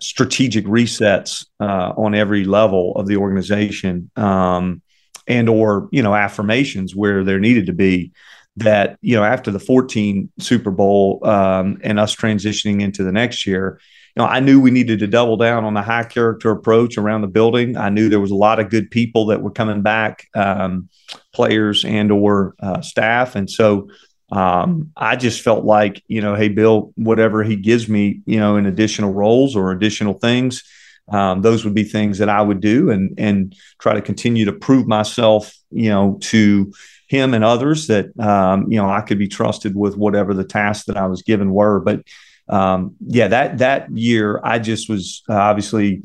strategic 0.00 0.64
resets 0.64 1.44
uh, 1.60 1.92
on 1.96 2.14
every 2.14 2.44
level 2.44 2.92
of 2.94 3.06
the 3.06 3.16
organization. 3.16 4.10
Um, 4.16 4.82
and 5.28 5.48
or 5.48 5.88
you 5.92 6.02
know 6.02 6.14
affirmations 6.14 6.96
where 6.96 7.22
there 7.22 7.38
needed 7.38 7.66
to 7.66 7.72
be 7.72 8.10
that 8.56 8.98
you 9.02 9.14
know 9.14 9.22
after 9.22 9.50
the 9.50 9.60
14 9.60 10.32
super 10.40 10.70
bowl 10.70 11.20
um, 11.24 11.78
and 11.84 12.00
us 12.00 12.16
transitioning 12.16 12.80
into 12.80 13.04
the 13.04 13.12
next 13.12 13.46
year 13.46 13.78
you 14.16 14.22
know 14.22 14.26
i 14.26 14.40
knew 14.40 14.60
we 14.60 14.70
needed 14.70 14.98
to 14.98 15.06
double 15.06 15.36
down 15.36 15.64
on 15.64 15.74
the 15.74 15.82
high 15.82 16.04
character 16.04 16.50
approach 16.50 16.98
around 16.98 17.20
the 17.20 17.28
building 17.28 17.76
i 17.76 17.88
knew 17.88 18.08
there 18.08 18.20
was 18.20 18.30
a 18.30 18.36
lot 18.36 18.60
of 18.60 18.70
good 18.70 18.90
people 18.90 19.26
that 19.26 19.42
were 19.42 19.50
coming 19.50 19.82
back 19.82 20.26
um, 20.34 20.88
players 21.32 21.84
and 21.84 22.10
or 22.10 22.54
uh, 22.60 22.80
staff 22.80 23.36
and 23.36 23.48
so 23.50 23.88
um, 24.30 24.92
I 24.94 25.16
just 25.16 25.40
felt 25.40 25.64
like, 25.64 26.02
you 26.06 26.20
know, 26.20 26.34
hey, 26.34 26.48
Bill, 26.48 26.92
whatever 26.96 27.42
he 27.42 27.56
gives 27.56 27.88
me, 27.88 28.20
you 28.26 28.38
know, 28.38 28.56
in 28.56 28.66
additional 28.66 29.12
roles 29.12 29.56
or 29.56 29.72
additional 29.72 30.14
things, 30.14 30.62
um, 31.10 31.40
those 31.40 31.64
would 31.64 31.74
be 31.74 31.84
things 31.84 32.18
that 32.18 32.28
I 32.28 32.42
would 32.42 32.60
do 32.60 32.90
and 32.90 33.14
and 33.18 33.56
try 33.78 33.94
to 33.94 34.02
continue 34.02 34.44
to 34.44 34.52
prove 34.52 34.86
myself, 34.86 35.54
you 35.70 35.88
know, 35.88 36.18
to 36.22 36.72
him 37.08 37.32
and 37.32 37.42
others 37.42 37.86
that 37.86 38.06
um, 38.20 38.70
you 38.70 38.78
know 38.78 38.88
I 38.88 39.00
could 39.00 39.18
be 39.18 39.28
trusted 39.28 39.74
with 39.74 39.96
whatever 39.96 40.34
the 40.34 40.44
tasks 40.44 40.86
that 40.86 40.98
I 40.98 41.06
was 41.06 41.22
given 41.22 41.50
were. 41.50 41.80
But 41.80 42.02
um, 42.48 42.96
yeah, 43.00 43.28
that 43.28 43.58
that 43.58 43.90
year 43.96 44.40
I 44.42 44.58
just 44.58 44.88
was 44.88 45.22
uh, 45.28 45.34
obviously 45.34 46.02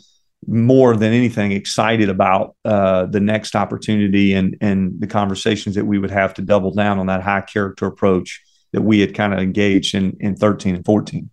more 0.48 0.96
than 0.96 1.14
anything 1.14 1.52
excited 1.52 2.10
about 2.10 2.56
uh, 2.66 3.06
the 3.06 3.20
next 3.20 3.56
opportunity 3.56 4.34
and 4.34 4.58
and 4.62 5.00
the 5.00 5.08
conversations 5.08 5.76
that 5.76 5.86
we 5.86 5.98
would 5.98 6.12
have 6.12 6.34
to 6.36 6.41
double 6.41 6.74
down 6.74 7.00
on 7.00 7.08
that 7.08 7.22
high 7.22 7.41
character 7.41 7.86
approach 7.86 8.41
that 8.72 8.82
we 8.82 9.00
had 9.00 9.14
kind 9.14 9.34
of 9.34 9.39
engaged 9.39 9.96
in 9.96 10.18
in 10.20 10.36
13 10.36 10.76
and 10.76 10.86
14. 10.86 11.30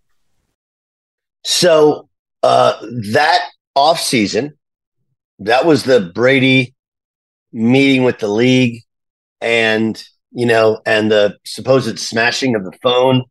So 1.43 2.07
uh, 2.43 2.73
that 3.13 3.41
off 3.75 3.99
season, 3.99 4.57
that 5.39 5.65
was 5.65 5.83
the 5.83 6.11
Brady 6.13 6.73
meeting 7.51 8.03
with 8.03 8.19
the 8.19 8.27
league, 8.27 8.83
and 9.41 10.01
you 10.31 10.45
know, 10.45 10.81
and 10.85 11.11
the 11.11 11.37
supposed 11.45 11.99
smashing 11.99 12.55
of 12.55 12.63
the 12.63 12.77
phone, 12.81 13.25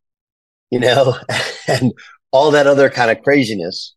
you 0.70 0.80
know, 0.80 1.14
and 1.68 1.92
all 2.32 2.50
that 2.52 2.66
other 2.66 2.90
kind 2.90 3.10
of 3.10 3.22
craziness. 3.22 3.94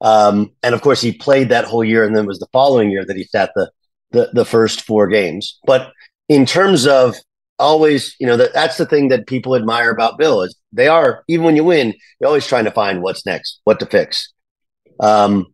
Um, 0.00 0.50
and 0.62 0.74
of 0.74 0.82
course, 0.82 1.00
he 1.00 1.12
played 1.12 1.48
that 1.48 1.64
whole 1.64 1.84
year, 1.84 2.04
and 2.04 2.14
then 2.14 2.24
it 2.24 2.28
was 2.28 2.38
the 2.38 2.48
following 2.52 2.90
year 2.90 3.04
that 3.04 3.16
he 3.16 3.24
sat 3.24 3.52
the 3.54 3.70
the, 4.10 4.30
the 4.32 4.44
first 4.44 4.82
four 4.82 5.08
games. 5.08 5.58
But 5.66 5.92
in 6.28 6.46
terms 6.46 6.86
of 6.86 7.16
always, 7.58 8.14
you 8.18 8.26
know, 8.26 8.36
that, 8.36 8.54
that's 8.54 8.76
the 8.76 8.86
thing 8.86 9.08
that 9.08 9.26
people 9.26 9.56
admire 9.56 9.90
about 9.90 10.18
Bill 10.18 10.42
is 10.42 10.56
they 10.72 10.88
are 10.88 11.24
even 11.28 11.44
when 11.44 11.56
you 11.56 11.64
win, 11.64 11.94
you're 12.20 12.28
always 12.28 12.46
trying 12.46 12.64
to 12.64 12.70
find 12.70 13.02
what's 13.02 13.26
next, 13.26 13.60
what 13.64 13.80
to 13.80 13.86
fix. 13.86 14.32
Um, 15.00 15.46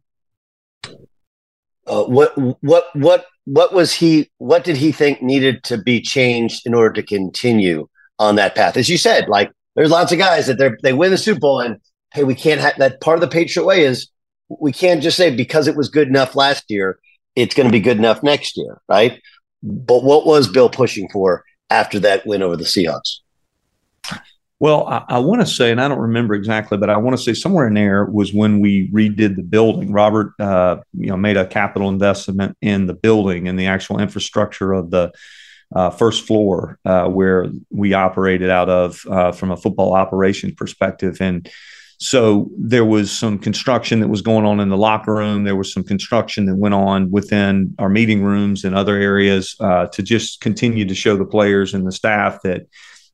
uh, 1.87 2.05
what 2.05 2.37
what 2.63 2.85
what 2.95 3.27
what 3.47 3.73
was 3.73 3.93
he? 3.93 4.31
What 4.39 4.65
did 4.65 4.77
he 4.77 4.93
think 4.93 5.23
needed 5.23 5.65
to 5.65 5.79
be 5.79 6.01
changed 6.01 6.67
in 6.67 6.75
order 6.75 6.93
to 6.95 7.03
continue 7.03 7.89
on 8.19 8.37
that 8.37 8.55
path? 8.55 8.77
As 8.77 8.89
you 8.89 8.99
said, 8.99 9.29
like 9.29 9.51
there's 9.75 9.91
lots 9.91 10.13
of 10.13 10.19
guys 10.19 10.47
that 10.47 10.59
they 10.59 10.71
they 10.83 10.93
win 10.93 11.11
the 11.11 11.19
Super 11.19 11.41
Bowl 11.41 11.61
and 11.61 11.81
hey, 12.13 12.25
we 12.25 12.35
can't 12.35 12.61
have 12.61 12.77
that. 12.79 13.01
Part 13.01 13.17
of 13.17 13.21
the 13.21 13.29
Patriot 13.29 13.65
way 13.65 13.85
is 13.85 14.09
we 14.49 14.73
can't 14.73 15.03
just 15.03 15.17
say 15.17 15.35
because 15.35 15.69
it 15.69 15.77
was 15.77 15.89
good 15.89 16.09
enough 16.09 16.35
last 16.35 16.65
year, 16.69 16.99
it's 17.37 17.55
going 17.55 17.69
to 17.69 17.73
be 17.73 17.81
good 17.81 17.99
enough 17.99 18.23
next 18.23 18.57
year, 18.57 18.81
right? 18.89 19.21
But 19.63 20.03
what 20.03 20.27
was 20.27 20.49
Bill 20.49 20.69
pushing 20.69 21.09
for 21.11 21.45
after 21.69 22.01
that 22.01 22.27
win 22.27 22.43
over 22.43 22.57
the 22.57 22.65
Seahawks? 22.65 23.19
Well, 24.59 24.87
I, 24.89 25.05
I 25.09 25.19
want 25.21 25.41
to 25.41 25.47
say, 25.47 25.71
and 25.71 25.81
I 25.81 25.89
don't 25.89 25.99
remember 25.99 26.35
exactly, 26.35 26.77
but 26.77 26.91
I 26.91 26.99
want 26.99 27.17
to 27.17 27.23
say 27.23 27.33
somewhere 27.33 27.67
in 27.67 27.75
there 27.75 28.05
was 28.05 28.35
when 28.35 28.61
we 28.61 28.91
redid 28.91 29.37
the 29.37 29.43
building. 29.43 29.91
Robert, 29.91 30.33
uh, 30.39 30.79
you 30.93 31.07
know, 31.07 31.17
made 31.17 31.39
a 31.39 31.47
capital 31.47 31.89
investment 31.89 32.59
in 32.61 32.87
the 32.87 32.93
building 32.93 33.49
and 33.49 33.59
the 33.59 33.67
actual 33.67 33.99
infrastructure 33.99 34.73
of 34.73 34.91
the 34.91 35.13
uh, 35.75 35.91
first 35.91 36.27
floor 36.27 36.79
uh, 36.85 37.07
where 37.09 37.47
we 37.71 37.95
operated 37.95 38.51
out 38.51 38.69
of 38.69 39.05
uh, 39.09 39.33
from 39.33 39.51
a 39.51 39.57
football 39.57 39.95
operation 39.95 40.55
perspective. 40.55 41.19
And 41.21 41.49
so 41.99 42.51
there 42.57 42.85
was 42.85 43.11
some 43.11 43.39
construction 43.39 44.01
that 44.01 44.09
was 44.09 44.23
going 44.23 44.47
on 44.47 44.59
in 44.59 44.71
the 44.71 44.77
locker 44.77 45.15
room. 45.15 45.45
There 45.45 45.57
was 45.57 45.73
some 45.73 45.85
construction 45.85 46.47
that 46.47 46.57
went 46.57 46.75
on 46.75 47.11
within 47.11 47.75
our 47.79 47.91
meeting 47.91 48.23
rooms 48.23 48.65
and 48.65 48.75
other 48.75 48.97
areas 48.97 49.55
uh, 49.61 49.87
to 49.89 50.03
just 50.03 50.41
continue 50.41 50.87
to 50.87 50.95
show 50.95 51.17
the 51.17 51.27
players 51.27 51.75
and 51.75 51.87
the 51.87 51.93
staff 51.93 52.41
that 52.43 52.67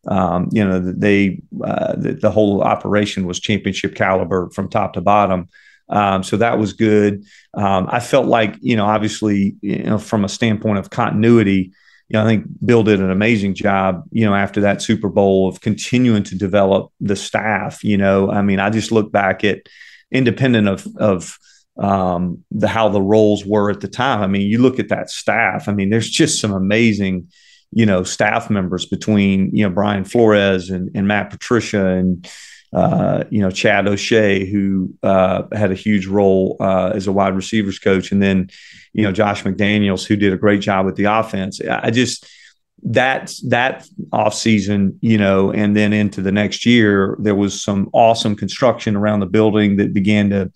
um, 0.09 0.49
you 0.53 0.65
know, 0.65 0.79
they 0.79 1.41
uh, 1.65 1.95
the, 1.97 2.13
the, 2.13 2.31
whole 2.31 2.63
operation 2.63 3.27
was 3.27 3.41
championship 3.41 3.97
caliber 3.97 4.49
from 4.51 4.69
top 4.69 4.93
to 4.93 5.01
bottom. 5.01 5.49
Um, 5.89 6.23
so 6.23 6.37
that 6.37 6.59
was 6.59 6.73
good. 6.73 7.25
Um, 7.55 7.89
I 7.91 7.99
felt 8.01 8.27
like, 8.27 8.57
you 8.61 8.77
know, 8.77 8.87
obviously, 8.87 9.57
you 9.63 9.83
know, 9.83 9.99
from 9.99 10.25
a 10.25 10.29
standpoint 10.29 10.79
of 10.79 10.91
continuity, 10.91 11.73
you 12.09 12.15
know, 12.15 12.23
I 12.23 12.27
think 12.27 12.47
Bill 12.65 12.83
did 12.83 13.01
an 13.01 13.11
amazing 13.11 13.55
job, 13.55 14.05
you 14.11 14.25
know, 14.25 14.35
after 14.35 14.61
that 14.61 14.83
Super 14.83 15.09
Bowl 15.09 15.49
of 15.49 15.61
continuing 15.61 16.23
to 16.25 16.37
develop 16.37 16.93
the 17.01 17.17
staff. 17.17 17.83
You 17.83 17.99
know, 17.99 18.31
I 18.31 18.43
mean, 18.43 18.61
I 18.61 18.71
just 18.71 18.93
look 18.93 19.11
back 19.11 19.45
at 19.45 19.63
independent 20.13 20.69
of 20.69 20.87
of 20.97 21.39
um, 21.79 22.45
the 22.51 22.69
how 22.69 22.89
the 22.89 23.03
roles 23.03 23.45
were 23.45 23.71
at 23.71 23.81
the 23.81 23.89
time. 23.89 24.23
I 24.23 24.27
mean, 24.27 24.43
you 24.43 24.59
look 24.59 24.79
at 24.79 24.89
that 24.89 25.11
staff. 25.11 25.69
I 25.69 25.73
mean, 25.73 25.91
there's 25.91 26.11
just 26.11 26.41
some 26.41 26.53
amazing 26.53 27.29
you 27.73 27.85
know, 27.85 28.05
staff 28.05 28.49
members 28.49 28.87
between, 28.87 29.51
you 29.53 29.65
know, 29.65 29.69
Brian 29.69 30.05
Flores 30.05 30.71
and, 30.71 30.89
and 30.95 31.09
Matt 31.09 31.31
Patricia 31.31 31.87
and, 31.87 32.27
uh, 32.73 33.25
you 33.31 33.41
know, 33.41 33.51
Chad 33.51 33.87
O'Shea, 33.87 34.45
who 34.45 34.95
uh, 35.03 35.45
had 35.53 35.71
a 35.71 35.75
huge 35.75 36.07
role 36.07 36.57
uh, 36.61 36.93
as 36.95 37.07
a 37.07 37.12
wide 37.12 37.35
receivers 37.35 37.79
coach. 37.79 38.12
And 38.12 38.23
then, 38.23 38.51
you 38.93 39.03
know, 39.03 39.12
Josh 39.12 39.43
McDaniels, 39.45 40.07
who 40.07 40.17
did 40.17 40.33
a 40.33 40.39
great 40.39 40.61
job 40.61 40.87
with 40.87 40.97
the 40.97 41.05
offense. 41.05 41.61
I 41.61 41.91
just, 41.91 42.27
that 42.83 43.33
that 43.49 43.89
off 44.12 44.35
season, 44.35 44.99
you 45.01 45.19
know, 45.19 45.51
and 45.51 45.75
then 45.75 45.93
into 45.93 46.21
the 46.21 46.33
next 46.33 46.67
year, 46.67 47.17
there 47.19 47.35
was 47.35 47.62
some 47.62 47.89
awesome 47.93 48.37
construction 48.37 48.97
around 48.97 49.21
the 49.21 49.27
building 49.27 49.77
that 49.77 49.95
began 49.95 50.31
to, 50.31 50.53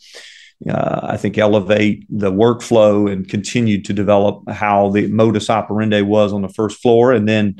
uh, 0.68 1.00
I 1.02 1.16
think, 1.16 1.38
elevate 1.38 2.04
the 2.10 2.30
workflow 2.30 3.10
and 3.10 3.26
continued 3.26 3.86
to 3.86 3.94
develop 3.94 4.48
how 4.50 4.90
the 4.90 5.08
modus 5.08 5.48
operandi 5.48 6.02
was 6.02 6.32
on 6.32 6.42
the 6.42 6.48
first 6.48 6.80
floor. 6.82 7.12
And 7.12 7.26
then 7.26 7.56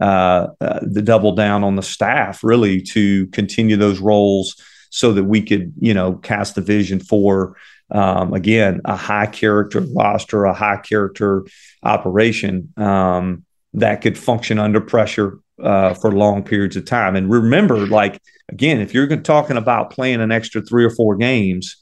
uh, 0.00 0.48
uh, 0.60 0.80
the 0.82 1.02
double 1.02 1.32
down 1.32 1.64
on 1.64 1.76
the 1.76 1.82
staff 1.82 2.42
really 2.42 2.80
to 2.80 3.26
continue 3.28 3.76
those 3.76 4.00
roles 4.00 4.56
so 4.90 5.12
that 5.12 5.24
we 5.24 5.42
could, 5.42 5.72
you 5.78 5.94
know, 5.94 6.14
cast 6.14 6.54
the 6.54 6.60
vision 6.60 7.00
for, 7.00 7.56
um, 7.90 8.32
again, 8.34 8.80
a 8.84 8.96
high 8.96 9.26
character 9.26 9.84
roster, 9.94 10.44
a 10.44 10.54
high 10.54 10.78
character 10.78 11.44
operation 11.82 12.72
um, 12.76 13.44
that 13.74 14.00
could 14.00 14.18
function 14.18 14.58
under 14.58 14.80
pressure 14.80 15.38
uh, 15.62 15.94
for 15.94 16.12
long 16.12 16.42
periods 16.42 16.76
of 16.76 16.84
time. 16.84 17.16
And 17.16 17.30
remember, 17.30 17.86
like, 17.86 18.20
again, 18.50 18.80
if 18.80 18.92
you're 18.92 19.14
talking 19.16 19.56
about 19.56 19.90
playing 19.90 20.20
an 20.20 20.32
extra 20.32 20.62
three 20.62 20.84
or 20.84 20.90
four 20.90 21.16
games, 21.16 21.76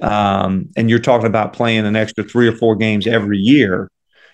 um, 0.00 0.68
and 0.76 0.88
you're 0.88 0.98
talking 1.00 1.26
about 1.26 1.52
playing 1.52 1.86
an 1.86 1.96
extra 1.96 2.24
three 2.24 2.48
or 2.48 2.56
four 2.56 2.76
games 2.76 3.06
every 3.06 3.38
year, 3.38 3.90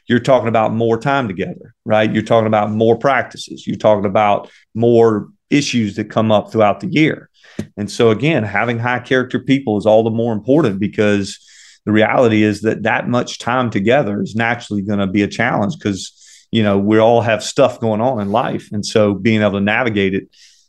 you're 0.06 0.20
talking 0.20 0.48
about 0.48 0.72
more 0.72 0.98
time 0.98 1.28
together, 1.28 1.74
right? 1.84 2.12
You're 2.12 2.22
talking 2.22 2.46
about 2.46 2.70
more 2.70 2.96
practices. 2.96 3.66
You're 3.66 3.76
talking 3.76 4.04
about 4.04 4.50
more 4.74 5.28
issues 5.50 5.96
that 5.96 6.10
come 6.10 6.30
up 6.30 6.52
throughout 6.52 6.80
the 6.80 6.88
year. 6.88 7.30
And 7.76 7.90
so, 7.90 8.10
again, 8.10 8.42
having 8.42 8.78
high 8.78 8.98
character 8.98 9.38
people 9.38 9.78
is 9.78 9.86
all 9.86 10.02
the 10.02 10.10
more 10.10 10.32
important 10.32 10.80
because 10.80 11.38
the 11.86 11.92
reality 11.92 12.42
is 12.42 12.62
that 12.62 12.82
that 12.82 13.08
much 13.08 13.38
time 13.38 13.70
together 13.70 14.20
is 14.22 14.34
naturally 14.34 14.82
going 14.82 14.98
to 14.98 15.06
be 15.06 15.22
a 15.22 15.28
challenge 15.28 15.76
because, 15.78 16.46
you 16.50 16.62
know, 16.62 16.78
we 16.78 16.98
all 16.98 17.20
have 17.20 17.42
stuff 17.42 17.80
going 17.80 18.00
on 18.00 18.20
in 18.20 18.30
life. 18.30 18.68
And 18.72 18.84
so 18.84 19.14
being 19.14 19.42
able 19.42 19.52
to 19.52 19.60
navigate 19.60 20.14
it 20.14 20.28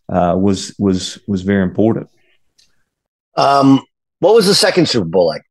uh, 0.10 0.36
was, 0.38 0.76
was, 0.78 1.20
was 1.28 1.42
very 1.42 1.64
important. 1.64 2.10
Um, 3.36 3.82
what 4.20 4.36
was 4.36 4.46
the 4.46 4.56
second 4.56 4.88
Super 4.88 5.06
Bowl 5.06 5.28
like? 5.28 5.44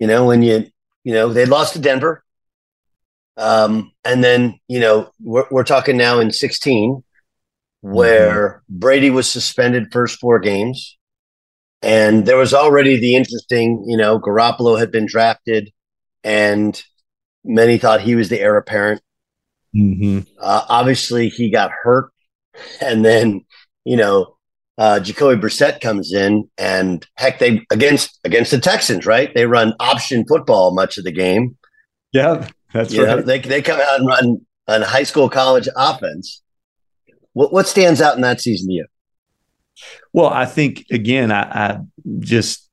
You 0.00 0.06
know, 0.06 0.26
when 0.26 0.42
you, 0.42 0.66
you 1.04 1.12
know, 1.12 1.32
they 1.32 1.46
lost 1.46 1.74
to 1.74 1.78
Denver. 1.78 2.23
Um, 3.36 3.92
and 4.04 4.22
then, 4.22 4.60
you 4.68 4.80
know, 4.80 5.10
we're, 5.20 5.46
we're 5.50 5.64
talking 5.64 5.96
now 5.96 6.20
in 6.20 6.30
16, 6.30 7.02
where 7.80 8.48
mm-hmm. 8.48 8.78
Brady 8.78 9.10
was 9.10 9.30
suspended 9.30 9.92
first 9.92 10.18
four 10.20 10.38
games. 10.38 10.96
And 11.82 12.24
there 12.24 12.38
was 12.38 12.54
already 12.54 12.98
the 12.98 13.14
interesting, 13.14 13.84
you 13.86 13.96
know, 13.96 14.18
Garoppolo 14.18 14.78
had 14.78 14.90
been 14.90 15.06
drafted 15.06 15.70
and 16.22 16.82
many 17.44 17.76
thought 17.76 18.00
he 18.00 18.14
was 18.14 18.30
the 18.30 18.40
heir 18.40 18.56
apparent. 18.56 19.02
Mm-hmm. 19.76 20.20
Uh, 20.40 20.62
obviously, 20.68 21.28
he 21.28 21.50
got 21.50 21.70
hurt. 21.70 22.10
And 22.80 23.04
then, 23.04 23.44
you 23.84 23.96
know, 23.96 24.36
uh, 24.78 25.00
Jacoby 25.00 25.40
Brissett 25.40 25.80
comes 25.80 26.12
in, 26.12 26.48
and 26.56 27.04
heck, 27.16 27.40
they 27.40 27.66
against 27.72 28.20
against 28.22 28.52
the 28.52 28.60
Texans, 28.60 29.06
right? 29.06 29.34
They 29.34 29.46
run 29.46 29.74
option 29.80 30.24
football 30.24 30.72
much 30.72 30.96
of 30.96 31.02
the 31.02 31.10
game. 31.10 31.56
Yeah, 32.12 32.48
that's 32.74 32.92
you 32.92 33.04
right. 33.06 33.16
Know, 33.16 33.22
they 33.22 33.38
they 33.38 33.62
come 33.62 33.80
out 33.80 34.00
and 34.00 34.06
run 34.06 34.46
on 34.68 34.82
high 34.82 35.04
school 35.04 35.30
college 35.30 35.68
offense. 35.76 36.42
What 37.32 37.52
what 37.52 37.68
stands 37.68 38.02
out 38.02 38.16
in 38.16 38.22
that 38.22 38.40
season 38.40 38.68
to 38.68 38.74
you? 38.74 38.86
Well, 40.12 40.28
I 40.28 40.44
think 40.44 40.84
again, 40.90 41.30
I, 41.30 41.42
I 41.42 41.80
just 42.18 42.68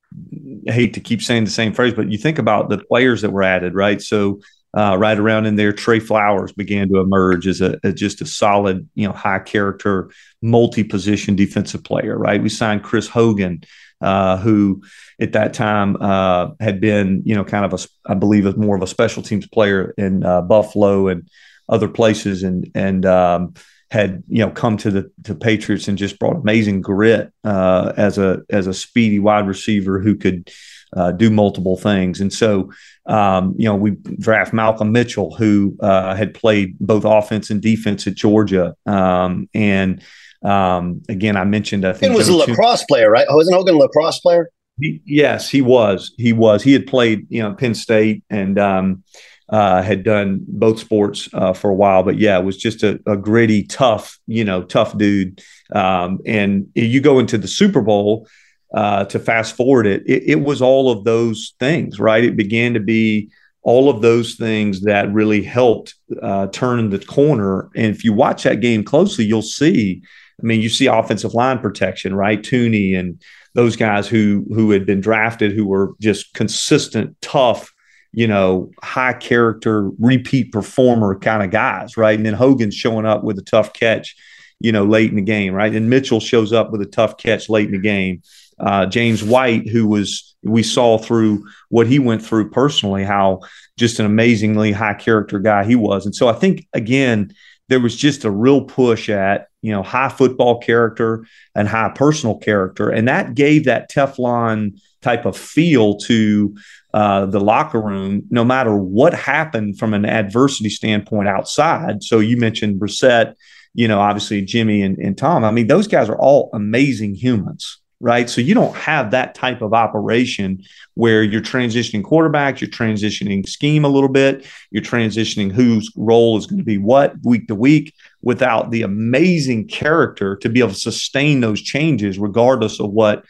hate 0.65 0.95
to 0.95 0.99
keep 0.99 1.21
saying 1.21 1.45
the 1.45 1.51
same 1.51 1.71
phrase, 1.71 1.93
but 1.93 2.11
you 2.11 2.17
think 2.17 2.39
about 2.39 2.69
the 2.69 2.79
players 2.79 3.21
that 3.21 3.31
were 3.31 3.43
added, 3.43 3.75
right? 3.75 4.01
So 4.01 4.41
uh, 4.75 4.97
right 4.97 5.17
around 5.17 5.45
in 5.45 5.55
there, 5.55 5.71
Trey 5.71 5.99
Flowers 5.99 6.51
began 6.51 6.89
to 6.89 6.99
emerge 6.99 7.45
as 7.47 7.61
a 7.61 7.79
as 7.83 7.93
just 7.93 8.21
a 8.21 8.25
solid, 8.25 8.89
you 8.95 9.07
know, 9.07 9.13
high 9.13 9.39
character, 9.39 10.09
multi 10.41 10.83
position 10.83 11.35
defensive 11.35 11.83
player. 11.83 12.17
Right, 12.17 12.41
we 12.41 12.49
signed 12.49 12.83
Chris 12.83 13.07
Hogan, 13.07 13.63
uh, 14.01 14.37
who 14.37 14.83
at 15.19 15.33
that 15.33 15.53
time 15.53 15.97
uh, 16.01 16.49
had 16.59 16.81
been, 16.81 17.21
you 17.25 17.35
know, 17.35 17.43
kind 17.43 17.65
of 17.65 17.73
a, 17.73 18.11
I 18.11 18.15
believe, 18.15 18.57
more 18.57 18.75
of 18.75 18.81
a 18.81 18.87
special 18.87 19.23
teams 19.23 19.47
player 19.47 19.93
in 19.97 20.25
uh, 20.25 20.41
Buffalo 20.41 21.07
and 21.07 21.29
other 21.69 21.87
places, 21.87 22.43
and 22.43 22.69
and 22.75 23.05
um, 23.05 23.53
had 23.89 24.23
you 24.27 24.43
know 24.43 24.51
come 24.51 24.77
to 24.77 24.91
the 24.91 25.11
to 25.23 25.35
Patriots 25.35 25.87
and 25.87 25.97
just 25.97 26.19
brought 26.19 26.37
amazing 26.37 26.81
grit 26.81 27.31
uh, 27.43 27.93
as 27.97 28.17
a 28.17 28.41
as 28.49 28.67
a 28.67 28.73
speedy 28.73 29.19
wide 29.19 29.47
receiver 29.47 29.99
who 29.99 30.15
could 30.15 30.49
uh, 30.95 31.11
do 31.11 31.29
multiple 31.29 31.77
things. 31.77 32.19
And 32.19 32.31
so, 32.33 32.71
um, 33.05 33.55
you 33.57 33.65
know, 33.65 33.75
we 33.75 33.91
draft 33.91 34.53
Malcolm 34.53 34.91
Mitchell, 34.91 35.35
who 35.35 35.77
uh, 35.79 36.15
had 36.15 36.33
played 36.33 36.77
both 36.79 37.05
offense 37.05 37.49
and 37.49 37.61
defense 37.61 38.07
at 38.07 38.15
Georgia. 38.15 38.75
Um, 38.85 39.49
and 39.53 40.03
um, 40.43 41.01
again, 41.09 41.37
I 41.37 41.43
mentioned, 41.43 41.85
I 41.85 41.93
think 41.93 42.11
he 42.11 42.17
was 42.17 42.29
a 42.29 42.35
lacrosse 42.35 42.83
player, 42.85 43.09
right? 43.09 43.25
Oh, 43.29 43.35
wasn't 43.35 43.55
Hogan 43.55 43.75
a 43.75 43.77
lacrosse 43.77 44.19
player? 44.19 44.49
He, 44.79 45.01
yes, 45.05 45.49
he 45.49 45.61
was. 45.61 46.13
He 46.17 46.33
was. 46.33 46.63
He 46.63 46.73
had 46.73 46.87
played, 46.87 47.27
you 47.29 47.43
know, 47.43 47.53
Penn 47.53 47.75
State 47.75 48.23
and, 48.29 48.57
um, 48.57 49.03
uh, 49.49 49.81
had 49.81 50.03
done 50.03 50.39
both 50.47 50.79
sports 50.79 51.27
uh, 51.33 51.51
for 51.51 51.69
a 51.69 51.75
while, 51.75 52.03
but 52.03 52.17
yeah, 52.17 52.39
it 52.39 52.45
was 52.45 52.57
just 52.57 52.83
a, 52.83 53.01
a 53.05 53.17
gritty, 53.17 53.63
tough, 53.63 54.17
you 54.25 54.45
know, 54.45 54.63
tough 54.63 54.97
dude. 54.97 55.41
Um, 55.73 56.19
and 56.25 56.69
you 56.73 57.01
go 57.01 57.19
into 57.19 57.37
the 57.37 57.49
Super 57.49 57.81
Bowl 57.81 58.27
uh, 58.73 59.03
to 59.05 59.19
fast 59.19 59.57
forward 59.57 59.85
it, 59.85 60.03
it, 60.07 60.23
it 60.25 60.41
was 60.41 60.61
all 60.61 60.89
of 60.89 61.03
those 61.03 61.53
things, 61.59 61.99
right? 61.99 62.23
It 62.23 62.37
began 62.37 62.73
to 62.73 62.79
be 62.79 63.29
all 63.63 63.89
of 63.89 64.01
those 64.01 64.35
things 64.35 64.81
that 64.81 65.11
really 65.13 65.43
helped 65.43 65.95
uh, 66.21 66.47
turn 66.47 66.89
the 66.89 66.99
corner. 66.99 67.69
And 67.75 67.93
if 67.93 68.03
you 68.03 68.13
watch 68.13 68.43
that 68.43 68.61
game 68.61 68.83
closely, 68.83 69.25
you'll 69.25 69.41
see. 69.41 70.01
I 70.41 70.45
mean, 70.45 70.61
you 70.61 70.69
see 70.69 70.87
offensive 70.87 71.33
line 71.33 71.59
protection, 71.59 72.15
right? 72.15 72.41
Thuney 72.41 72.97
and 72.97 73.21
those 73.53 73.75
guys 73.75 74.07
who 74.07 74.45
who 74.53 74.71
had 74.71 74.85
been 74.85 75.01
drafted, 75.01 75.51
who 75.51 75.67
were 75.67 75.93
just 75.99 76.33
consistent, 76.33 77.15
tough, 77.21 77.73
you 78.13 78.27
know, 78.27 78.71
high 78.81 79.13
character, 79.13 79.89
repeat 79.99 80.51
performer 80.51 81.17
kind 81.17 81.43
of 81.43 81.51
guys, 81.51 81.97
right? 81.97 82.17
And 82.17 82.25
then 82.25 82.33
Hogan's 82.33 82.75
showing 82.75 83.05
up 83.05 83.23
with 83.23 83.37
a 83.37 83.43
tough 83.43 83.73
catch, 83.73 84.15
you 84.59 84.71
know, 84.71 84.85
late 84.85 85.09
in 85.09 85.15
the 85.17 85.21
game, 85.21 85.53
right? 85.53 85.73
And 85.73 85.89
Mitchell 85.89 86.19
shows 86.19 86.53
up 86.53 86.71
with 86.71 86.81
a 86.81 86.85
tough 86.85 87.17
catch 87.17 87.49
late 87.49 87.67
in 87.67 87.73
the 87.73 87.79
game. 87.79 88.21
Uh, 88.59 88.85
James 88.85 89.23
White, 89.23 89.67
who 89.67 89.87
was 89.87 90.35
we 90.43 90.63
saw 90.63 90.97
through 90.97 91.45
what 91.69 91.87
he 91.87 91.99
went 91.99 92.23
through 92.23 92.49
personally, 92.49 93.03
how 93.03 93.41
just 93.77 93.99
an 93.99 94.05
amazingly 94.05 94.71
high 94.71 94.93
character 94.93 95.39
guy 95.39 95.65
he 95.65 95.75
was. 95.75 96.05
And 96.05 96.15
so 96.15 96.27
I 96.27 96.33
think 96.33 96.67
again, 96.73 97.33
there 97.69 97.79
was 97.79 97.95
just 97.95 98.25
a 98.25 98.31
real 98.31 98.65
push 98.65 99.09
at 99.09 99.47
you 99.61 99.71
know 99.71 99.83
high 99.83 100.09
football 100.09 100.59
character 100.59 101.25
and 101.55 101.67
high 101.67 101.91
personal 101.93 102.37
character, 102.37 102.89
and 102.89 103.07
that 103.07 103.35
gave 103.35 103.65
that 103.65 103.89
Teflon 103.91 104.79
type 105.01 105.25
of 105.25 105.35
feel 105.35 105.97
to 105.97 106.55
uh, 106.93 107.25
the 107.25 107.39
locker 107.39 107.81
room, 107.81 108.23
no 108.29 108.43
matter 108.43 108.75
what 108.75 109.13
happened 109.13 109.79
from 109.79 109.93
an 109.93 110.05
adversity 110.05 110.69
standpoint 110.69 111.27
outside. 111.27 112.03
So 112.03 112.19
you 112.19 112.37
mentioned 112.37 112.79
Brissett, 112.79 113.35
you 113.73 113.87
know, 113.87 113.99
obviously 113.99 114.43
Jimmy 114.43 114.81
and, 114.81 114.97
and 114.97 115.17
Tom. 115.17 115.43
I 115.43 115.51
mean, 115.51 115.67
those 115.67 115.87
guys 115.87 116.09
are 116.09 116.17
all 116.17 116.49
amazing 116.53 117.15
humans 117.15 117.81
right? 118.01 118.29
So 118.29 118.41
you 118.41 118.55
don't 118.55 118.75
have 118.75 119.11
that 119.11 119.35
type 119.35 119.61
of 119.61 119.73
operation 119.73 120.63
where 120.95 121.23
you're 121.23 121.39
transitioning 121.39 122.01
quarterbacks, 122.01 122.59
you're 122.59 122.69
transitioning 122.69 123.47
scheme 123.47 123.85
a 123.85 123.89
little 123.89 124.09
bit, 124.09 124.45
you're 124.71 124.83
transitioning 124.83 125.51
whose 125.51 125.91
role 125.95 126.35
is 126.37 126.47
going 126.47 126.57
to 126.57 126.65
be 126.65 126.79
what 126.79 127.13
week 127.23 127.47
to 127.47 127.55
week 127.55 127.93
without 128.21 128.71
the 128.71 128.81
amazing 128.81 129.67
character 129.67 130.35
to 130.35 130.49
be 130.49 130.59
able 130.59 130.69
to 130.69 130.75
sustain 130.75 131.41
those 131.41 131.61
changes 131.61 132.19
regardless 132.19 132.79
of 132.79 132.91
what 132.91 133.25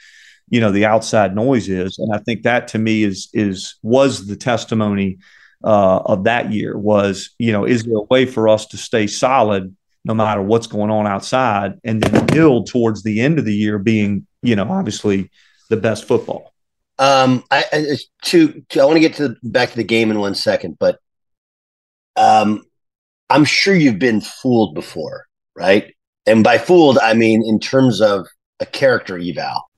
you 0.50 0.60
know 0.60 0.72
the 0.72 0.86
outside 0.86 1.36
noise 1.36 1.70
is 1.70 1.98
and 1.98 2.14
i 2.14 2.18
think 2.20 2.44
that 2.44 2.68
to 2.68 2.78
me 2.78 3.04
is 3.04 3.30
is 3.34 3.76
was 3.82 4.28
the 4.28 4.36
testimony 4.36 5.18
uh, 5.64 6.02
of 6.06 6.24
that 6.24 6.52
year 6.52 6.76
was 6.78 7.30
you 7.38 7.52
know 7.52 7.66
is 7.66 7.84
there 7.84 7.98
a 7.98 8.04
way 8.04 8.26
for 8.26 8.50
us 8.50 8.66
to 8.66 8.78
stay 8.78 9.06
solid 9.06 9.76
no 10.04 10.14
matter 10.16 10.42
what's 10.42 10.66
going 10.66 10.89
on 10.89 11.06
outside 11.06 11.80
and 11.84 12.02
then 12.02 12.26
build 12.26 12.68
towards 12.68 13.04
the 13.04 13.22
end 13.22 13.38
of 13.38 13.46
the 13.46 13.54
year 13.54 13.78
being 13.78 14.26
you 14.42 14.56
know, 14.56 14.70
obviously 14.70 15.30
the 15.70 15.78
best 15.78 16.06
football. 16.06 16.54
Um, 17.00 17.44
I, 17.50 17.66
I 17.72 17.98
to, 18.26 18.64
to 18.70 18.82
I 18.82 18.86
want 18.86 18.98
to 18.98 19.00
get 19.00 19.16
to 19.16 19.30
the, 19.30 19.38
back 19.44 19.72
to 19.72 19.76
the 19.76 19.84
game 19.84 20.12
in 20.12 20.20
one 20.20 20.36
second, 20.36 20.78
but 20.80 21.00
um, 22.16 22.64
I'm 23.32 23.45
sure 23.45 23.73
you've 23.73 23.99
been 23.99 24.21
fooled 24.21 24.75
before, 24.75 25.25
right? 25.55 25.93
And 26.25 26.43
by 26.43 26.57
fooled, 26.57 26.99
I 26.99 27.13
mean 27.13 27.43
in 27.45 27.59
terms 27.59 28.01
of 28.01 28.27
a 28.59 28.65
character 28.65 29.17
eval, 29.17 29.69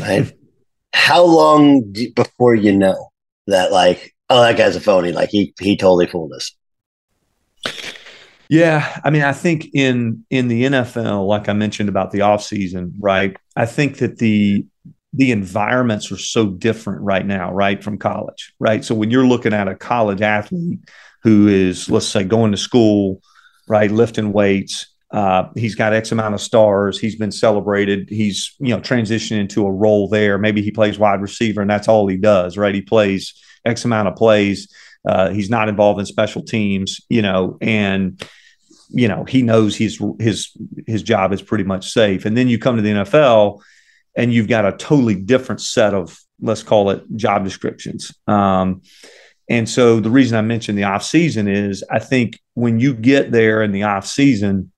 right? 0.00 0.32
How 0.94 1.22
long 1.24 1.92
do, 1.92 2.12
before 2.12 2.54
you 2.54 2.76
know 2.76 3.10
that, 3.46 3.72
like, 3.72 4.14
oh, 4.28 4.42
that 4.42 4.56
guy's 4.56 4.76
a 4.76 4.80
phony? 4.80 5.12
Like 5.12 5.30
he 5.30 5.54
he 5.60 5.76
totally 5.76 6.06
fooled 6.06 6.32
us. 6.32 6.54
Yeah, 8.48 9.00
I 9.02 9.10
mean, 9.10 9.22
I 9.22 9.32
think 9.32 9.68
in 9.74 10.24
in 10.30 10.48
the 10.48 10.64
NFL, 10.64 11.26
like 11.26 11.48
I 11.48 11.54
mentioned 11.54 11.88
about 11.88 12.10
the 12.10 12.20
offseason, 12.20 12.92
right? 13.00 13.36
I 13.56 13.66
think 13.66 13.98
that 13.98 14.18
the 14.18 14.66
the 15.14 15.30
environments 15.30 16.10
are 16.10 16.18
so 16.18 16.46
different 16.46 17.02
right 17.02 17.24
now, 17.24 17.52
right, 17.52 17.82
from 17.82 17.98
college, 17.98 18.54
right? 18.58 18.84
So 18.84 18.94
when 18.94 19.10
you're 19.10 19.26
looking 19.26 19.52
at 19.52 19.68
a 19.68 19.74
college 19.74 20.22
athlete 20.22 20.80
who 21.22 21.48
is, 21.48 21.88
let's 21.90 22.06
say, 22.06 22.24
going 22.24 22.50
to 22.52 22.56
school, 22.56 23.22
right, 23.68 23.90
lifting 23.90 24.32
weights, 24.32 24.92
uh, 25.12 25.50
he's 25.54 25.74
got 25.74 25.92
X 25.92 26.10
amount 26.10 26.34
of 26.34 26.40
stars. 26.40 26.98
He's 26.98 27.16
been 27.16 27.30
celebrated. 27.32 28.08
He's 28.08 28.54
you 28.58 28.74
know 28.74 28.80
transitioning 28.80 29.40
into 29.40 29.66
a 29.66 29.70
role 29.70 30.08
there. 30.08 30.38
Maybe 30.38 30.62
he 30.62 30.70
plays 30.70 30.98
wide 30.98 31.20
receiver, 31.20 31.60
and 31.60 31.70
that's 31.70 31.86
all 31.86 32.08
he 32.08 32.16
does, 32.16 32.56
right? 32.56 32.74
He 32.74 32.80
plays 32.80 33.34
X 33.64 33.84
amount 33.84 34.08
of 34.08 34.16
plays. 34.16 34.74
Uh, 35.06 35.28
he's 35.28 35.50
not 35.50 35.68
involved 35.68 36.00
in 36.00 36.06
special 36.06 36.42
teams, 36.42 37.00
you 37.10 37.20
know, 37.20 37.58
and 37.60 38.26
you 38.88 39.06
know 39.06 39.24
he 39.24 39.42
knows 39.42 39.76
his 39.76 40.02
his 40.18 40.50
his 40.86 41.02
job 41.02 41.34
is 41.34 41.42
pretty 41.42 41.64
much 41.64 41.92
safe. 41.92 42.24
And 42.24 42.34
then 42.34 42.48
you 42.48 42.58
come 42.58 42.76
to 42.76 42.82
the 42.82 42.90
NFL, 42.90 43.60
and 44.16 44.32
you've 44.32 44.48
got 44.48 44.64
a 44.64 44.72
totally 44.72 45.14
different 45.14 45.60
set 45.60 45.92
of 45.92 46.18
let's 46.40 46.62
call 46.62 46.88
it 46.88 47.04
job 47.16 47.44
descriptions. 47.44 48.14
Um, 48.26 48.80
and 49.48 49.68
so 49.68 50.00
the 50.00 50.10
reason 50.10 50.38
I 50.38 50.42
mentioned 50.42 50.78
the 50.78 50.84
off 50.84 51.02
season 51.02 51.48
is 51.48 51.84
I 51.90 51.98
think 51.98 52.38
when 52.54 52.80
you 52.80 52.94
get 52.94 53.32
there 53.32 53.62
in 53.62 53.72
the 53.72 53.82
off 53.82 54.06
season, 54.06 54.72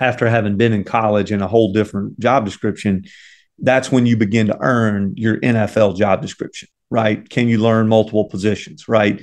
after 0.00 0.28
having 0.28 0.56
been 0.56 0.72
in 0.72 0.84
college 0.84 1.30
in 1.30 1.40
a 1.40 1.48
whole 1.48 1.72
different 1.72 2.18
job 2.18 2.44
description, 2.44 3.04
that's 3.58 3.92
when 3.92 4.06
you 4.06 4.16
begin 4.16 4.48
to 4.48 4.58
earn 4.60 5.14
your 5.16 5.38
NFL 5.40 5.96
job 5.96 6.20
description, 6.20 6.68
right? 6.90 7.28
Can 7.28 7.48
you 7.48 7.58
learn 7.58 7.88
multiple 7.88 8.24
positions, 8.24 8.88
right? 8.88 9.22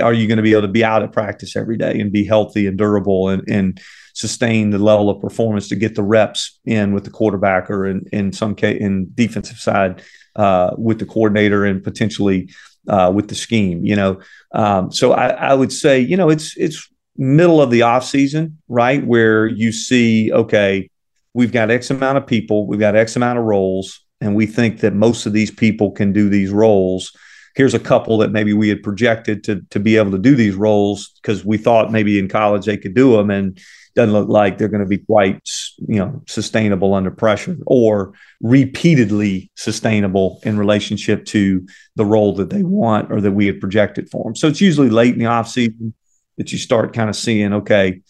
are 0.00 0.12
you 0.12 0.28
going 0.28 0.36
to 0.36 0.44
be 0.44 0.52
able 0.52 0.62
to 0.62 0.68
be 0.68 0.84
out 0.84 1.02
at 1.02 1.12
practice 1.12 1.56
every 1.56 1.76
day 1.76 1.98
and 1.98 2.12
be 2.12 2.24
healthy 2.24 2.68
and 2.68 2.78
durable 2.78 3.28
and, 3.28 3.42
and 3.48 3.80
sustain 4.14 4.70
the 4.70 4.78
level 4.78 5.10
of 5.10 5.20
performance 5.20 5.68
to 5.68 5.76
get 5.76 5.96
the 5.96 6.02
reps 6.02 6.60
in 6.64 6.92
with 6.92 7.02
the 7.04 7.10
quarterback 7.10 7.68
or 7.68 7.86
in, 7.86 8.04
in 8.12 8.32
some 8.32 8.54
case 8.54 8.80
in 8.80 9.10
defensive 9.14 9.58
side 9.58 10.00
uh, 10.36 10.70
with 10.78 11.00
the 11.00 11.04
coordinator 11.04 11.64
and 11.64 11.82
potentially 11.82 12.48
uh, 12.88 13.12
with 13.14 13.28
the 13.28 13.34
scheme, 13.34 13.84
you 13.84 13.96
know. 13.96 14.20
Um, 14.52 14.92
so 14.92 15.12
I, 15.12 15.28
I, 15.28 15.54
would 15.54 15.72
say, 15.72 16.00
you 16.00 16.16
know, 16.16 16.28
it's 16.28 16.56
it's 16.56 16.88
middle 17.16 17.60
of 17.60 17.70
the 17.70 17.82
off 17.82 18.04
season, 18.04 18.58
right, 18.68 19.04
where 19.06 19.46
you 19.46 19.72
see, 19.72 20.32
okay, 20.32 20.90
we've 21.34 21.52
got 21.52 21.70
X 21.70 21.90
amount 21.90 22.18
of 22.18 22.26
people, 22.26 22.66
we've 22.66 22.80
got 22.80 22.96
X 22.96 23.16
amount 23.16 23.38
of 23.38 23.44
roles, 23.44 24.00
and 24.20 24.34
we 24.34 24.46
think 24.46 24.80
that 24.80 24.94
most 24.94 25.26
of 25.26 25.32
these 25.32 25.50
people 25.50 25.90
can 25.90 26.12
do 26.12 26.28
these 26.28 26.50
roles 26.50 27.12
here's 27.54 27.74
a 27.74 27.78
couple 27.78 28.18
that 28.18 28.32
maybe 28.32 28.52
we 28.52 28.68
had 28.68 28.82
projected 28.82 29.44
to 29.44 29.60
to 29.70 29.80
be 29.80 29.96
able 29.96 30.10
to 30.10 30.18
do 30.18 30.34
these 30.34 30.54
roles 30.54 31.10
because 31.20 31.44
we 31.44 31.58
thought 31.58 31.92
maybe 31.92 32.18
in 32.18 32.28
college 32.28 32.64
they 32.64 32.76
could 32.76 32.94
do 32.94 33.16
them 33.16 33.30
and 33.30 33.58
doesn't 33.94 34.12
look 34.12 34.28
like 34.28 34.58
they're 34.58 34.68
going 34.68 34.82
to 34.82 34.88
be 34.88 34.98
quite 34.98 35.48
you 35.88 35.96
know 35.96 36.22
sustainable 36.26 36.94
under 36.94 37.10
pressure 37.10 37.56
or 37.66 38.12
repeatedly 38.40 39.50
sustainable 39.54 40.40
in 40.44 40.58
relationship 40.58 41.24
to 41.24 41.66
the 41.96 42.04
role 42.04 42.34
that 42.34 42.50
they 42.50 42.62
want 42.62 43.10
or 43.12 43.20
that 43.20 43.32
we 43.32 43.46
had 43.46 43.60
projected 43.60 44.08
for 44.10 44.24
them 44.24 44.36
so 44.36 44.48
it's 44.48 44.60
usually 44.60 44.90
late 44.90 45.14
in 45.14 45.18
the 45.18 45.26
off 45.26 45.48
season 45.48 45.94
that 46.38 46.52
you 46.52 46.58
start 46.58 46.94
kind 46.94 47.10
of 47.10 47.16
seeing 47.16 47.52
okay 47.52 48.00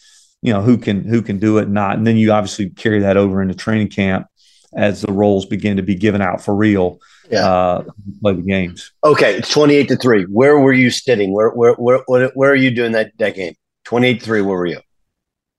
you 0.41 0.53
know 0.53 0.63
who 0.63 0.77
can 0.77 1.05
who 1.05 1.23
can 1.23 1.39
do 1.39 1.59
it 1.59 1.65
and 1.65 1.75
not 1.75 1.97
and 1.97 2.07
then 2.07 2.17
you 2.17 2.33
obviously 2.33 2.71
carry 2.71 3.01
that 3.01 3.17
over 3.17 3.43
into 3.43 3.55
training 3.55 3.89
camp 3.89 4.27
as 4.75 5.03
the 5.03 5.13
roles 5.13 5.45
begin 5.47 5.77
to 5.77 5.83
be 5.83 5.95
given 5.95 6.23
out 6.23 6.43
for 6.43 6.55
real 6.55 6.99
yeah. 7.31 7.49
uh, 7.49 7.85
play 8.21 8.35
the 8.35 8.43
games. 8.43 8.93
Okay, 9.05 9.37
it's 9.37 9.51
twenty 9.51 9.75
eight 9.75 9.89
to 9.89 9.97
three. 9.97 10.25
Where 10.25 10.59
were 10.59 10.73
you 10.73 10.91
sitting? 10.91 11.33
Where 11.33 11.51
where 11.51 11.75
where 11.75 12.03
where, 12.07 12.29
where 12.35 12.51
are 12.51 12.57
you 12.57 12.71
doing 12.71 12.93
that 12.93 13.13
that 13.19 13.35
game? 13.35 13.55
Twenty 13.85 14.09
eight 14.09 14.21
to 14.21 14.25
three. 14.25 14.43
Where 14.43 14.57
were 14.57 14.67
you? 14.67 14.81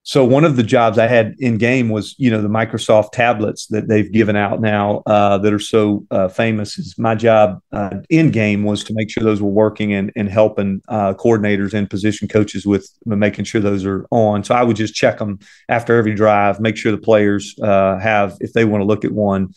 So 0.06 0.26
one 0.26 0.43
of 0.43 0.58
the 0.58 0.64
jobs 0.64 0.97
I 0.97 1.08
had 1.08 1.34
in 1.39 1.58
game 1.58 1.88
was, 1.88 2.14
you 2.18 2.30
know, 2.30 2.41
the 2.41 2.49
Microsoft 2.49 3.14
tablets 3.14 3.68
that 3.68 3.88
they've 3.88 4.12
given 4.12 4.36
out 4.36 4.60
now 4.60 5.01
uh, 5.06 5.38
that 5.38 5.54
are 5.54 5.60
so 5.60 6.06
uh, 6.12 6.28
famous. 6.28 6.78
Is 6.78 6.95
my 6.97 7.16
job 7.16 7.62
uh, 7.72 7.99
in 8.10 8.30
game 8.30 8.66
was 8.66 8.84
to 8.84 8.93
make 8.93 9.10
sure 9.10 9.24
those 9.24 9.41
were 9.41 9.49
working 9.49 9.93
and, 9.93 10.12
and 10.18 10.28
helping 10.28 10.82
uh, 10.89 11.14
coordinators 11.14 11.74
and 11.74 11.89
position 11.89 12.28
coaches 12.28 12.66
with 12.66 12.89
making 13.06 13.45
sure 13.45 13.62
those 13.62 13.86
are 13.86 14.06
on. 14.12 14.43
So 14.43 14.54
I 14.54 14.64
would 14.64 14.76
just 14.76 14.93
check 14.93 15.20
them 15.20 15.39
after 15.70 15.97
every 15.97 16.16
drive, 16.16 16.60
make 16.60 16.76
sure 16.76 16.91
the 16.91 16.97
players 16.97 17.56
uh, 17.64 17.97
have, 17.99 18.36
if 18.41 18.51
they 18.51 18.66
want 18.66 18.82
to 18.82 18.86
look 18.86 19.06
at 19.06 19.12
one, 19.12 19.54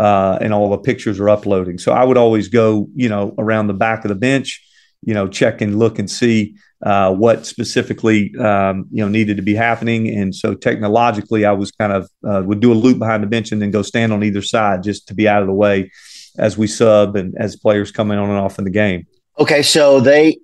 uh, 0.00 0.38
and 0.40 0.52
all 0.52 0.70
the 0.70 0.78
pictures 0.78 1.20
are 1.20 1.28
uploading. 1.28 1.78
So 1.78 1.92
I 1.92 2.02
would 2.02 2.16
always 2.16 2.48
go, 2.48 2.88
you 2.96 3.08
know, 3.08 3.32
around 3.38 3.68
the 3.68 3.74
back 3.74 4.04
of 4.04 4.08
the 4.08 4.16
bench, 4.16 4.60
you 5.04 5.14
know, 5.14 5.28
check 5.28 5.60
and 5.60 5.78
look 5.78 6.00
and 6.00 6.10
see 6.10 6.56
uh, 6.84 7.12
what 7.14 7.46
specifically, 7.46 8.34
um, 8.36 8.86
you 8.90 9.02
know, 9.02 9.08
needed 9.08 9.38
to 9.38 9.42
be 9.42 9.54
happening. 9.54 10.08
And 10.08 10.34
so 10.34 10.54
technologically, 10.54 11.46
I 11.46 11.52
was 11.52 11.72
kind 11.72 11.92
of 11.92 12.10
uh, 12.26 12.42
would 12.44 12.60
do 12.60 12.72
a 12.72 12.74
loop 12.74 12.98
behind 12.98 13.22
the 13.22 13.26
bench 13.26 13.52
and 13.52 13.60
then 13.60 13.70
go 13.70 13.80
stand 13.82 14.12
on 14.12 14.22
either 14.22 14.42
side 14.42 14.82
just 14.82 15.08
to 15.08 15.14
be 15.14 15.26
out 15.26 15.40
of 15.40 15.48
the 15.48 15.54
way 15.54 15.90
as 16.36 16.58
we 16.58 16.66
sub 16.66 17.16
and 17.16 17.34
as 17.38 17.56
players 17.56 17.90
coming 17.90 18.18
on 18.18 18.28
and 18.28 18.38
off 18.38 18.58
in 18.58 18.64
the 18.64 18.70
game. 18.70 19.06
Okay, 19.38 19.62
so 19.62 19.98
they, 20.00 20.38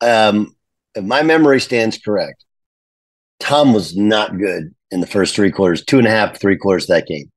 um, 0.00 0.54
if 0.96 1.04
my 1.04 1.22
memory 1.22 1.60
stands 1.60 1.98
correct, 1.98 2.44
Tom 3.38 3.72
was 3.72 3.96
not 3.96 4.36
good 4.38 4.74
in 4.90 5.00
the 5.00 5.06
first 5.06 5.36
three 5.36 5.52
quarters, 5.52 5.84
two 5.84 5.98
and 5.98 6.06
a 6.06 6.10
half, 6.10 6.40
three 6.40 6.56
quarters 6.56 6.84
of 6.84 6.96
that 6.96 7.06
game. 7.06 7.30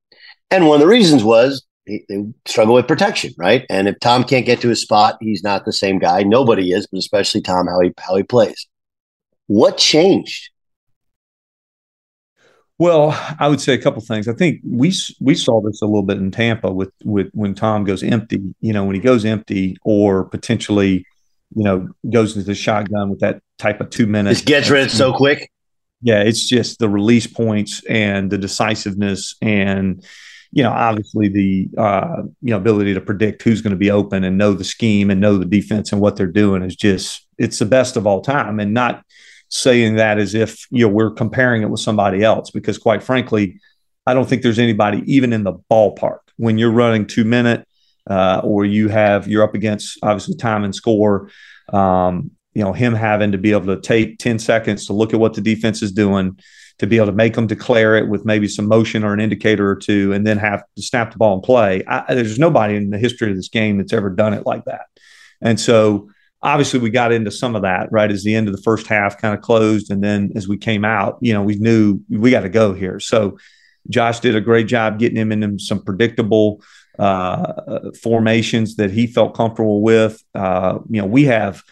And 0.50 0.68
one 0.68 0.76
of 0.76 0.82
the 0.82 0.88
reasons 0.88 1.24
was 1.24 1.64
they 1.89 2.25
struggle 2.45 2.75
with 2.75 2.87
protection, 2.87 3.33
right? 3.37 3.65
And 3.69 3.87
if 3.87 3.99
Tom 3.99 4.23
can't 4.23 4.45
get 4.45 4.61
to 4.61 4.69
his 4.69 4.81
spot, 4.81 5.17
he's 5.19 5.43
not 5.43 5.65
the 5.65 5.73
same 5.73 5.99
guy. 5.99 6.23
Nobody 6.23 6.71
is, 6.71 6.87
but 6.87 6.99
especially 6.99 7.41
Tom, 7.41 7.67
how 7.67 7.79
he 7.81 7.91
how 7.97 8.15
he 8.15 8.23
plays. 8.23 8.67
What 9.47 9.77
changed? 9.77 10.51
Well, 12.77 13.09
I 13.37 13.49
would 13.49 13.59
say 13.59 13.73
a 13.73 13.77
couple 13.77 14.01
things. 14.01 14.27
I 14.29 14.33
think 14.33 14.61
we 14.65 14.93
we 15.19 15.35
saw 15.35 15.61
this 15.61 15.81
a 15.81 15.85
little 15.85 16.03
bit 16.03 16.17
in 16.17 16.31
Tampa 16.31 16.71
with 16.71 16.93
with 17.03 17.29
when 17.33 17.53
Tom 17.53 17.83
goes 17.83 18.03
empty. 18.03 18.41
You 18.61 18.71
know, 18.73 18.85
when 18.85 18.95
he 18.95 19.01
goes 19.01 19.25
empty, 19.25 19.75
or 19.83 20.23
potentially, 20.23 21.05
you 21.55 21.63
know, 21.63 21.89
goes 22.09 22.37
into 22.37 22.47
the 22.47 22.55
shotgun 22.55 23.09
with 23.09 23.19
that 23.19 23.41
type 23.57 23.81
of 23.81 23.89
two 23.89 24.07
minutes. 24.07 24.39
Just 24.39 24.47
gets 24.47 24.69
rid 24.69 24.91
so 24.91 25.11
quick. 25.11 25.51
Yeah, 26.01 26.21
it's 26.21 26.47
just 26.47 26.79
the 26.79 26.87
release 26.87 27.27
points 27.27 27.83
and 27.89 28.31
the 28.31 28.37
decisiveness 28.37 29.35
and 29.41 30.01
you 30.52 30.64
know, 30.64 30.72
obviously 30.72 31.28
the 31.28 31.70
uh, 31.78 32.24
you 32.41 32.52
know 32.52 32.58
ability 32.58 32.93
to 32.93 33.02
predict 33.02 33.43
who's 33.43 33.62
going 33.62 33.72
to 33.72 33.78
be 33.78 33.91
open 33.91 34.24
and 34.24 34.38
know 34.38 34.54
the 34.54 34.64
scheme 34.64 35.12
and 35.12 35.22
know 35.22 35.38
the 35.38 35.45
defense 35.45 35.91
and 35.91 36.02
what 36.02 36.16
they're 36.16 36.28
doing 36.28 36.64
is 36.64 36.76
just 36.76 37.28
it's 37.38 37.60
the 37.60 37.66
best 37.66 37.95
of 37.95 38.08
all 38.08 38.22
time. 38.22 38.60
And 38.60 38.74
not 38.74 39.04
saying 39.50 39.95
that 39.95 40.18
as 40.18 40.36
if 40.36 40.66
you 40.72 40.86
know 40.86 40.93
we're 40.93 41.12
comparing 41.12 41.62
it 41.62 41.70
with 41.70 41.80
somebody 41.80 42.24
else 42.24 42.50
because 42.50 42.78
quite 42.78 43.04
frankly, 43.04 43.60
I 44.08 44.14
don't 44.14 44.28
think 44.28 44.41
there's 44.41 44.60
anybody 44.60 45.04
even 45.06 45.34
in 45.34 45.43
the 45.43 45.54
ballpark 45.72 46.20
when 46.38 46.58
you're 46.58 46.72
running 46.72 47.06
two 47.06 47.26
minute 47.26 47.68
uh, 48.10 48.41
or 48.43 48.66
you 48.66 48.88
have 48.88 49.28
you're 49.28 49.43
up 49.43 49.54
against 49.54 50.00
obviously 50.02 50.36
time 50.36 50.64
and 50.64 50.74
score. 50.74 51.30
Um, 51.72 52.32
you 52.56 52.64
know 52.64 52.74
him 52.74 52.95
having 52.95 53.32
to 53.34 53.38
be 53.38 53.52
able 53.52 53.68
to 53.76 53.80
take 53.80 54.18
10 54.18 54.39
seconds 54.39 54.88
to 54.88 54.93
look 54.93 55.14
at 55.14 55.20
what 55.20 55.36
the 55.36 55.41
defense 55.41 55.84
is 55.84 55.91
doing 55.91 56.39
to 56.80 56.88
be 56.88 56.97
able 56.97 57.07
to 57.07 57.11
make 57.11 57.36
them 57.36 57.47
declare 57.47 57.95
it 57.95 58.07
with 58.07 58.25
maybe 58.25 58.47
some 58.47 58.67
motion 58.67 59.03
or 59.03 59.13
an 59.13 59.19
indicator 59.19 59.69
or 59.69 59.75
two, 59.75 60.11
and 60.13 60.25
then 60.25 60.38
have 60.38 60.63
to 60.75 60.82
snap 60.82 61.11
the 61.11 61.17
ball 61.17 61.36
and 61.36 61.43
play. 61.43 61.84
I, 61.88 62.13
there's 62.15 62.39
nobody 62.39 62.75
in 62.75 62.89
the 62.89 62.97
history 62.97 63.30
of 63.30 63.38
this 63.38 63.49
game 63.49 63.77
that's 63.77 63.93
ever 63.93 64.09
done 64.09 64.34
it 64.34 64.45
like 64.45 64.65
that. 64.65 64.86
And 65.41 65.59
so, 65.59 66.09
obviously, 66.41 66.80
we 66.80 66.89
got 66.89 67.11
into 67.11 67.32
some 67.32 67.55
of 67.55 67.61
that 67.63 67.89
right 67.91 68.09
as 68.09 68.23
the 68.23 68.34
end 68.34 68.47
of 68.47 68.55
the 68.55 68.61
first 68.61 68.88
half 68.88 69.17
kind 69.17 69.34
of 69.34 69.41
closed, 69.41 69.91
and 69.91 70.03
then 70.03 70.32
as 70.36 70.47
we 70.47 70.57
came 70.57 70.86
out, 70.86 71.17
you 71.21 71.34
know, 71.34 71.43
we 71.43 71.55
knew 71.55 71.99
we 72.09 72.32
got 72.32 72.41
to 72.41 72.49
go 72.49 72.73
here. 72.73 72.99
So, 72.99 73.38
Josh 73.89 74.19
did 74.19 74.36
a 74.36 74.41
great 74.41 74.67
job 74.67 74.99
getting 74.99 75.17
him 75.17 75.32
into 75.32 75.59
some 75.59 75.84
predictable 75.84 76.61
uh, 76.97 77.91
formations 78.01 78.75
that 78.75 78.91
he 78.91 79.07
felt 79.07 79.36
comfortable 79.36 79.82
with. 79.82 80.23
Uh, 80.36 80.80
you 80.89 81.01
know, 81.01 81.07
we 81.07 81.25
have 81.25 81.63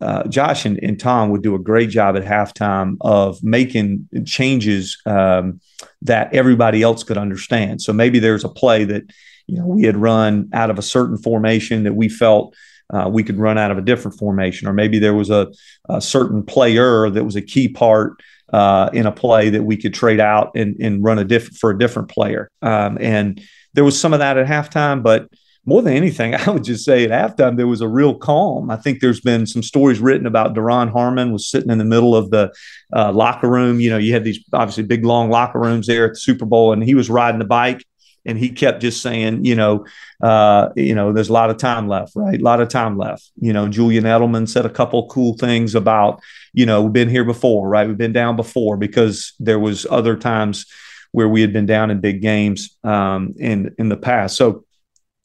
uh, 0.00 0.26
Josh 0.28 0.64
and, 0.64 0.78
and, 0.82 0.98
Tom 0.98 1.30
would 1.30 1.42
do 1.42 1.54
a 1.54 1.58
great 1.58 1.90
job 1.90 2.16
at 2.16 2.22
halftime 2.22 2.96
of 3.00 3.42
making 3.42 4.08
changes 4.24 4.96
um, 5.06 5.60
that 6.02 6.32
everybody 6.32 6.82
else 6.82 7.02
could 7.02 7.18
understand. 7.18 7.82
So 7.82 7.92
maybe 7.92 8.20
there's 8.20 8.44
a 8.44 8.48
play 8.48 8.84
that 8.84 9.02
you 9.46 9.58
know 9.58 9.66
we 9.66 9.82
had 9.82 9.96
run 9.96 10.50
out 10.52 10.70
of 10.70 10.78
a 10.78 10.82
certain 10.82 11.18
formation 11.18 11.82
that 11.84 11.94
we 11.94 12.08
felt 12.08 12.54
uh, 12.90 13.08
we 13.12 13.22
could 13.22 13.38
run 13.38 13.58
out 13.58 13.70
of 13.70 13.78
a 13.78 13.82
different 13.82 14.18
formation, 14.18 14.68
or 14.68 14.72
maybe 14.72 14.98
there 14.98 15.14
was 15.14 15.30
a, 15.30 15.48
a 15.88 16.00
certain 16.00 16.42
player 16.42 17.10
that 17.10 17.24
was 17.24 17.36
a 17.36 17.42
key 17.42 17.68
part 17.68 18.14
uh, 18.52 18.88
in 18.92 19.06
a 19.06 19.12
play 19.12 19.50
that 19.50 19.62
we 19.62 19.76
could 19.76 19.92
trade 19.92 20.20
out 20.20 20.52
and, 20.54 20.76
and 20.80 21.04
run 21.04 21.18
a 21.18 21.24
different 21.24 21.56
for 21.56 21.70
a 21.70 21.78
different 21.78 22.08
player. 22.08 22.50
Um, 22.62 22.98
and 23.00 23.42
there 23.74 23.84
was 23.84 24.00
some 24.00 24.12
of 24.12 24.20
that 24.20 24.38
at 24.38 24.46
halftime, 24.46 25.02
but 25.02 25.28
more 25.64 25.82
than 25.82 25.94
anything, 25.94 26.34
I 26.34 26.50
would 26.50 26.64
just 26.64 26.84
say 26.84 27.04
at 27.04 27.10
halftime 27.10 27.56
there 27.56 27.66
was 27.66 27.80
a 27.80 27.88
real 27.88 28.14
calm. 28.14 28.70
I 28.70 28.76
think 28.76 29.00
there's 29.00 29.20
been 29.20 29.46
some 29.46 29.62
stories 29.62 30.00
written 30.00 30.26
about 30.26 30.54
Duron 30.54 30.90
Harmon 30.90 31.32
was 31.32 31.48
sitting 31.48 31.70
in 31.70 31.78
the 31.78 31.84
middle 31.84 32.16
of 32.16 32.30
the 32.30 32.52
uh, 32.94 33.12
locker 33.12 33.48
room. 33.48 33.80
You 33.80 33.90
know, 33.90 33.98
you 33.98 34.12
had 34.12 34.24
these 34.24 34.44
obviously 34.52 34.84
big 34.84 35.04
long 35.04 35.30
locker 35.30 35.60
rooms 35.60 35.86
there 35.86 36.06
at 36.06 36.12
the 36.12 36.20
Super 36.20 36.46
Bowl, 36.46 36.72
and 36.72 36.82
he 36.82 36.94
was 36.94 37.10
riding 37.10 37.38
the 37.38 37.44
bike, 37.44 37.84
and 38.24 38.38
he 38.38 38.50
kept 38.50 38.82
just 38.82 39.02
saying, 39.02 39.44
you 39.44 39.54
know, 39.54 39.86
uh, 40.22 40.68
you 40.76 40.94
know, 40.94 41.12
there's 41.12 41.28
a 41.28 41.32
lot 41.32 41.50
of 41.50 41.56
time 41.56 41.88
left, 41.88 42.12
right? 42.14 42.40
A 42.40 42.44
lot 42.44 42.60
of 42.60 42.68
time 42.68 42.98
left. 42.98 43.30
You 43.40 43.52
know, 43.52 43.68
Julian 43.68 44.04
Edelman 44.04 44.48
said 44.48 44.66
a 44.66 44.70
couple 44.70 45.06
cool 45.08 45.36
things 45.36 45.74
about, 45.74 46.20
you 46.52 46.66
know, 46.66 46.82
we've 46.82 46.92
been 46.92 47.08
here 47.08 47.24
before, 47.24 47.68
right? 47.68 47.86
We've 47.86 47.96
been 47.96 48.12
down 48.12 48.36
before 48.36 48.76
because 48.76 49.32
there 49.38 49.58
was 49.58 49.86
other 49.90 50.16
times 50.16 50.66
where 51.12 51.28
we 51.28 51.40
had 51.40 51.52
been 51.52 51.66
down 51.66 51.90
in 51.90 52.00
big 52.00 52.20
games 52.20 52.76
um, 52.84 53.34
in 53.38 53.74
in 53.78 53.88
the 53.88 53.96
past. 53.96 54.36
So 54.36 54.64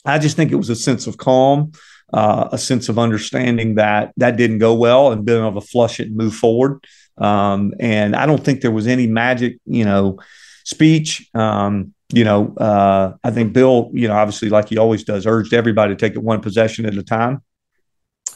I 0.06 0.20
just 0.20 0.36
think 0.36 0.52
it 0.52 0.56
was 0.56 0.70
a 0.70 0.76
sense 0.76 1.08
of 1.08 1.18
calm, 1.18 1.72
uh, 2.14 2.50
a 2.52 2.58
sense 2.58 2.90
of 2.90 3.00
understanding 3.00 3.76
that 3.76 4.14
that 4.18 4.38
didn't 4.38 4.60
go 4.60 4.74
well 4.74 5.12
and 5.12 5.26
being 5.26 5.46
able 5.46 5.62
to 5.62 5.68
flush 5.68 6.00
it 6.00 6.08
and 6.08 6.18
move 6.18 6.36
forward. 6.36 6.84
Um, 7.18 7.74
and 7.80 8.16
I 8.16 8.26
don't 8.26 8.44
think 8.44 8.62
there 8.62 8.72
was 8.72 8.88
any 8.88 9.08
magic, 9.08 9.58
you 9.66 9.86
know, 9.86 10.20
speech. 10.66 11.30
Um, 11.34 11.94
you 12.12 12.24
know, 12.24 12.54
uh, 12.58 13.14
I 13.24 13.32
think 13.32 13.54
Bill, 13.54 13.90
you 13.94 14.08
know, 14.08 14.16
obviously, 14.16 14.50
like 14.50 14.70
he 14.70 14.78
always 14.78 15.04
does, 15.04 15.26
urged 15.26 15.54
everybody 15.54 15.96
to 15.96 16.00
take 16.00 16.16
it 16.16 16.24
one 16.24 16.42
possession 16.42 16.86
at 16.86 16.96
a 16.96 17.04
time. 17.04 17.42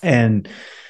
And, 0.02 0.48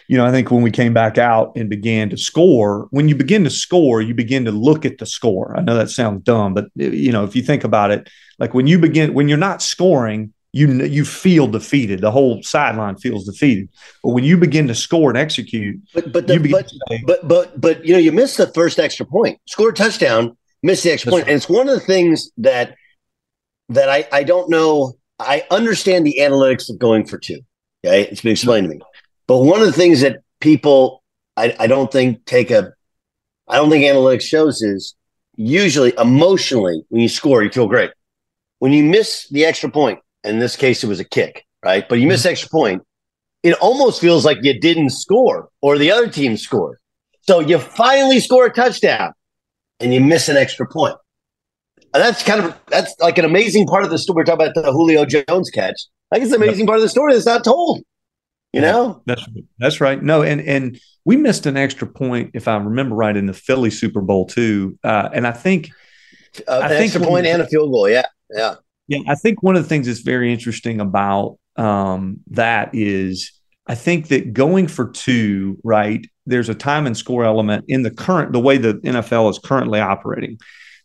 you 0.07 0.17
know, 0.17 0.25
I 0.25 0.31
think 0.31 0.51
when 0.51 0.61
we 0.61 0.71
came 0.71 0.93
back 0.93 1.17
out 1.17 1.53
and 1.57 1.69
began 1.69 2.09
to 2.11 2.17
score, 2.17 2.87
when 2.91 3.09
you 3.09 3.15
begin 3.15 3.43
to 3.43 3.49
score, 3.49 4.01
you 4.01 4.13
begin 4.13 4.45
to 4.45 4.51
look 4.51 4.85
at 4.85 4.99
the 4.99 5.05
score. 5.05 5.53
I 5.57 5.61
know 5.61 5.75
that 5.75 5.89
sounds 5.89 6.23
dumb, 6.23 6.53
but, 6.53 6.65
you 6.75 7.11
know, 7.11 7.25
if 7.25 7.35
you 7.35 7.41
think 7.41 7.65
about 7.65 7.91
it, 7.91 8.09
like 8.39 8.53
when 8.53 8.67
you 8.67 8.79
begin, 8.79 9.13
when 9.13 9.27
you're 9.27 9.37
not 9.37 9.61
scoring, 9.61 10.33
you 10.53 10.67
you 10.85 11.05
feel 11.05 11.47
defeated. 11.47 12.01
The 12.01 12.11
whole 12.11 12.41
sideline 12.43 12.97
feels 12.97 13.25
defeated. 13.25 13.69
But 14.03 14.11
when 14.11 14.23
you 14.23 14.37
begin 14.37 14.67
to 14.67 14.75
score 14.75 15.09
and 15.09 15.17
execute, 15.17 15.79
but 15.93 16.11
but 16.11 16.27
the, 16.27 16.39
but, 16.39 16.69
say, 16.89 17.03
but 17.05 17.27
but 17.27 17.59
but 17.59 17.85
you 17.85 17.93
know 17.93 17.99
you 17.99 18.11
missed 18.11 18.37
the 18.37 18.47
first 18.47 18.79
extra 18.79 19.05
point, 19.05 19.39
score 19.45 19.69
a 19.69 19.73
touchdown, 19.73 20.37
miss 20.63 20.83
the 20.83 20.91
extra 20.91 21.11
point, 21.11 21.23
right. 21.23 21.31
and 21.31 21.37
it's 21.37 21.49
one 21.49 21.67
of 21.67 21.75
the 21.75 21.85
things 21.85 22.31
that 22.37 22.75
that 23.69 23.89
I 23.89 24.07
I 24.11 24.23
don't 24.23 24.49
know. 24.49 24.93
I 25.19 25.45
understand 25.49 26.05
the 26.05 26.17
analytics 26.19 26.69
of 26.69 26.77
going 26.77 27.05
for 27.05 27.17
two. 27.17 27.39
Okay, 27.85 28.03
it's 28.03 28.21
been 28.21 28.31
explained 28.31 28.69
to 28.69 28.75
me, 28.75 28.81
but 29.27 29.39
one 29.39 29.61
of 29.61 29.67
the 29.67 29.73
things 29.73 30.01
that 30.01 30.21
people 30.39 31.03
I, 31.35 31.55
I 31.59 31.67
don't 31.67 31.91
think 31.91 32.25
take 32.25 32.51
a 32.51 32.73
I 33.47 33.57
don't 33.57 33.69
think 33.69 33.85
analytics 33.85 34.23
shows 34.23 34.61
is 34.61 34.95
usually 35.35 35.93
emotionally 35.97 36.83
when 36.89 37.01
you 37.01 37.09
score 37.09 37.43
you 37.43 37.49
feel 37.49 37.67
great. 37.67 37.91
When 38.59 38.73
you 38.73 38.83
miss 38.83 39.27
the 39.29 39.45
extra 39.45 39.69
point, 39.69 39.99
in 40.27 40.39
this 40.39 40.55
case, 40.55 40.83
it 40.83 40.87
was 40.87 40.99
a 40.99 41.05
kick, 41.05 41.45
right? 41.63 41.87
But 41.87 41.99
you 41.99 42.07
miss 42.07 42.21
mm-hmm. 42.21 42.31
extra 42.31 42.49
point. 42.49 42.83
It 43.43 43.53
almost 43.55 44.01
feels 44.01 44.25
like 44.25 44.39
you 44.41 44.59
didn't 44.59 44.89
score 44.89 45.49
or 45.61 45.77
the 45.77 45.91
other 45.91 46.09
team 46.09 46.37
scored. 46.37 46.79
So 47.21 47.39
you 47.39 47.59
finally 47.59 48.19
score 48.19 48.45
a 48.45 48.53
touchdown 48.53 49.13
and 49.79 49.93
you 49.93 50.01
miss 50.01 50.29
an 50.29 50.37
extra 50.37 50.67
point. 50.67 50.95
And 51.93 52.03
that's 52.03 52.23
kind 52.23 52.43
of 52.43 52.59
that's 52.67 52.93
like 52.99 53.17
an 53.17 53.25
amazing 53.25 53.67
part 53.67 53.83
of 53.83 53.89
the 53.89 53.97
story. 53.97 54.17
We're 54.17 54.23
talking 54.25 54.47
about 54.47 54.55
the 54.55 54.71
Julio 54.71 55.05
Jones 55.05 55.49
catch. 55.49 55.79
Like 56.11 56.21
it's 56.21 56.31
an 56.31 56.41
amazing 56.41 56.65
part 56.65 56.77
of 56.77 56.83
the 56.83 56.89
story 56.89 57.13
that's 57.13 57.25
not 57.25 57.43
told. 57.43 57.81
You 58.53 58.61
know? 58.61 59.01
That's 59.05 59.25
that's 59.59 59.81
right. 59.81 60.01
No, 60.01 60.23
and 60.23 60.41
and 60.41 60.79
we 61.05 61.15
missed 61.15 61.45
an 61.45 61.57
extra 61.57 61.87
point, 61.87 62.31
if 62.33 62.47
I 62.47 62.57
remember 62.57 62.95
right, 62.95 63.15
in 63.15 63.27
the 63.27 63.33
Philly 63.33 63.69
Super 63.69 64.01
Bowl 64.01 64.25
too. 64.25 64.77
Uh, 64.83 65.09
and 65.13 65.27
I 65.27 65.31
think 65.31 65.69
uh, 66.47 66.61
I 66.63 66.69
think 66.69 66.93
extra 66.95 67.01
point 67.01 67.27
and 67.27 67.41
a 67.41 67.47
field 67.47 67.71
goal. 67.71 67.89
Yeah, 67.89 68.05
yeah. 68.33 68.55
Yeah, 68.87 68.99
I 69.07 69.15
think 69.15 69.43
one 69.43 69.55
of 69.55 69.63
the 69.63 69.69
things 69.69 69.87
that's 69.87 69.99
very 69.99 70.31
interesting 70.31 70.79
about 70.79 71.37
um, 71.57 72.19
that 72.31 72.69
is 72.73 73.33
I 73.67 73.75
think 73.75 74.07
that 74.07 74.33
going 74.33 74.67
for 74.67 74.89
two, 74.89 75.59
right? 75.63 76.05
There's 76.25 76.49
a 76.49 76.55
time 76.55 76.87
and 76.87 76.95
score 76.95 77.25
element 77.25 77.65
in 77.67 77.83
the 77.83 77.91
current 77.91 78.31
the 78.31 78.39
way 78.39 78.57
the 78.57 78.75
NFL 78.75 79.29
is 79.29 79.39
currently 79.39 79.79
operating. 79.79 80.39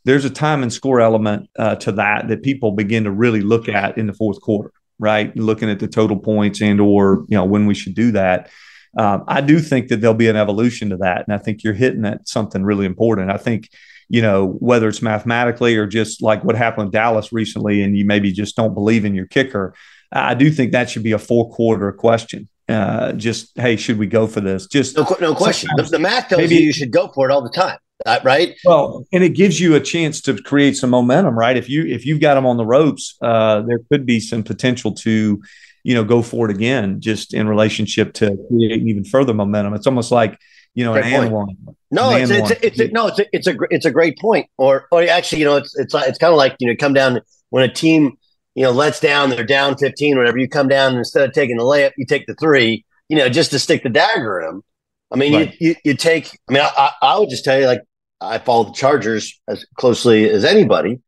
There's 0.05 0.25
a 0.25 0.31
time 0.31 0.63
and 0.63 0.73
score 0.73 1.01
element 1.01 1.49
uh, 1.57 1.77
to 1.77 1.93
that 1.93 2.29
that 2.29 2.43
people 2.43 2.73
begin 2.73 3.05
to 3.05 3.13
really 3.13 3.41
look 3.41 3.69
at 3.69 3.97
in 3.97 4.09
the 4.09 4.13
fourth 4.13 4.41
quarter, 4.41 4.73
right? 4.99 5.35
Looking 5.37 5.71
at 5.71 5.79
the 5.79 5.87
total 5.87 6.19
points 6.19 6.61
and 6.61 6.81
or 6.81 7.25
you 7.29 7.37
know 7.37 7.45
when 7.45 7.67
we 7.67 7.75
should 7.75 7.95
do 7.95 8.11
that. 8.13 8.51
Um, 8.99 9.25
I 9.27 9.41
do 9.41 9.59
think 9.59 9.89
that 9.89 10.01
there'll 10.01 10.15
be 10.15 10.29
an 10.29 10.37
evolution 10.37 10.91
to 10.91 10.97
that, 10.99 11.27
and 11.27 11.35
I 11.35 11.39
think 11.39 11.63
you're 11.63 11.73
hitting 11.73 12.05
at 12.05 12.29
something 12.29 12.65
really 12.65 12.85
important. 12.85 13.31
I 13.31 13.39
think 13.39 13.71
you 14.13 14.21
know, 14.21 14.59
whether 14.61 14.89
it's 14.89 15.01
mathematically 15.01 15.75
or 15.75 15.87
just 15.87 16.21
like 16.21 16.45
what 16.45 16.55
happened 16.55 16.85
in 16.85 16.91
Dallas 16.91 17.33
recently, 17.33 17.83
and 17.83 17.97
you 17.97 18.05
maybe 18.05 18.31
just 18.31 18.55
don't 18.55 18.75
believe 18.75 19.07
in 19.07 19.15
your 19.15 19.25
kicker. 19.27 19.75
I 20.13 20.35
do 20.35 20.51
think 20.51 20.73
that 20.73 20.91
should 20.91 21.03
be 21.03 21.13
a 21.13 21.19
four 21.19 21.51
quarter 21.51 21.91
question. 21.93 22.47
Uh, 22.69 23.13
just 23.13 23.59
hey, 23.59 23.77
should 23.77 23.99
we 23.99 24.07
go 24.07 24.27
for 24.27 24.43
this? 24.43 24.67
Just 24.67 24.99
no, 24.99 25.07
no 25.19 25.35
question. 25.35 25.71
The, 25.77 25.85
the, 25.85 25.99
math 25.99 26.29
tells 26.29 26.43
maybe, 26.43 26.57
you 26.57 26.61
you 26.61 26.73
should 26.75 26.91
go 26.91 27.09
for 27.09 27.27
it 27.27 27.33
all 27.33 27.43
the 27.43 27.49
time, 27.49 27.79
uh, 28.05 28.21
right? 28.23 28.55
Well, 28.67 29.07
and 29.15 29.25
it 29.25 29.31
gives 29.31 29.59
you 29.59 29.77
a 29.77 29.81
chance 29.81 30.21
to 30.23 30.37
create 30.43 30.77
some 30.77 30.91
momentum, 30.91 31.35
right? 31.35 31.57
If 31.57 31.71
you 31.71 31.87
if 31.87 32.05
you've 32.05 32.21
got 32.21 32.35
them 32.35 32.45
on 32.45 32.59
the 32.59 32.67
ropes, 32.67 33.17
uh, 33.23 33.63
there 33.63 33.79
could 33.91 34.05
be 34.05 34.21
some 34.21 34.43
potential 34.43 34.93
to, 34.97 35.43
you 35.85 35.95
know, 35.95 36.05
go 36.05 36.21
for 36.21 36.51
it 36.51 36.55
again, 36.55 37.01
just 37.01 37.33
in 37.33 37.49
relationship 37.49 38.13
to 38.15 38.37
creating 38.51 38.89
even 38.89 39.05
further 39.05 39.33
momentum. 39.33 39.73
It's 39.73 39.87
almost 39.87 40.13
like 40.13 40.39
you 40.75 40.85
know, 40.85 40.93
great 40.93 41.07
an 41.07 41.25
and 41.25 41.33
one. 41.33 41.57
No, 41.91 42.11
it's 42.11 42.31
it's, 42.31 42.51
a, 42.51 42.67
it's 42.67 42.81
a, 42.81 42.89
no, 42.89 43.09
it's 43.09 43.19
a, 43.19 43.27
it's 43.33 43.47
a 43.47 43.57
it's 43.71 43.85
a 43.85 43.91
great 43.91 44.19
point. 44.19 44.47
Or 44.57 44.87
or 44.91 45.03
actually, 45.03 45.41
you 45.41 45.45
know, 45.45 45.57
it's 45.57 45.77
it's 45.79 45.95
it's 45.95 46.19
kind 46.19 46.33
of 46.33 46.37
like 46.37 46.57
you 46.59 46.69
know, 46.69 46.77
come 46.79 46.95
down 46.95 47.21
when 47.51 47.65
a 47.65 47.73
team 47.73 48.17
you 48.55 48.65
know 48.65 48.71
lets 48.71 49.01
down, 49.01 49.31
they're 49.31 49.45
down 49.45 49.77
fifteen, 49.77 50.17
whatever. 50.17 50.39
You 50.39 50.49
come 50.49 50.69
down 50.69 50.97
instead 50.97 51.29
of 51.29 51.35
taking 51.35 51.57
the 51.57 51.65
layup, 51.65 51.93
you 51.97 52.07
take 52.07 52.27
the 52.27 52.35
three. 52.35 52.85
You 53.09 53.19
know, 53.19 53.29
just 53.29 53.51
to 53.51 53.59
stick 53.59 53.83
the 53.83 53.91
dagger 53.91 54.41
in 54.41 54.47
them. 54.47 54.65
I 55.13 55.17
mean, 55.17 55.35
right. 55.35 55.57
you, 55.61 55.69
you, 55.69 55.77
you 55.85 55.95
take. 55.95 56.39
I 56.49 56.53
mean, 56.53 56.63
I, 56.63 56.71
I, 56.77 56.93
I 57.03 57.19
would 57.19 57.29
just 57.29 57.45
tell 57.45 57.61
you, 57.61 57.67
like 57.67 57.83
I 58.23 58.39
follow 58.39 58.65
the 58.65 58.73
Chargers 58.73 59.41
as 59.49 59.67
closely 59.77 60.31
as 60.31 60.45
anybody. 60.45 61.01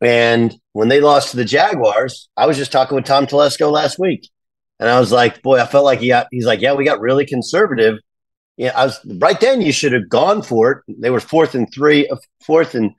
And 0.00 0.52
when 0.72 0.88
they 0.88 1.00
lost 1.00 1.30
to 1.30 1.36
the 1.36 1.44
Jaguars, 1.44 2.28
I 2.36 2.46
was 2.46 2.56
just 2.56 2.72
talking 2.72 2.96
with 2.96 3.04
Tom 3.04 3.26
Telesco 3.26 3.70
last 3.70 4.00
week. 4.00 4.28
And 4.80 4.88
I 4.88 4.98
was 4.98 5.12
like, 5.12 5.42
boy, 5.42 5.60
I 5.60 5.66
felt 5.66 5.84
like 5.84 6.00
he 6.00 6.08
got, 6.08 6.26
he's 6.32 6.44
like, 6.44 6.60
yeah, 6.60 6.72
we 6.72 6.84
got 6.84 7.00
really 7.00 7.24
conservative. 7.24 7.98
Yeah, 8.56 8.72
I 8.76 8.84
was 8.86 9.00
right 9.18 9.40
then. 9.40 9.62
You 9.62 9.72
should 9.72 9.92
have 9.92 10.08
gone 10.08 10.42
for 10.42 10.70
it. 10.70 11.00
They 11.00 11.10
were 11.10 11.20
fourth 11.20 11.54
and 11.54 11.72
three, 11.72 12.08
uh, 12.08 12.64
and 12.74 12.94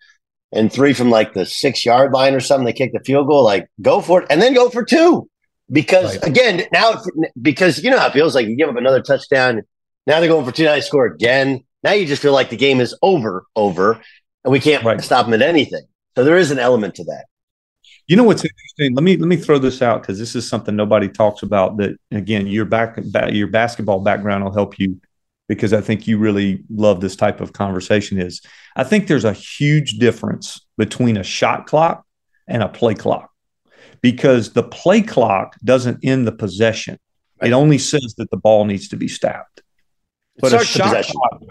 and 0.52 0.72
three 0.72 0.94
from 0.94 1.10
like 1.10 1.34
the 1.34 1.46
six 1.46 1.86
yard 1.86 2.12
line 2.12 2.34
or 2.34 2.40
something. 2.40 2.66
They 2.66 2.74
kicked 2.74 2.94
the 2.94 3.04
field 3.04 3.28
goal. 3.28 3.44
Like, 3.44 3.68
go 3.82 4.02
for 4.02 4.22
it, 4.22 4.28
and 4.30 4.42
then 4.42 4.54
go 4.54 4.70
for 4.70 4.84
two. 4.84 5.30
Because 5.72 6.18
right. 6.18 6.28
again, 6.28 6.66
now 6.74 7.02
because 7.42 7.84
you 7.84 7.90
know 7.90 8.00
how 8.00 8.08
it 8.08 8.14
feels 8.14 8.36
like 8.36 8.48
you 8.48 8.56
give 8.56 8.70
up 8.70 8.76
another 8.76 9.02
touchdown. 9.02 9.62
Now 10.06 10.20
they're 10.20 10.30
going 10.30 10.46
for 10.46 10.52
two. 10.52 10.66
Now 10.66 10.74
they 10.74 10.82
score 10.82 11.06
again. 11.06 11.64
Now 11.84 11.92
you 11.92 12.06
just 12.06 12.22
feel 12.22 12.34
like 12.34 12.50
the 12.50 12.58
game 12.58 12.82
is 12.82 12.98
over, 13.02 13.46
over, 13.56 14.02
and 14.44 14.52
we 14.52 14.60
can't 14.60 14.84
right. 14.84 15.02
stop 15.02 15.26
them 15.26 15.34
at 15.34 15.42
anything. 15.42 15.84
So 16.16 16.24
there 16.24 16.38
is 16.38 16.52
an 16.52 16.60
element 16.60 16.96
to 16.96 17.04
that. 17.06 17.26
You 18.08 18.18
know 18.18 18.24
what's 18.24 18.44
interesting? 18.44 18.96
Let 18.96 19.04
me 19.04 19.18
let 19.18 19.28
me 19.28 19.38
throw 19.38 19.60
this 19.60 19.82
out 19.82 20.02
because 20.02 20.20
this 20.20 20.36
is 20.36 20.48
something 20.48 20.76
nobody 20.76 21.08
talks 21.08 21.42
about. 21.42 21.78
That 21.78 21.98
again, 22.12 22.48
your 22.48 22.66
back, 22.66 23.00
your 23.30 23.48
basketball 23.48 24.02
background 24.02 24.44
will 24.44 24.54
help 24.54 24.78
you 24.78 25.00
because 25.56 25.74
I 25.74 25.82
think 25.82 26.08
you 26.08 26.18
really 26.18 26.64
love 26.70 27.02
this 27.02 27.16
type 27.16 27.42
of 27.42 27.54
conversation. 27.54 28.20
Is 28.20 28.42
I 28.76 28.84
think 28.84 29.08
there's 29.08 29.26
a 29.26 29.34
huge 29.34 30.00
difference 30.00 30.66
between 30.78 31.18
a 31.18 31.24
shot 31.24 31.68
clock 31.68 32.06
and 32.48 32.64
a 32.64 32.70
play 32.70 32.96
clock 32.96 33.32
because 34.02 34.54
the 34.54 34.64
play 34.64 35.02
clock 35.02 35.56
doesn't 35.64 36.00
end 36.04 36.28
the 36.28 36.32
possession. 36.32 37.00
Right. 37.42 37.50
It 37.50 37.54
only 37.54 37.78
says 37.78 38.16
that 38.18 38.30
the 38.30 38.38
ball 38.38 38.66
needs 38.66 38.90
to 38.90 38.98
be 38.98 39.08
stabbed. 39.08 39.62
But 40.40 40.54
a 40.54 40.66
shot 40.66 41.06
clock, 41.06 41.42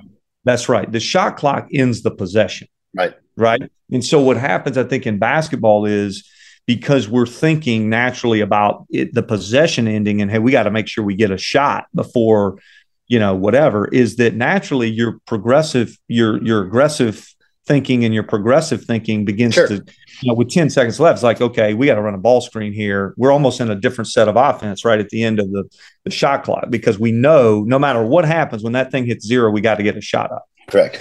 that's 0.45 0.69
right. 0.69 0.91
The 0.91 1.01
shot 1.01 1.37
clock 1.37 1.69
ends 1.73 2.03
the 2.03 2.11
possession. 2.11 2.69
Right. 2.95 3.15
Right. 3.37 3.71
And 3.91 4.05
so 4.05 4.21
what 4.21 4.37
happens, 4.37 4.77
I 4.77 4.85
think, 4.85 5.07
in 5.07 5.19
basketball 5.19 5.87
is 5.87 6.29
because 6.67 7.09
we're 7.09 7.27
thinking 7.27 7.89
naturally 7.89 8.41
about 8.41 8.87
it, 8.91 9.15
the 9.15 9.23
possession 9.23 9.89
ending 9.89 10.21
and 10.21 10.31
hey, 10.31 10.39
we 10.39 10.53
got 10.53 10.65
to 10.65 10.71
make 10.71 10.89
sure 10.89 11.05
we 11.05 11.15
get 11.15 11.31
a 11.31 11.39
shot 11.39 11.87
before, 11.95 12.59
you 13.09 13.19
know, 13.19 13.35
whatever, 13.35 13.89
is 13.89 14.17
that 14.17 14.35
naturally 14.35 14.89
your 14.89 15.19
progressive, 15.27 15.99
your 16.09 16.43
your 16.43 16.63
aggressive 16.63 17.27
thinking 17.67 18.05
and 18.05 18.13
your 18.13 18.23
progressive 18.23 18.85
thinking 18.85 19.25
begins 19.25 19.55
sure. 19.55 19.69
to, 19.69 19.75
you 19.75 20.29
know, 20.29 20.35
with 20.35 20.51
10 20.51 20.69
seconds 20.69 20.99
left, 20.99 21.19
it's 21.19 21.23
like, 21.23 21.41
okay, 21.41 21.75
we 21.75 21.87
got 21.87 21.95
to 21.95 22.03
run 22.03 22.15
a 22.15 22.19
ball 22.19 22.41
screen 22.41 22.73
here. 22.73 23.15
We're 23.17 23.31
almost 23.31 23.61
in 23.61 23.71
a 23.71 23.77
different 23.77 24.09
set 24.09 24.29
of 24.29 24.37
offense 24.37 24.85
right 24.85 24.99
at 24.99 25.09
the 25.11 25.23
end 25.23 25.39
of 25.39 25.51
the, 25.53 25.65
the 26.05 26.11
shot 26.11 26.43
clock 26.43 26.71
because 26.71 26.99
we 26.99 27.13
know 27.13 27.63
no 27.63 27.79
matter 27.79 28.05
what 28.05 28.25
happens, 28.25 28.65
when 28.65 28.73
that 28.73 28.91
thing 28.91 29.07
hits 29.07 29.25
zero, 29.25 29.51
we 29.51 29.61
got 29.61 29.77
to 29.77 29.83
get 29.83 29.97
a 29.97 30.01
shot 30.01 30.33
up. 30.33 30.45
Correct. 30.69 31.01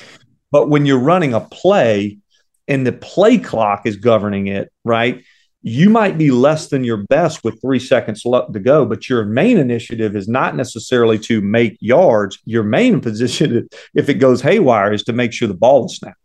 But 0.51 0.69
when 0.69 0.85
you're 0.85 0.99
running 0.99 1.33
a 1.33 1.41
play 1.41 2.19
and 2.67 2.85
the 2.85 2.91
play 2.91 3.37
clock 3.37 3.85
is 3.85 3.95
governing 3.95 4.47
it, 4.47 4.71
right? 4.83 5.23
You 5.63 5.89
might 5.89 6.17
be 6.17 6.31
less 6.31 6.69
than 6.69 6.83
your 6.83 6.97
best 6.97 7.43
with 7.43 7.61
three 7.61 7.79
seconds 7.79 8.25
left 8.25 8.53
to 8.53 8.59
go, 8.59 8.85
but 8.85 9.07
your 9.07 9.25
main 9.25 9.57
initiative 9.57 10.15
is 10.15 10.27
not 10.27 10.55
necessarily 10.55 11.19
to 11.19 11.39
make 11.41 11.77
yards. 11.79 12.39
Your 12.45 12.63
main 12.63 12.99
position, 13.07 13.69
if 13.93 14.09
it 14.09 14.15
goes 14.15 14.41
haywire, 14.41 14.91
is 14.91 15.03
to 15.03 15.13
make 15.13 15.33
sure 15.33 15.47
the 15.47 15.53
ball 15.53 15.85
is 15.85 15.97
snapped 15.97 16.17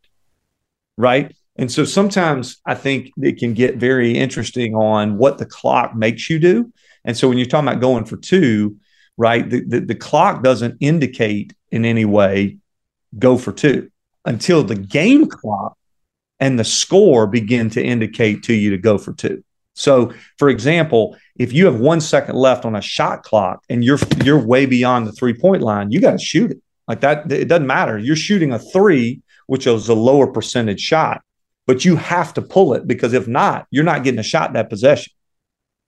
right? 0.96 1.34
And 1.56 1.70
so 1.70 1.84
sometimes 1.84 2.60
I 2.66 2.74
think 2.74 3.12
it 3.18 3.38
can 3.38 3.54
get 3.54 3.76
very 3.76 4.16
interesting 4.16 4.74
on 4.74 5.16
what 5.18 5.38
the 5.38 5.46
clock 5.46 5.94
makes 5.94 6.28
you 6.28 6.38
do. 6.38 6.72
And 7.04 7.16
so 7.16 7.28
when 7.28 7.38
you're 7.38 7.46
talking 7.46 7.68
about 7.68 7.80
going 7.80 8.04
for 8.04 8.16
two, 8.16 8.76
right, 9.16 9.48
the, 9.48 9.64
the, 9.64 9.80
the 9.80 9.94
clock 9.94 10.42
doesn't 10.42 10.76
indicate 10.80 11.54
in 11.70 11.84
any 11.84 12.04
way 12.04 12.58
go 13.18 13.38
for 13.38 13.52
two 13.52 13.90
until 14.24 14.62
the 14.62 14.74
game 14.74 15.26
clock 15.26 15.78
and 16.40 16.58
the 16.58 16.64
score 16.64 17.26
begin 17.26 17.70
to 17.70 17.82
indicate 17.82 18.42
to 18.44 18.54
you 18.54 18.70
to 18.70 18.78
go 18.78 18.98
for 18.98 19.12
two. 19.12 19.42
So, 19.74 20.12
for 20.38 20.48
example, 20.48 21.16
if 21.36 21.52
you 21.52 21.66
have 21.66 21.78
one 21.78 22.00
second 22.00 22.36
left 22.36 22.64
on 22.64 22.74
a 22.74 22.80
shot 22.80 23.22
clock 23.22 23.62
and 23.68 23.84
you're 23.84 23.98
you're 24.24 24.38
way 24.38 24.66
beyond 24.66 25.06
the 25.06 25.12
three 25.12 25.34
point 25.34 25.62
line, 25.62 25.90
you 25.90 26.00
got 26.00 26.12
to 26.12 26.18
shoot 26.18 26.50
it 26.50 26.62
like 26.88 27.00
that. 27.00 27.30
It 27.30 27.48
doesn't 27.48 27.66
matter. 27.66 27.98
You're 27.98 28.16
shooting 28.16 28.52
a 28.52 28.58
three 28.58 29.22
which 29.46 29.66
is 29.66 29.88
a 29.88 29.94
lower 29.94 30.26
percentage 30.26 30.80
shot, 30.80 31.22
but 31.66 31.84
you 31.84 31.96
have 31.96 32.34
to 32.34 32.42
pull 32.42 32.74
it 32.74 32.86
because 32.86 33.12
if 33.12 33.28
not, 33.28 33.66
you're 33.70 33.84
not 33.84 34.04
getting 34.04 34.18
a 34.18 34.24
shot 34.24 34.50
in 34.50 34.54
that 34.54 34.68
possession. 34.68 35.12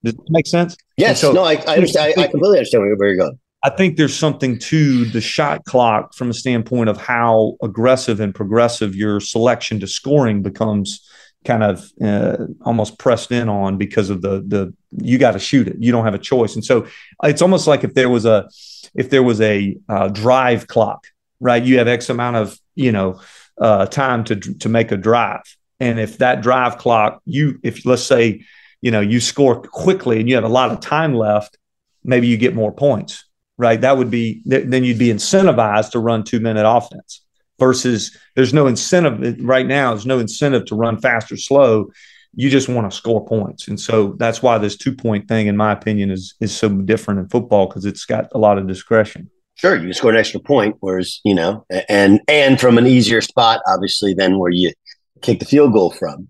Does 0.04 0.14
that 0.14 0.30
make 0.30 0.46
sense? 0.46 0.76
Yes. 0.96 1.20
So, 1.20 1.32
no, 1.32 1.42
I, 1.42 1.54
I 1.66 1.74
understand. 1.74 2.14
I, 2.16 2.22
I, 2.22 2.26
completely 2.28 2.58
understand 2.58 2.82
where 2.82 3.08
you're 3.08 3.16
going. 3.16 3.38
I 3.62 3.70
think 3.70 3.96
there's 3.96 4.16
something 4.16 4.58
to 4.58 5.04
the 5.06 5.20
shot 5.20 5.64
clock 5.64 6.14
from 6.14 6.30
a 6.30 6.34
standpoint 6.34 6.88
of 6.88 6.96
how 6.96 7.56
aggressive 7.62 8.20
and 8.20 8.34
progressive 8.34 8.94
your 8.94 9.18
selection 9.18 9.80
to 9.80 9.86
scoring 9.86 10.42
becomes 10.42 11.04
kind 11.44 11.62
of 11.62 11.90
uh, 12.02 12.36
almost 12.62 12.98
pressed 12.98 13.32
in 13.32 13.48
on 13.48 13.76
because 13.76 14.10
of 14.10 14.22
the 14.22 14.44
the 14.46 14.74
you 14.90 15.18
got 15.18 15.32
to 15.32 15.38
shoot 15.38 15.66
it. 15.66 15.76
You 15.80 15.92
don't 15.92 16.04
have 16.04 16.14
a 16.14 16.18
choice. 16.18 16.54
And 16.54 16.64
so 16.64 16.86
it's 17.24 17.42
almost 17.42 17.66
like 17.66 17.84
if 17.84 17.94
there 17.94 18.08
was 18.08 18.24
a 18.24 18.48
if 18.94 19.10
there 19.10 19.22
was 19.22 19.40
a 19.40 19.76
uh, 19.88 20.08
drive 20.08 20.66
clock 20.66 21.06
right? 21.40 21.62
You 21.62 21.78
have 21.78 21.88
x 21.88 22.10
amount 22.10 22.36
of 22.36 22.58
you 22.74 22.92
know 22.92 23.20
uh, 23.60 23.86
time 23.86 24.24
to 24.24 24.36
to 24.36 24.68
make 24.68 24.92
a 24.92 24.96
drive. 24.96 25.42
And 25.80 26.00
if 26.00 26.18
that 26.18 26.42
drive 26.42 26.78
clock, 26.78 27.22
you 27.24 27.58
if 27.62 27.86
let's 27.86 28.02
say, 28.02 28.44
you 28.80 28.90
know, 28.90 29.00
you 29.00 29.20
score 29.20 29.60
quickly 29.60 30.20
and 30.20 30.28
you 30.28 30.34
have 30.34 30.44
a 30.44 30.48
lot 30.48 30.70
of 30.70 30.80
time 30.80 31.14
left, 31.14 31.56
maybe 32.04 32.26
you 32.26 32.36
get 32.36 32.54
more 32.54 32.72
points, 32.72 33.24
right? 33.58 33.80
That 33.80 33.98
would 33.98 34.10
be 34.10 34.42
then 34.46 34.84
you'd 34.84 34.98
be 34.98 35.08
incentivized 35.08 35.90
to 35.90 35.98
run 35.98 36.24
two 36.24 36.40
minute 36.40 36.66
offense 36.66 37.22
versus 37.58 38.16
there's 38.36 38.54
no 38.54 38.66
incentive 38.66 39.36
right 39.40 39.66
now. 39.66 39.90
There's 39.90 40.06
no 40.06 40.18
incentive 40.18 40.64
to 40.66 40.74
run 40.74 41.00
fast 41.00 41.30
or 41.30 41.36
slow. 41.36 41.90
You 42.34 42.50
just 42.50 42.68
want 42.68 42.90
to 42.90 42.96
score 42.96 43.24
points, 43.26 43.68
and 43.68 43.80
so 43.80 44.14
that's 44.18 44.42
why 44.42 44.58
this 44.58 44.76
two 44.76 44.94
point 44.94 45.28
thing, 45.28 45.48
in 45.48 45.56
my 45.56 45.72
opinion, 45.72 46.10
is 46.10 46.34
is 46.40 46.56
so 46.56 46.68
different 46.68 47.20
in 47.20 47.28
football 47.28 47.66
because 47.66 47.84
it's 47.84 48.04
got 48.04 48.28
a 48.32 48.38
lot 48.38 48.58
of 48.58 48.66
discretion 48.66 49.30
sure 49.58 49.74
you 49.74 49.82
can 49.82 49.92
score 49.92 50.10
an 50.10 50.16
extra 50.16 50.40
point 50.40 50.76
whereas 50.80 51.20
you 51.24 51.34
know 51.34 51.64
and 51.88 52.20
and 52.28 52.60
from 52.60 52.78
an 52.78 52.86
easier 52.86 53.20
spot 53.20 53.60
obviously 53.66 54.14
than 54.14 54.38
where 54.38 54.50
you 54.50 54.72
kick 55.20 55.40
the 55.40 55.44
field 55.44 55.72
goal 55.72 55.90
from 55.90 56.28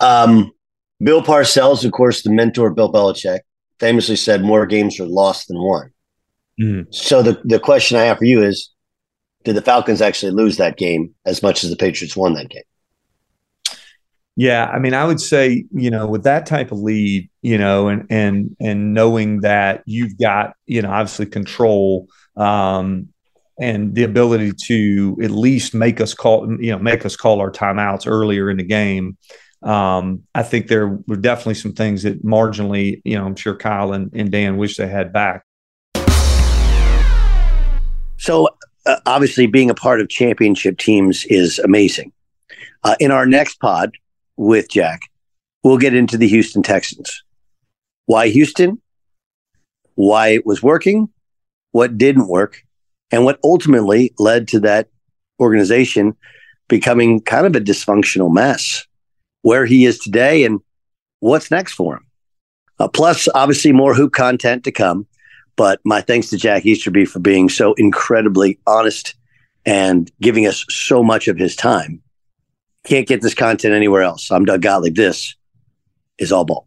um, 0.00 0.52
bill 1.02 1.22
parcells 1.22 1.84
of 1.84 1.92
course 1.92 2.22
the 2.22 2.30
mentor 2.30 2.70
bill 2.70 2.92
belichick 2.92 3.40
famously 3.80 4.16
said 4.16 4.42
more 4.42 4.66
games 4.66 5.00
are 5.00 5.06
lost 5.06 5.48
than 5.48 5.58
won 5.58 5.90
mm. 6.60 6.86
so 6.94 7.22
the, 7.22 7.40
the 7.44 7.60
question 7.60 7.96
i 7.96 8.04
have 8.04 8.18
for 8.18 8.24
you 8.24 8.42
is 8.42 8.70
did 9.44 9.56
the 9.56 9.62
falcons 9.62 10.00
actually 10.00 10.32
lose 10.32 10.56
that 10.56 10.76
game 10.76 11.14
as 11.26 11.42
much 11.42 11.64
as 11.64 11.70
the 11.70 11.76
patriots 11.76 12.16
won 12.16 12.34
that 12.34 12.48
game 12.48 12.62
yeah, 14.36 14.66
I 14.66 14.80
mean, 14.80 14.94
I 14.94 15.04
would 15.04 15.20
say, 15.20 15.64
you 15.70 15.90
know, 15.90 16.08
with 16.08 16.24
that 16.24 16.46
type 16.46 16.72
of 16.72 16.80
lead, 16.80 17.30
you 17.42 17.56
know, 17.56 17.88
and 17.88 18.06
and 18.10 18.56
and 18.60 18.92
knowing 18.92 19.42
that 19.42 19.84
you've 19.86 20.18
got, 20.18 20.54
you 20.66 20.82
know, 20.82 20.90
obviously 20.90 21.26
control 21.26 22.08
um, 22.36 23.10
and 23.60 23.94
the 23.94 24.02
ability 24.02 24.52
to 24.66 25.16
at 25.22 25.30
least 25.30 25.72
make 25.72 26.00
us 26.00 26.14
call, 26.14 26.60
you 26.60 26.72
know, 26.72 26.80
make 26.80 27.06
us 27.06 27.14
call 27.14 27.40
our 27.40 27.52
timeouts 27.52 28.08
earlier 28.08 28.50
in 28.50 28.56
the 28.56 28.64
game. 28.64 29.16
Um, 29.62 30.24
I 30.34 30.42
think 30.42 30.66
there 30.66 30.98
were 31.06 31.16
definitely 31.16 31.54
some 31.54 31.72
things 31.72 32.02
that 32.02 32.24
marginally, 32.24 33.02
you 33.04 33.16
know, 33.16 33.24
I'm 33.24 33.36
sure 33.36 33.56
Kyle 33.56 33.92
and, 33.92 34.10
and 34.14 34.32
Dan 34.32 34.56
wish 34.56 34.76
they 34.76 34.88
had 34.88 35.12
back. 35.12 35.43
So 38.24 38.48
uh, 38.86 38.96
obviously, 39.04 39.46
being 39.46 39.68
a 39.68 39.74
part 39.74 40.00
of 40.00 40.08
championship 40.08 40.78
teams 40.78 41.24
is 41.26 41.58
amazing. 41.58 42.12
Uh, 42.82 42.96
in 42.98 43.10
our 43.10 43.26
next 43.26 43.60
pod 43.60 43.92
with 44.36 44.70
Jack, 44.70 45.00
we'll 45.62 45.78
get 45.78 45.94
into 45.94 46.16
the 46.16 46.28
Houston 46.28 46.62
Texans. 46.62 47.22
Why 48.06 48.28
Houston? 48.28 48.80
Why 49.94 50.28
it 50.28 50.46
was 50.46 50.62
working? 50.62 51.10
what 51.74 51.98
didn't 51.98 52.28
work, 52.28 52.62
and 53.10 53.24
what 53.24 53.40
ultimately 53.42 54.14
led 54.16 54.46
to 54.46 54.60
that 54.60 54.88
organization 55.40 56.16
becoming 56.68 57.20
kind 57.20 57.46
of 57.48 57.56
a 57.56 57.60
dysfunctional 57.60 58.32
mess, 58.32 58.86
where 59.42 59.66
he 59.66 59.84
is 59.84 59.98
today 59.98 60.44
and 60.44 60.60
what's 61.18 61.50
next 61.50 61.72
for 61.72 61.96
him. 61.96 62.06
Uh, 62.78 62.86
plus, 62.86 63.28
obviously, 63.34 63.72
more 63.72 63.92
hoop 63.92 64.12
content 64.12 64.62
to 64.62 64.70
come. 64.70 65.04
But 65.56 65.80
my 65.84 66.00
thanks 66.00 66.30
to 66.30 66.36
Jack 66.36 66.64
Easterby 66.64 67.04
for 67.06 67.20
being 67.20 67.48
so 67.48 67.74
incredibly 67.74 68.58
honest 68.66 69.14
and 69.64 70.10
giving 70.20 70.46
us 70.46 70.64
so 70.68 71.02
much 71.02 71.28
of 71.28 71.38
his 71.38 71.56
time. 71.56 72.02
Can't 72.84 73.06
get 73.06 73.22
this 73.22 73.34
content 73.34 73.74
anywhere 73.74 74.02
else. 74.02 74.30
I'm 74.30 74.44
Doug 74.44 74.62
Gottlieb. 74.62 74.94
This 74.94 75.36
is 76.18 76.32
All 76.32 76.44
Ball. 76.44 76.66